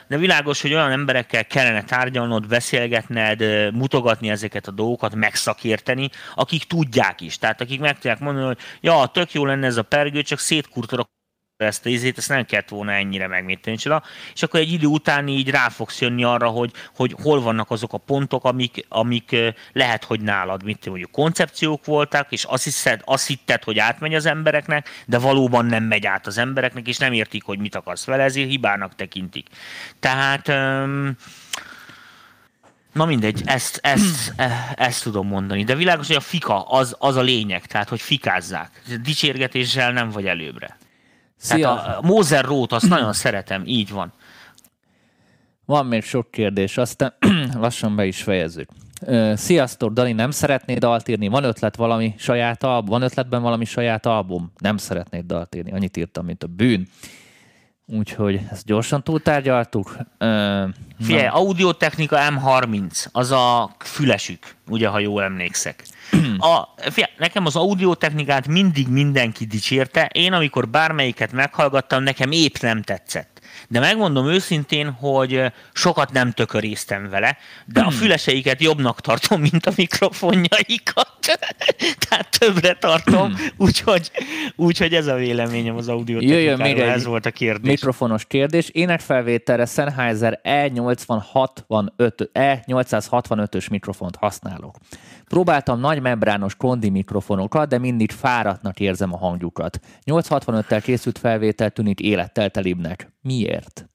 [0.07, 7.21] De világos, hogy olyan emberekkel kellene tárgyalnod, beszélgetned, mutogatni ezeket a dolgokat, megszakérteni, akik tudják
[7.21, 7.37] is.
[7.37, 11.09] Tehát akik meg tudják mondani, hogy ja, tök jó lenne ez a pergő, csak szétkurtorok
[11.65, 13.77] ezt a izét, ezt nem kellett volna ennyire megmíteni,
[14.33, 17.93] és akkor egy idő után így rá fogsz jönni arra, hogy, hogy hol vannak azok
[17.93, 19.35] a pontok, amik, amik
[19.73, 24.25] lehet, hogy nálad, mit mondjuk koncepciók voltak, és azt, hiszed, azt hitted, hogy átmegy az
[24.25, 28.23] embereknek, de valóban nem megy át az embereknek, és nem értik, hogy mit akarsz vele,
[28.23, 29.47] ezért hibának tekintik.
[29.99, 31.15] Tehát um,
[32.93, 35.63] Na mindegy, ezt, ezt, e, ezt tudom mondani.
[35.63, 38.81] De világos, hogy a fika az, az a lényeg, tehát hogy fikázzák.
[39.01, 40.77] Dicsérgetéssel nem vagy előbbre.
[41.41, 41.75] Szia.
[41.75, 44.13] Tehát a Moser Rót, azt nagyon szeretem, így van.
[45.65, 47.13] Van még sok kérdés, aztán
[47.61, 48.69] lassan be is fejezzük.
[49.33, 51.27] Sziasztok, Dani, nem szeretnéd dalt írni?
[51.27, 52.89] Van ötlet valami saját album?
[52.89, 54.51] Van ötletben valami saját album?
[54.57, 55.71] Nem szeretnéd dalt írni.
[55.71, 56.87] Annyit írtam, mint a bűn.
[57.93, 59.97] Úgyhogy ezt gyorsan túltárgyaltuk.
[60.99, 65.83] Figyelj, audiotechnika M30, az a fülesük, ugye, ha jól emlékszek.
[66.37, 72.81] A, figyelj, nekem az audiotechnikát mindig mindenki dicsérte, én amikor bármelyiket meghallgattam, nekem épp nem
[72.81, 73.31] tetszett
[73.67, 79.71] de megmondom őszintén, hogy sokat nem tököréztem vele, de a füleseiket jobbnak tartom, mint a
[79.75, 81.20] mikrofonjaikat.
[82.07, 83.45] Tehát többre tartom, hmm.
[83.57, 84.11] úgyhogy,
[84.55, 87.71] úgyhogy ez a véleményem az audio Jöjjön még egy ez volt a kérdés.
[87.71, 88.69] mikrofonos kérdés.
[88.69, 94.75] Énekfelvételre Sennheiser E865, E865-ös mikrofont használok.
[95.27, 99.79] Próbáltam nagy membrános kondi mikrofonokat, de mindig fáradtnak érzem a hangjukat.
[100.05, 103.11] 865-tel készült felvétel tűnik élettel telibbnek.
[103.21, 103.89] Miért?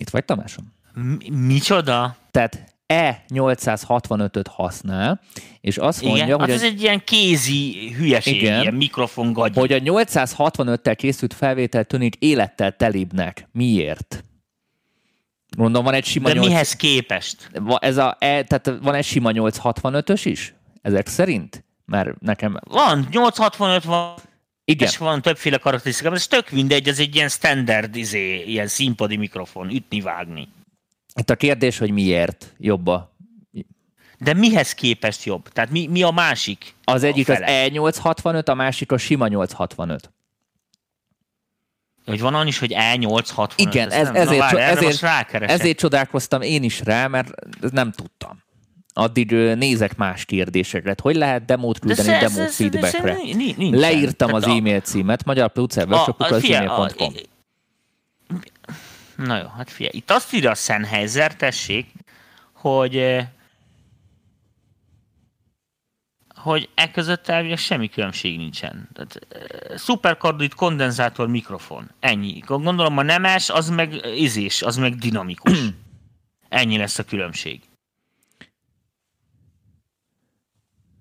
[0.00, 0.72] Itt vagy, Tamásom?
[0.94, 2.16] M- micsoda?
[2.30, 5.20] Tehát E865-öt használ,
[5.60, 8.60] és azt mondja, Igen, hogy, hát ez egy ilyen kézi hülyeség, Igen.
[8.60, 9.58] ilyen mikrofon gagyi.
[9.58, 13.48] hogy a 865-tel készült felvétel tűnik élettel telibbnek.
[13.52, 14.24] Miért?
[15.56, 16.46] Mondom, van egy sima De 8...
[16.46, 17.50] mihez képest?
[17.78, 20.54] Ez a, e, tehát van egy sima 865-ös is?
[20.82, 21.64] Ezek szerint?
[21.84, 22.58] Mert nekem...
[22.64, 24.14] Van, 865 van,
[24.64, 24.88] Igen.
[24.88, 29.70] és van többféle karakterisztika, ez tök mindegy, ez egy ilyen standard, izé, ilyen színpadi mikrofon,
[29.70, 30.48] ütni-vágni.
[31.18, 33.16] Itt a kérdés, hogy miért jobb a...
[34.18, 35.48] De mihez képest jobb?
[35.48, 36.74] Tehát mi, mi a másik?
[36.84, 37.68] Az egyik a az fele?
[37.68, 40.10] E865, a másik a sima 865.
[42.06, 43.48] Hogy van annyi is, hogy E865.
[43.56, 47.30] Igen, ez, nem- ezért, Na, várj, ezért, ezért csodálkoztam én is rá, mert
[47.72, 48.42] nem tudtam.
[48.92, 50.94] Addig nézek más kérdésekre.
[51.02, 53.12] Hogy lehet demót De küldeni ez- ez- ez- feedbackre?
[53.12, 53.70] ez-.
[53.70, 57.12] Leírtam az e-mail címet, magyarplucerworkshop.gmail.com
[59.24, 61.92] Na jó, hát figyelj, itt azt írja a Sennheiser, tessék,
[62.52, 63.28] hogy eh,
[66.34, 68.88] hogy e között elvileg semmi különbség nincsen.
[68.92, 71.90] Tehát, eh, szuperkardioid kondenzátor mikrofon.
[72.00, 72.38] Ennyi.
[72.38, 75.58] Gondolom a nemes, az meg izés, az meg dinamikus.
[76.48, 77.60] Ennyi lesz a különbség.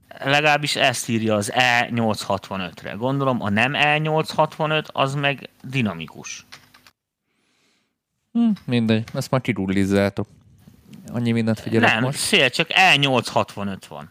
[0.07, 2.91] Legalábbis ezt írja az E865-re.
[2.91, 6.45] Gondolom a nem E865, az meg dinamikus.
[8.37, 10.27] Hm, mindegy, ezt már kirullizzátok.
[11.13, 12.17] Annyi mindent figyelek nem, most.
[12.17, 14.09] szél, csak E865 van.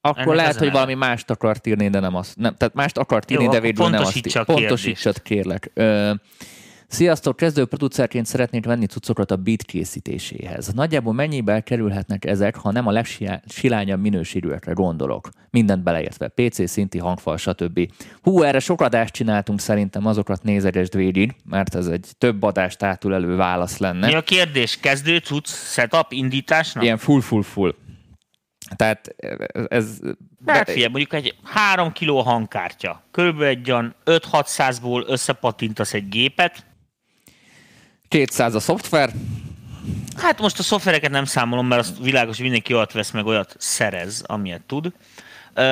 [0.00, 0.72] Akkor ennek lehet, hogy neve.
[0.72, 2.36] valami mást akart írni, de nem azt.
[2.36, 4.44] Nem, tehát mást akart írni, Jó, de végül nem azt kérdést.
[4.44, 5.70] Pontosítsad, kérlek.
[5.74, 6.12] Ö,
[6.90, 10.72] Sziasztok, kezdő producerként szeretnék venni cuccokat a beat készítéséhez.
[10.72, 15.28] Nagyjából mennyibe kerülhetnek ezek, ha nem a legsilányabb minőségűekre gondolok?
[15.50, 17.92] Mindent beleértve, PC szinti hangfal, stb.
[18.22, 23.36] Hú, erre sok adást csináltunk, szerintem azokat nézegesd végig, mert ez egy több adást átülelő
[23.36, 24.06] válasz lenne.
[24.06, 24.80] Mi a kérdés?
[24.80, 26.84] Kezdő cucc, setup, indításnak?
[26.84, 27.74] Ilyen full, full, full.
[28.76, 29.14] Tehát
[29.68, 29.98] ez...
[30.46, 33.02] Hát de- figyelj, mondjuk egy 3 kiló hangkártya.
[33.10, 36.68] Körülbelül egy olyan 5-600-ból összepatintasz egy gépet.
[38.14, 39.10] 200 a szoftver,
[40.16, 43.54] Hát most a szoftvereket nem számolom, mert az világos, hogy mindenki olyat vesz meg, olyat
[43.58, 44.92] szerez, amilyet tud.
[45.54, 45.62] Ö,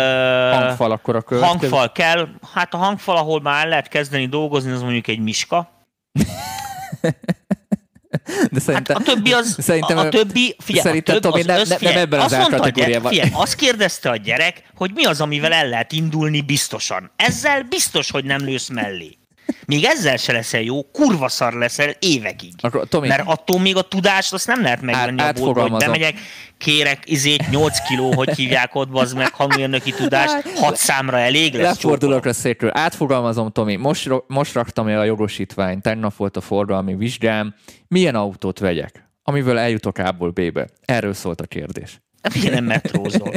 [0.54, 1.58] hangfal akkor a következő.
[1.58, 2.28] Hangfal kell.
[2.54, 5.70] Hát a hangfal, ahol már el lehet kezdeni dolgozni, az mondjuk egy miska.
[8.12, 11.46] De Hát szerintem, a többi az, Szerintem- a, többi, figyelj, szerintem, a több, Tomi, az
[11.46, 13.10] nem- össz, nem- ebben az árkategóriában.
[13.10, 17.10] figyelj, azt kérdezte a gyerek, hogy mi az, amivel el lehet indulni biztosan.
[17.16, 19.16] Ezzel biztos, hogy nem lősz mellé.
[19.66, 22.52] Még ezzel se leszel jó, kurva szar leszel évekig.
[22.60, 25.70] Akkor, Tomi, Mert attól még a tudást azt nem lehet megvenni Át- a boltba, hogy
[25.72, 25.92] átfogalmazom.
[25.92, 26.18] bemegyek,
[26.58, 31.62] kérek izét 8 kiló, hogy hívják ott, az meg hangmérnöki tudást, 6 számra elég lesz.
[31.66, 32.70] lefordulok a székről.
[32.74, 33.76] Átfogalmazom, Tomi.
[33.76, 35.82] Most, most raktam el a jogosítványt.
[35.82, 37.54] Tegnap volt a forgalmi vizsgám.
[37.88, 39.08] Milyen autót vegyek?
[39.22, 40.68] Amivel eljutok A-ból B-be.
[40.84, 42.00] Erről szólt a kérdés.
[42.22, 43.32] Figyelj, nem metrózol.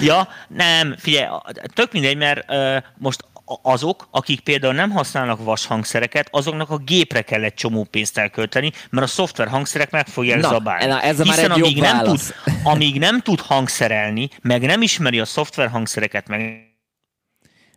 [0.00, 1.26] ja, nem, figyelj,
[1.74, 3.24] tök mindegy, mert uh, most
[3.62, 8.72] azok, akik például nem használnak vas hangszereket, azoknak a gépre kell egy csomó pénzt elkölteni,
[8.90, 10.86] mert a szoftver hangszerek meg fogják Na, zabálni.
[10.86, 12.32] na, ez már Hiszen egy jobb amíg nem, tud, válasz.
[12.72, 16.64] amíg nem tud hangszerelni, meg nem ismeri a szoftver hangszereket, meg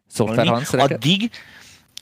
[0.07, 0.91] Szoftverhangszereket?
[0.91, 1.29] addig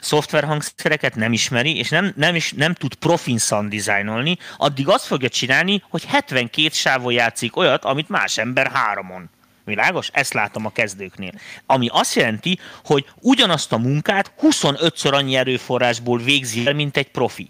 [0.02, 5.30] szoftverhangszereket nem ismeri, és nem, nem, is, nem tud profin sound designolni, addig azt fogja
[5.30, 9.30] csinálni, hogy 72 sávon játszik olyat, amit más ember háromon.
[9.68, 10.10] Világos?
[10.14, 11.32] Ezt látom a kezdőknél.
[11.66, 17.50] Ami azt jelenti, hogy ugyanazt a munkát 25-ször annyi erőforrásból végzi el, mint egy profi.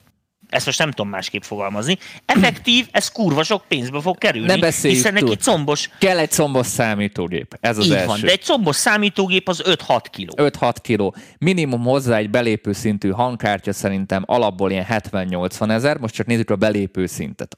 [0.49, 1.97] Ezt most nem tudom másképp fogalmazni.
[2.25, 5.35] Effektív, ez kurva sok pénzbe fog kerülni, Ne beszéljük hiszen neki túl.
[5.35, 7.57] combos, Kell egy combos számítógép.
[7.59, 8.05] Ez az így első.
[8.05, 10.33] van, de egy combos számítógép az 5-6 kiló.
[10.35, 11.15] 5-6 kiló.
[11.37, 15.97] Minimum hozzá egy belépő szintű hangkártya szerintem alapból ilyen 70-80 ezer.
[15.97, 17.57] Most csak nézzük a belépő szintet.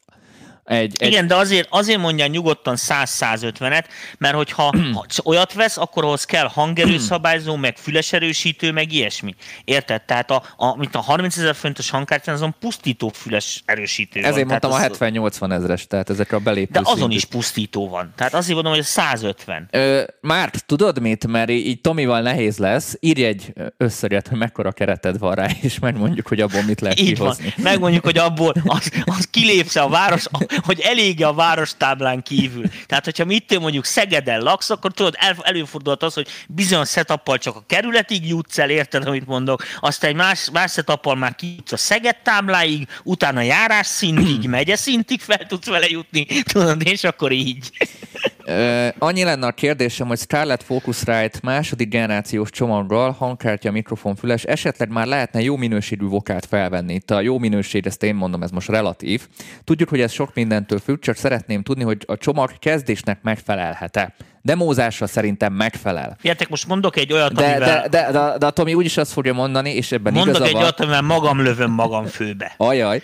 [0.70, 3.84] Egy, egy, Igen, de azért, azért mondja nyugodtan 100-150-et,
[4.18, 4.64] mert hogyha
[4.94, 9.36] ha olyat vesz, akkor ahhoz kell hangerőszabályzó, meg füles erősítő, meg ilyesmi.
[9.66, 10.02] Érted?
[10.02, 14.46] Tehát a, a, mint a 30 ezer fontos hangkártyán azon pusztító füles erősítő ezért van.
[14.46, 17.16] mondtam a Tehát az- 70-80 ezres, tehát ezek a belépő De azon szintű.
[17.16, 18.14] is pusztító van.
[18.16, 19.68] Tehát azért mondom, hogy a 150.
[19.72, 21.28] Ö, Márk, tudod mit?
[21.28, 22.98] Mert így Tomival nehéz lesz.
[23.00, 27.18] Írj egy összeget, hogy mekkora kereted van rá, és megmondjuk, hogy abból mit lehet Így
[27.18, 27.36] van.
[27.36, 27.64] kihozni.
[27.64, 30.26] Megmondjuk, hogy abból az, az kilépsz a város,
[30.64, 32.66] hogy elége a várostáblán kívül.
[32.86, 37.56] Tehát, hogyha mit mondjuk Szegeden laksz, akkor tudod, el, előfordulhat az, hogy bizonyos setuppal csak
[37.56, 41.78] a kerületig jutsz el, érted, amit mondok, aztán egy más, más setuppal már kijutsz a
[41.78, 47.72] Szeged tábláig, utána járás szintig, megye szintig fel tudsz vele jutni, tudod, és akkor így.
[48.50, 54.90] Uh, annyi lenne a kérdésem, hogy Scarlett Focusrite második generációs csomaggal, hangkártya, mikrofon, füles, esetleg
[54.90, 56.94] már lehetne jó minőségű vokált felvenni.
[56.94, 59.28] Itt a jó minőség, ezt én mondom, ez most relatív.
[59.64, 64.14] Tudjuk, hogy ez sok mindentől függ, csak szeretném tudni, hogy a csomag kezdésnek megfelelhet-e.
[64.42, 66.16] Demózásra szerintem megfelel.
[66.18, 67.82] Figyeljetek, most mondok egy olyat, De, amivel...
[67.82, 70.54] de, de, de, de a Tomi úgyis azt fogja mondani, és ebben Mondok igaza egy
[70.54, 70.62] van.
[70.62, 72.54] olyat, amivel magam lövöm magam főbe.
[72.58, 73.02] Ajaj.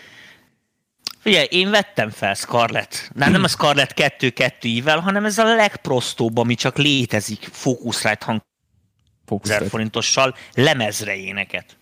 [1.19, 3.09] Figyelj, én vettem fel Scarlett.
[3.13, 8.39] Nem, nem a Scarlett 2-2 ível, hanem ez a legprostóbb, ami csak létezik Focusrite hang
[8.39, 8.45] 1000
[9.25, 9.69] Focusrite.
[9.69, 11.77] forintossal lemezre éneket.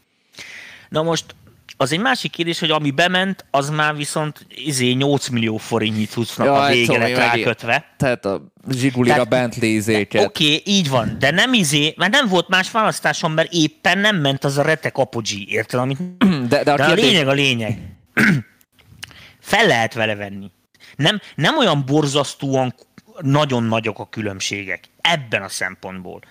[0.90, 1.36] Na most
[1.78, 6.48] az egy másik kérdés, hogy ami bement, az már viszont izé 8 millió forintnyi cuccnak
[6.48, 7.45] a vége Tomi, lett megint.
[7.45, 7.86] rákötve.
[7.98, 8.41] Tehát a
[8.72, 10.26] Zsigulira Bentley izéket.
[10.26, 14.16] Oké, okay, így van, de nem izé, mert nem volt más választásom, mert éppen nem
[14.16, 15.80] ment az a retek apogee, érted?
[15.80, 15.98] Amit...
[16.50, 17.06] De, de a De a kérdés...
[17.06, 17.78] lényeg a lényeg.
[19.44, 20.52] Fel lehet vele venni.
[20.95, 22.74] Nem, nem olyan borzasztóan
[23.20, 26.22] nagyon nagyok a különbségek ebben a szempontból.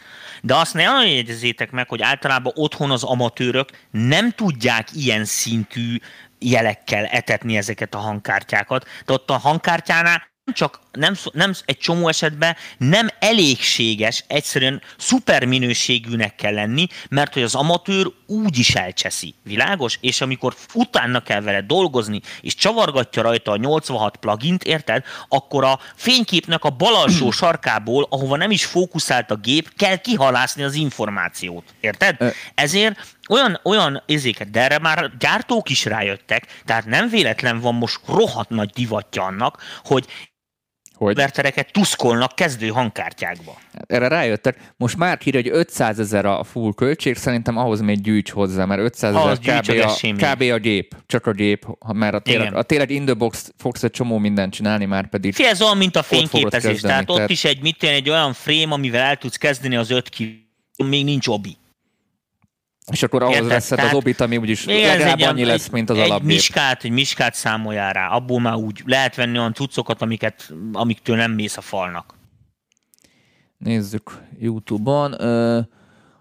[0.42, 5.96] De azt ne olyan jegyezzétek meg, hogy általában otthon az amatőrök nem tudják ilyen szintű
[6.38, 12.08] jelekkel etetni ezeket a hangkártyákat, de ott a hangkártyánál nem csak nem, nem egy csomó
[12.08, 19.34] esetben nem elégséges, egyszerűen szuper minőségűnek kell lenni, mert hogy az amatőr úgy is elcseszi.
[19.42, 19.98] Világos?
[20.00, 25.04] És amikor utána kell vele dolgozni, és csavargatja rajta a 86 plugint, érted?
[25.28, 30.62] Akkor a fényképnek a bal alsó sarkából, ahova nem is fókuszált a gép, kell kihalászni
[30.62, 31.64] az információt.
[31.80, 32.34] Érted?
[32.54, 38.00] Ezért olyan, olyan izéket, de erre már gyártók is rájöttek, tehát nem véletlen van most
[38.06, 40.06] rohadt nagy divatja annak, hogy
[41.06, 41.14] Hogy?
[41.14, 43.58] vertereket tuszkolnak kezdő hangkártyákba.
[43.86, 44.56] Erre rájöttek.
[44.76, 48.80] Most már írja, hogy 500 ezer a full költség, szerintem ahhoz még gyűjts hozzá, mert
[48.80, 50.42] 500 Ahhoz ezer kb, a, kb.
[50.42, 52.58] a gép, csak a gép, mert a tényleg, Igen.
[52.58, 55.76] a tényleg in the box fogsz egy csomó mindent csinálni, már pedig Fé, ez olyan,
[55.76, 56.70] mint a fényképezés.
[56.70, 59.76] kezdeni, Tehát ott tehát- is egy, mit tenni, egy olyan frame, amivel el tudsz kezdeni
[59.76, 61.56] az 5 ki még nincs obi.
[62.90, 63.50] És akkor ahhoz Érted?
[63.50, 66.26] veszed az obit, ami úgyis Igen, legalább egy, annyi lesz, mint az egy alapgép.
[66.28, 68.08] miskát, egy miskát számoljál rá.
[68.08, 72.14] Abból már úgy lehet venni olyan cuccokat, amiket, amiktől nem mész a falnak.
[73.58, 75.20] Nézzük YouTube-on.
[75.20, 75.60] Ö,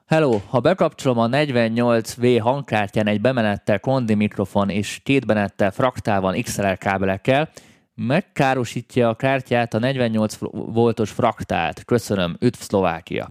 [0.06, 6.78] hello, ha bekapcsolom a 48V hangkártyán egy bemenettel kondi mikrofon és két benettel fraktálvan XLR
[6.78, 7.50] kábelekkel,
[7.96, 11.84] megkárosítja a kártyát a 48 voltos fraktált.
[11.86, 13.30] Köszönöm, üdv Szlovákia.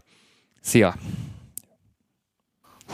[0.61, 0.95] Szia!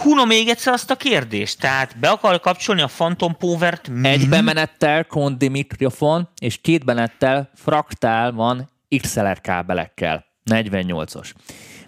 [0.03, 1.61] Hunom még egyszer azt a kérdést.
[1.61, 8.33] Tehát be akar kapcsolni a Phantom Power-t Egy bemenettel kondi mikrofon és két benettel fraktál
[8.33, 10.25] van XLR kábelekkel.
[10.51, 11.33] 48-os.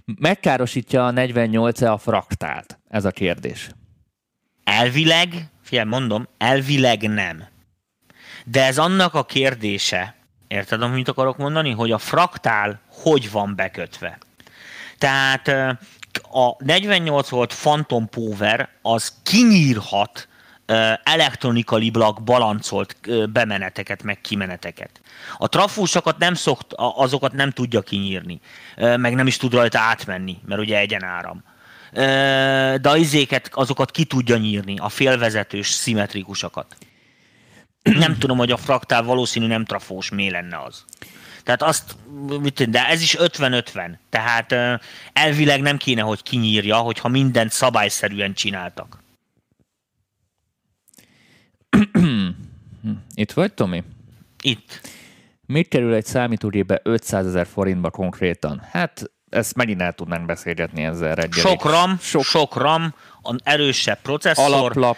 [0.05, 2.79] Megkárosítja a 48-e a fraktált?
[2.89, 3.71] Ez a kérdés.
[4.65, 7.45] Elvileg, figyelj, mondom, elvileg nem.
[8.45, 10.15] De ez annak a kérdése,
[10.49, 14.19] érted, amit akarok mondani, hogy a fraktál hogy van bekötve.
[14.99, 15.77] Tehát
[16.33, 20.29] a 48 volt Phantom Power az kinyírhat
[20.67, 22.97] ö, elektronikalilag balancolt
[23.31, 25.01] bemeneteket, meg kimeneteket.
[25.39, 28.41] A trafósokat nem szokt, azokat nem tudja kinyírni,
[28.77, 31.45] meg nem is tud rajta átmenni, mert ugye egyenáram.
[32.81, 36.77] De a izéket, azokat ki tudja nyírni, a félvezetős, szimmetrikusakat.
[37.83, 40.85] Nem tudom, hogy a fraktál valószínű nem trafós, mi lenne az.
[41.49, 41.97] Tehát azt,
[42.41, 43.97] mit de ez is 50-50.
[44.11, 44.81] Tehát
[45.13, 49.03] elvileg nem kéne, hogy kinyírja, hogyha mindent szabályszerűen csináltak.
[53.15, 53.83] Itt vagy, Tomi?
[54.43, 54.81] Itt.
[55.47, 58.63] Mit kerül egy számítógépbe 500 ezer forintba konkrétan?
[58.71, 61.47] Hát ezt megint el tudnánk beszélgetni ezzel reggelig.
[61.47, 62.95] Sok RAM, Sok sok, RAM,
[63.43, 64.97] erősebb processzor, alaplap,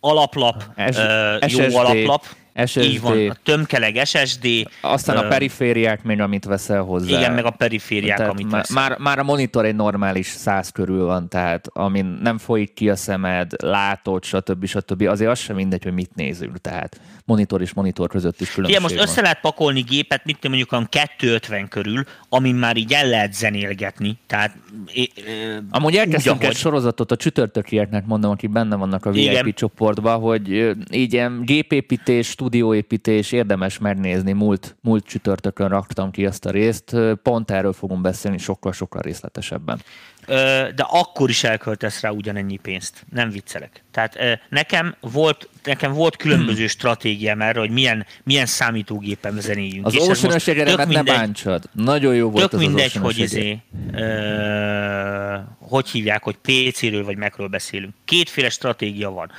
[0.00, 2.26] alaplap, S- ö, SSD, jó alaplap.
[2.66, 2.82] SSD.
[2.82, 4.46] Így van, a tömkeleg SSD,
[4.80, 7.18] aztán a perifériák még, amit veszel hozzá.
[7.18, 8.70] igen, meg a perifériák, Tehát amit már, vesz.
[8.70, 12.96] már, már a monitor egy normális száz körül van, tehát amin nem folyik ki a
[12.96, 14.66] szemed, látod, stb.
[14.66, 15.02] stb.
[15.02, 18.94] Azért az sem mindegy, hogy mit nézünk, tehát monitor és monitor között is különbség Ugye
[18.94, 23.08] most össze lehet pakolni gépet, mit tudom, mondjuk olyan 250 körül, amin már így el
[23.08, 24.18] lehet zenélgetni.
[24.26, 24.56] Tehát,
[24.92, 26.56] é, ö, Amúgy elkezdtünk úgy, egy ahogy.
[26.60, 29.52] sorozatot a csütörtökieknek, mondom, akik benne vannak a VIP Igen.
[29.52, 34.32] csoportban, hogy így ilyen gépépítés, stúdióépítés érdemes megnézni.
[34.32, 36.96] Múlt, múlt csütörtökön raktam ki ezt a részt.
[37.22, 39.80] Pont erről fogunk beszélni sokkal-sokkal részletesebben.
[40.26, 43.04] Ö, de akkor is elköltesz rá ugyanennyi pénzt.
[43.12, 43.84] Nem viccelek.
[43.90, 49.86] Tehát ö, nekem volt, nekem volt különböző stratégiám erre, hogy milyen, milyen számítógépen zenéljünk.
[49.86, 51.64] Az És ez Ocean most egeremet ne bántsad.
[51.72, 53.58] Nagyon jó volt Tök az mindegy, az hogy izé,
[53.92, 57.94] ö, hogy hívják, hogy PC-ről vagy Mac-ről beszélünk.
[58.04, 59.30] Kétféle stratégia van.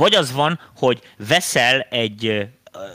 [0.00, 2.48] Vagy az van, hogy veszel egy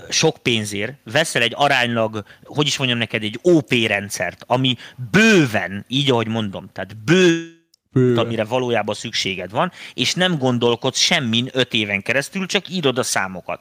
[0.10, 4.78] sok pénzért veszel egy aránylag, hogy is mondjam neked, egy OP rendszert, ami
[5.12, 7.50] bőven, így ahogy mondom, tehát bő
[8.16, 13.60] amire valójában szükséged van, és nem gondolkodsz semmin öt éven keresztül, csak írod a számokat.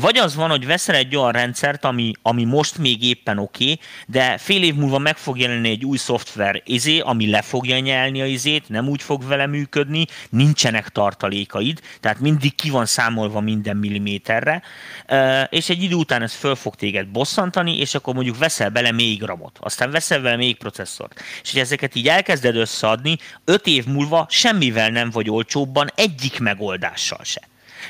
[0.00, 3.80] Vagy az van, hogy veszel egy olyan rendszert, ami, ami most még éppen oké, okay,
[4.06, 8.20] de fél év múlva meg fog jelenni egy új szoftver izé, ami le fogja nyelni
[8.20, 13.76] a izét, nem úgy fog vele működni, nincsenek tartalékaid, tehát mindig ki van számolva minden
[13.76, 14.62] milliméterre,
[15.48, 19.22] és egy idő után ez föl fog téged bosszantani, és akkor mondjuk veszel bele még
[19.22, 21.20] ramot, aztán veszel bele még processzort.
[21.42, 27.20] És hogy ezeket így elkezded összeadni, öt év múlva semmivel nem vagy olcsóbban egyik megoldással
[27.22, 27.40] se.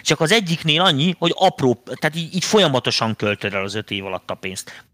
[0.02, 4.04] Csak az egyiknél annyi, hogy apró, tehát így, így folyamatosan költöd el az öt év
[4.06, 4.84] alatt a pénzt.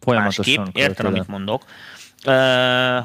[0.00, 1.64] Folyamatosan Másképp, érted, amit mondok.
[2.26, 2.34] Uh,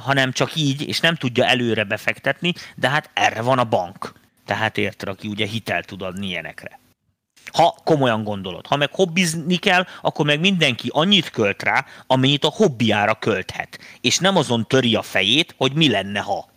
[0.01, 4.13] hanem csak így, és nem tudja előre befektetni, de hát erre van a bank.
[4.45, 6.79] Tehát érted, aki ugye hitel tud adni ilyenekre.
[7.51, 8.67] Ha komolyan gondolod.
[8.67, 13.79] Ha meg hobbizni kell, akkor meg mindenki annyit költ rá, amennyit a hobbiára költhet.
[14.01, 16.52] És nem azon töri a fejét, hogy mi lenne, ha.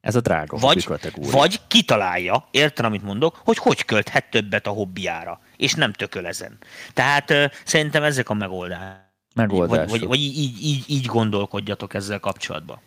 [0.00, 1.30] Ez a drága vagy, kategória.
[1.30, 6.58] Vagy kitalálja, érted, amit mondok, hogy hogy költhet többet a hobbiára, és nem tököl ezen.
[6.94, 9.08] Tehát uh, szerintem ezek a megoldások.
[9.34, 9.90] Megoldások.
[9.90, 12.80] Vagy, vagy, vagy így, így, így gondolkodjatok ezzel kapcsolatban.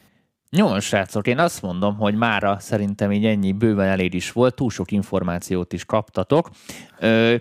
[0.55, 4.69] Jó, srácok, én azt mondom, hogy mára szerintem így ennyi bőven elég is volt, túl
[4.69, 6.49] sok információt is kaptatok.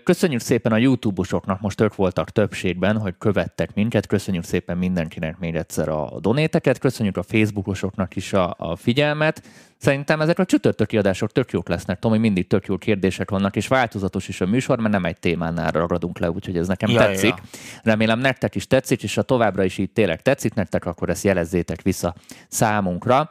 [0.05, 5.55] Köszönjük szépen a YouTube-osoknak, most ők voltak többségben, hogy követtek minket, köszönjük szépen mindenkinek még
[5.55, 9.43] egyszer a donéteket, köszönjük a Facebookosoknak is a, a figyelmet,
[9.83, 13.69] Szerintem ezek a csütörtöki adások tök jók lesznek, Tomi, mindig tök jó kérdések vannak, és
[13.69, 17.35] változatos is a műsor, mert nem egy témánál ragadunk le, úgyhogy ez nekem ja, tetszik.
[17.37, 17.43] Ja.
[17.83, 21.83] Remélem nektek is tetszik, és ha továbbra is így tényleg tetszik nektek, akkor ezt jelezzétek
[21.83, 22.15] vissza
[22.49, 23.31] számunkra.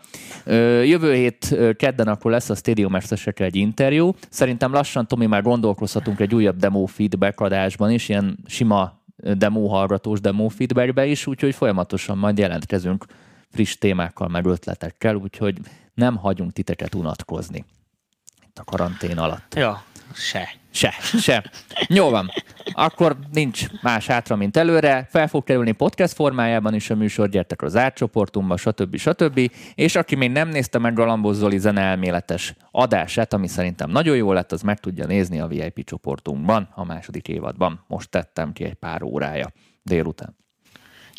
[0.84, 2.96] Jövő hét kedden akkor lesz a Stadium
[3.36, 4.16] egy interjú.
[4.30, 10.20] Szerintem lassan, Tomi, már gondolkozhatunk egy újabb demo feedback adásban is, ilyen sima demo hallgatós
[10.20, 13.06] demo feedbackbe is, úgyhogy folyamatosan majd jelentkezünk
[13.52, 15.58] friss témákkal, meg ötletekkel, úgyhogy
[15.94, 17.66] nem hagyunk titeket unatkozni
[18.52, 19.56] itt a karantén alatt.
[19.56, 19.84] Ja,
[20.14, 20.50] se.
[20.74, 21.52] Se, se.
[21.88, 22.32] Jó van.
[22.72, 25.08] Akkor nincs más hátra, mint előre.
[25.10, 28.98] Fel fog kerülni podcast formájában is a műsor, gyertek az átcsoportunkba, stb.
[28.98, 29.52] stb.
[29.76, 34.52] És aki még nem nézte meg Galambos Zoli zeneelméletes adását, ami szerintem nagyon jó lett,
[34.52, 37.84] az meg tudja nézni a VIP csoportunkban, a második évadban.
[37.88, 39.52] Most tettem ki egy pár órája
[39.84, 40.41] délután.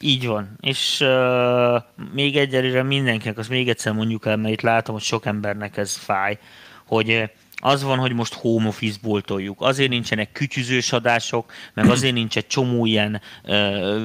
[0.00, 0.56] Így van.
[0.60, 1.82] És uh,
[2.12, 5.96] még egyelőre mindenkinek, azt még egyszer mondjuk el, mert itt látom, hogy sok embernek ez
[5.96, 6.38] fáj,
[6.86, 9.60] hogy az van, hogy most home office boltoljuk.
[9.60, 14.00] Azért nincsenek kütyüzős adások, meg azért nincs egy csomó ilyen uh,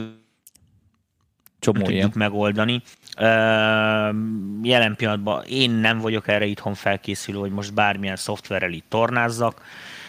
[1.59, 2.11] csomó tudjuk ilyen.
[2.15, 2.81] megoldani.
[3.17, 3.23] Uh,
[4.63, 9.61] jelen pillanatban én nem vagyok erre itthon felkészülő, hogy most bármilyen szoftverrel itt tornázzak.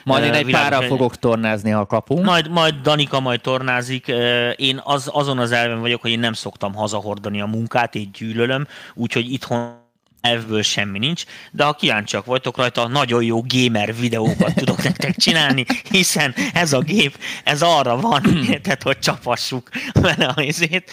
[0.09, 2.24] Majd én egy párral fogok tornázni, ha kapunk.
[2.24, 4.12] Majd, majd Danika majd tornázik.
[4.56, 8.66] Én az, azon az elven vagyok, hogy én nem szoktam hazahordani a munkát, így gyűlölöm,
[8.94, 9.86] úgyhogy itthon
[10.20, 15.65] ebből semmi nincs, de ha kíváncsiak vagytok rajta, nagyon jó gamer videókat tudok nektek csinálni,
[15.90, 18.23] hiszen ez a gép, ez arra van,
[18.62, 20.90] tehát hogy csapassuk vele a izét.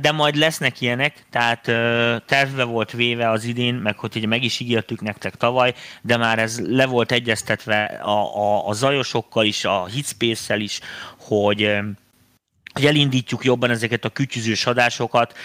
[0.00, 1.62] De majd lesznek ilyenek, tehát
[2.26, 6.38] tervbe volt véve az idén, meg hogy ugye meg is ígértük nektek tavaly, de már
[6.38, 10.80] ez le volt egyeztetve a, a, a zajosokkal is, a Hitspace-szel is,
[11.18, 11.78] hogy
[12.72, 15.38] hogy elindítjuk jobban ezeket a kütyüzős adásokat,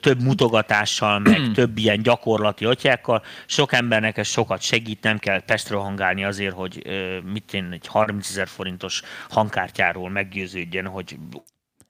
[0.00, 3.22] több mutogatással, meg több ilyen gyakorlati atyákkal.
[3.46, 6.82] Sok embernek ez sokat segít, nem kell Pestről hangálni azért, hogy
[7.32, 11.16] mit én egy 30 ezer forintos hangkártyáról meggyőződjen, hogy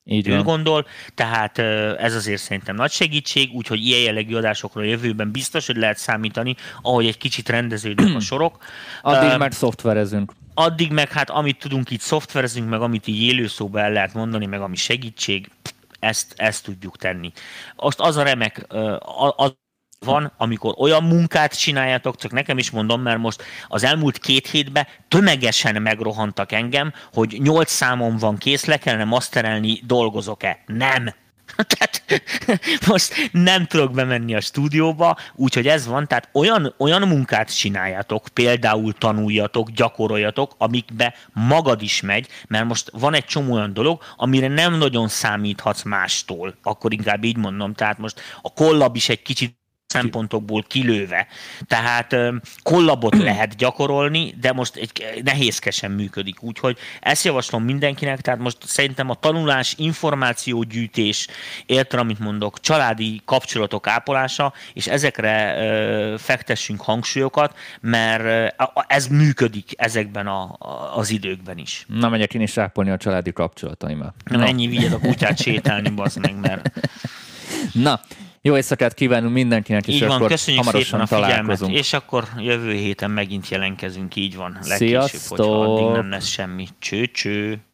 [0.06, 1.58] így ő gondol, tehát
[1.98, 6.54] ez azért szerintem nagy segítség, úgyhogy ilyen jellegű adásokra a jövőben biztos, hogy lehet számítani,
[6.82, 8.56] ahogy egy kicsit rendeződnek a sorok.
[9.02, 13.80] Addig uh, már szoftverezünk addig meg hát amit tudunk itt szoftverezünk, meg amit így élőszóba
[13.80, 15.50] el lehet mondani, meg ami segítség,
[15.98, 17.32] ezt, ezt tudjuk tenni.
[17.76, 18.66] Azt az a remek,
[19.36, 19.54] az
[19.98, 24.86] van, amikor olyan munkát csináljátok, csak nekem is mondom, mert most az elmúlt két hétben
[25.08, 30.62] tömegesen megrohantak engem, hogy nyolc számom van kész, le kellene maszterelni, dolgozok-e.
[30.66, 31.14] Nem
[31.76, 32.02] Tehát
[32.86, 38.92] most nem tudok bemenni a stúdióba, úgyhogy ez van, tehát olyan, olyan munkát csináljátok, például
[38.92, 44.74] tanuljatok, gyakoroljatok, amikbe magad is megy, mert most van egy csomó olyan dolog, amire nem
[44.74, 49.62] nagyon számíthatsz mástól, akkor inkább így mondom, tehát most a kollab is egy kicsit
[49.94, 51.26] szempontokból kilőve.
[51.66, 52.16] Tehát
[52.62, 56.42] kollabot lehet gyakorolni, de most egy nehézkesen működik.
[56.42, 61.26] Úgyhogy ezt javaslom mindenkinek, tehát most szerintem a tanulás, információgyűjtés,
[61.66, 65.32] értem, amit mondok, családi kapcsolatok ápolása, és ezekre
[66.18, 68.54] fektessünk hangsúlyokat, mert
[68.86, 70.56] ez működik ezekben a,
[70.94, 71.86] az időkben is.
[71.88, 74.14] Na, megyek én is ápolni a családi kapcsolataimat.
[74.24, 76.70] Na, ennyi vigyed a kutyát sétálni, bazd meg, mert...
[77.72, 78.00] Na,
[78.46, 81.56] jó éjszakát kívánunk mindenkinek, és így van, akkor köszönjük hamarosan szépen a találkozunk.
[81.56, 84.58] figyelmet, és akkor jövő héten megint jelentkezünk, így van.
[84.66, 85.38] Legkésőbb, Sziasztok!
[85.38, 86.66] hogyha addig nem lesz semmi.
[86.78, 87.60] Cső-cső!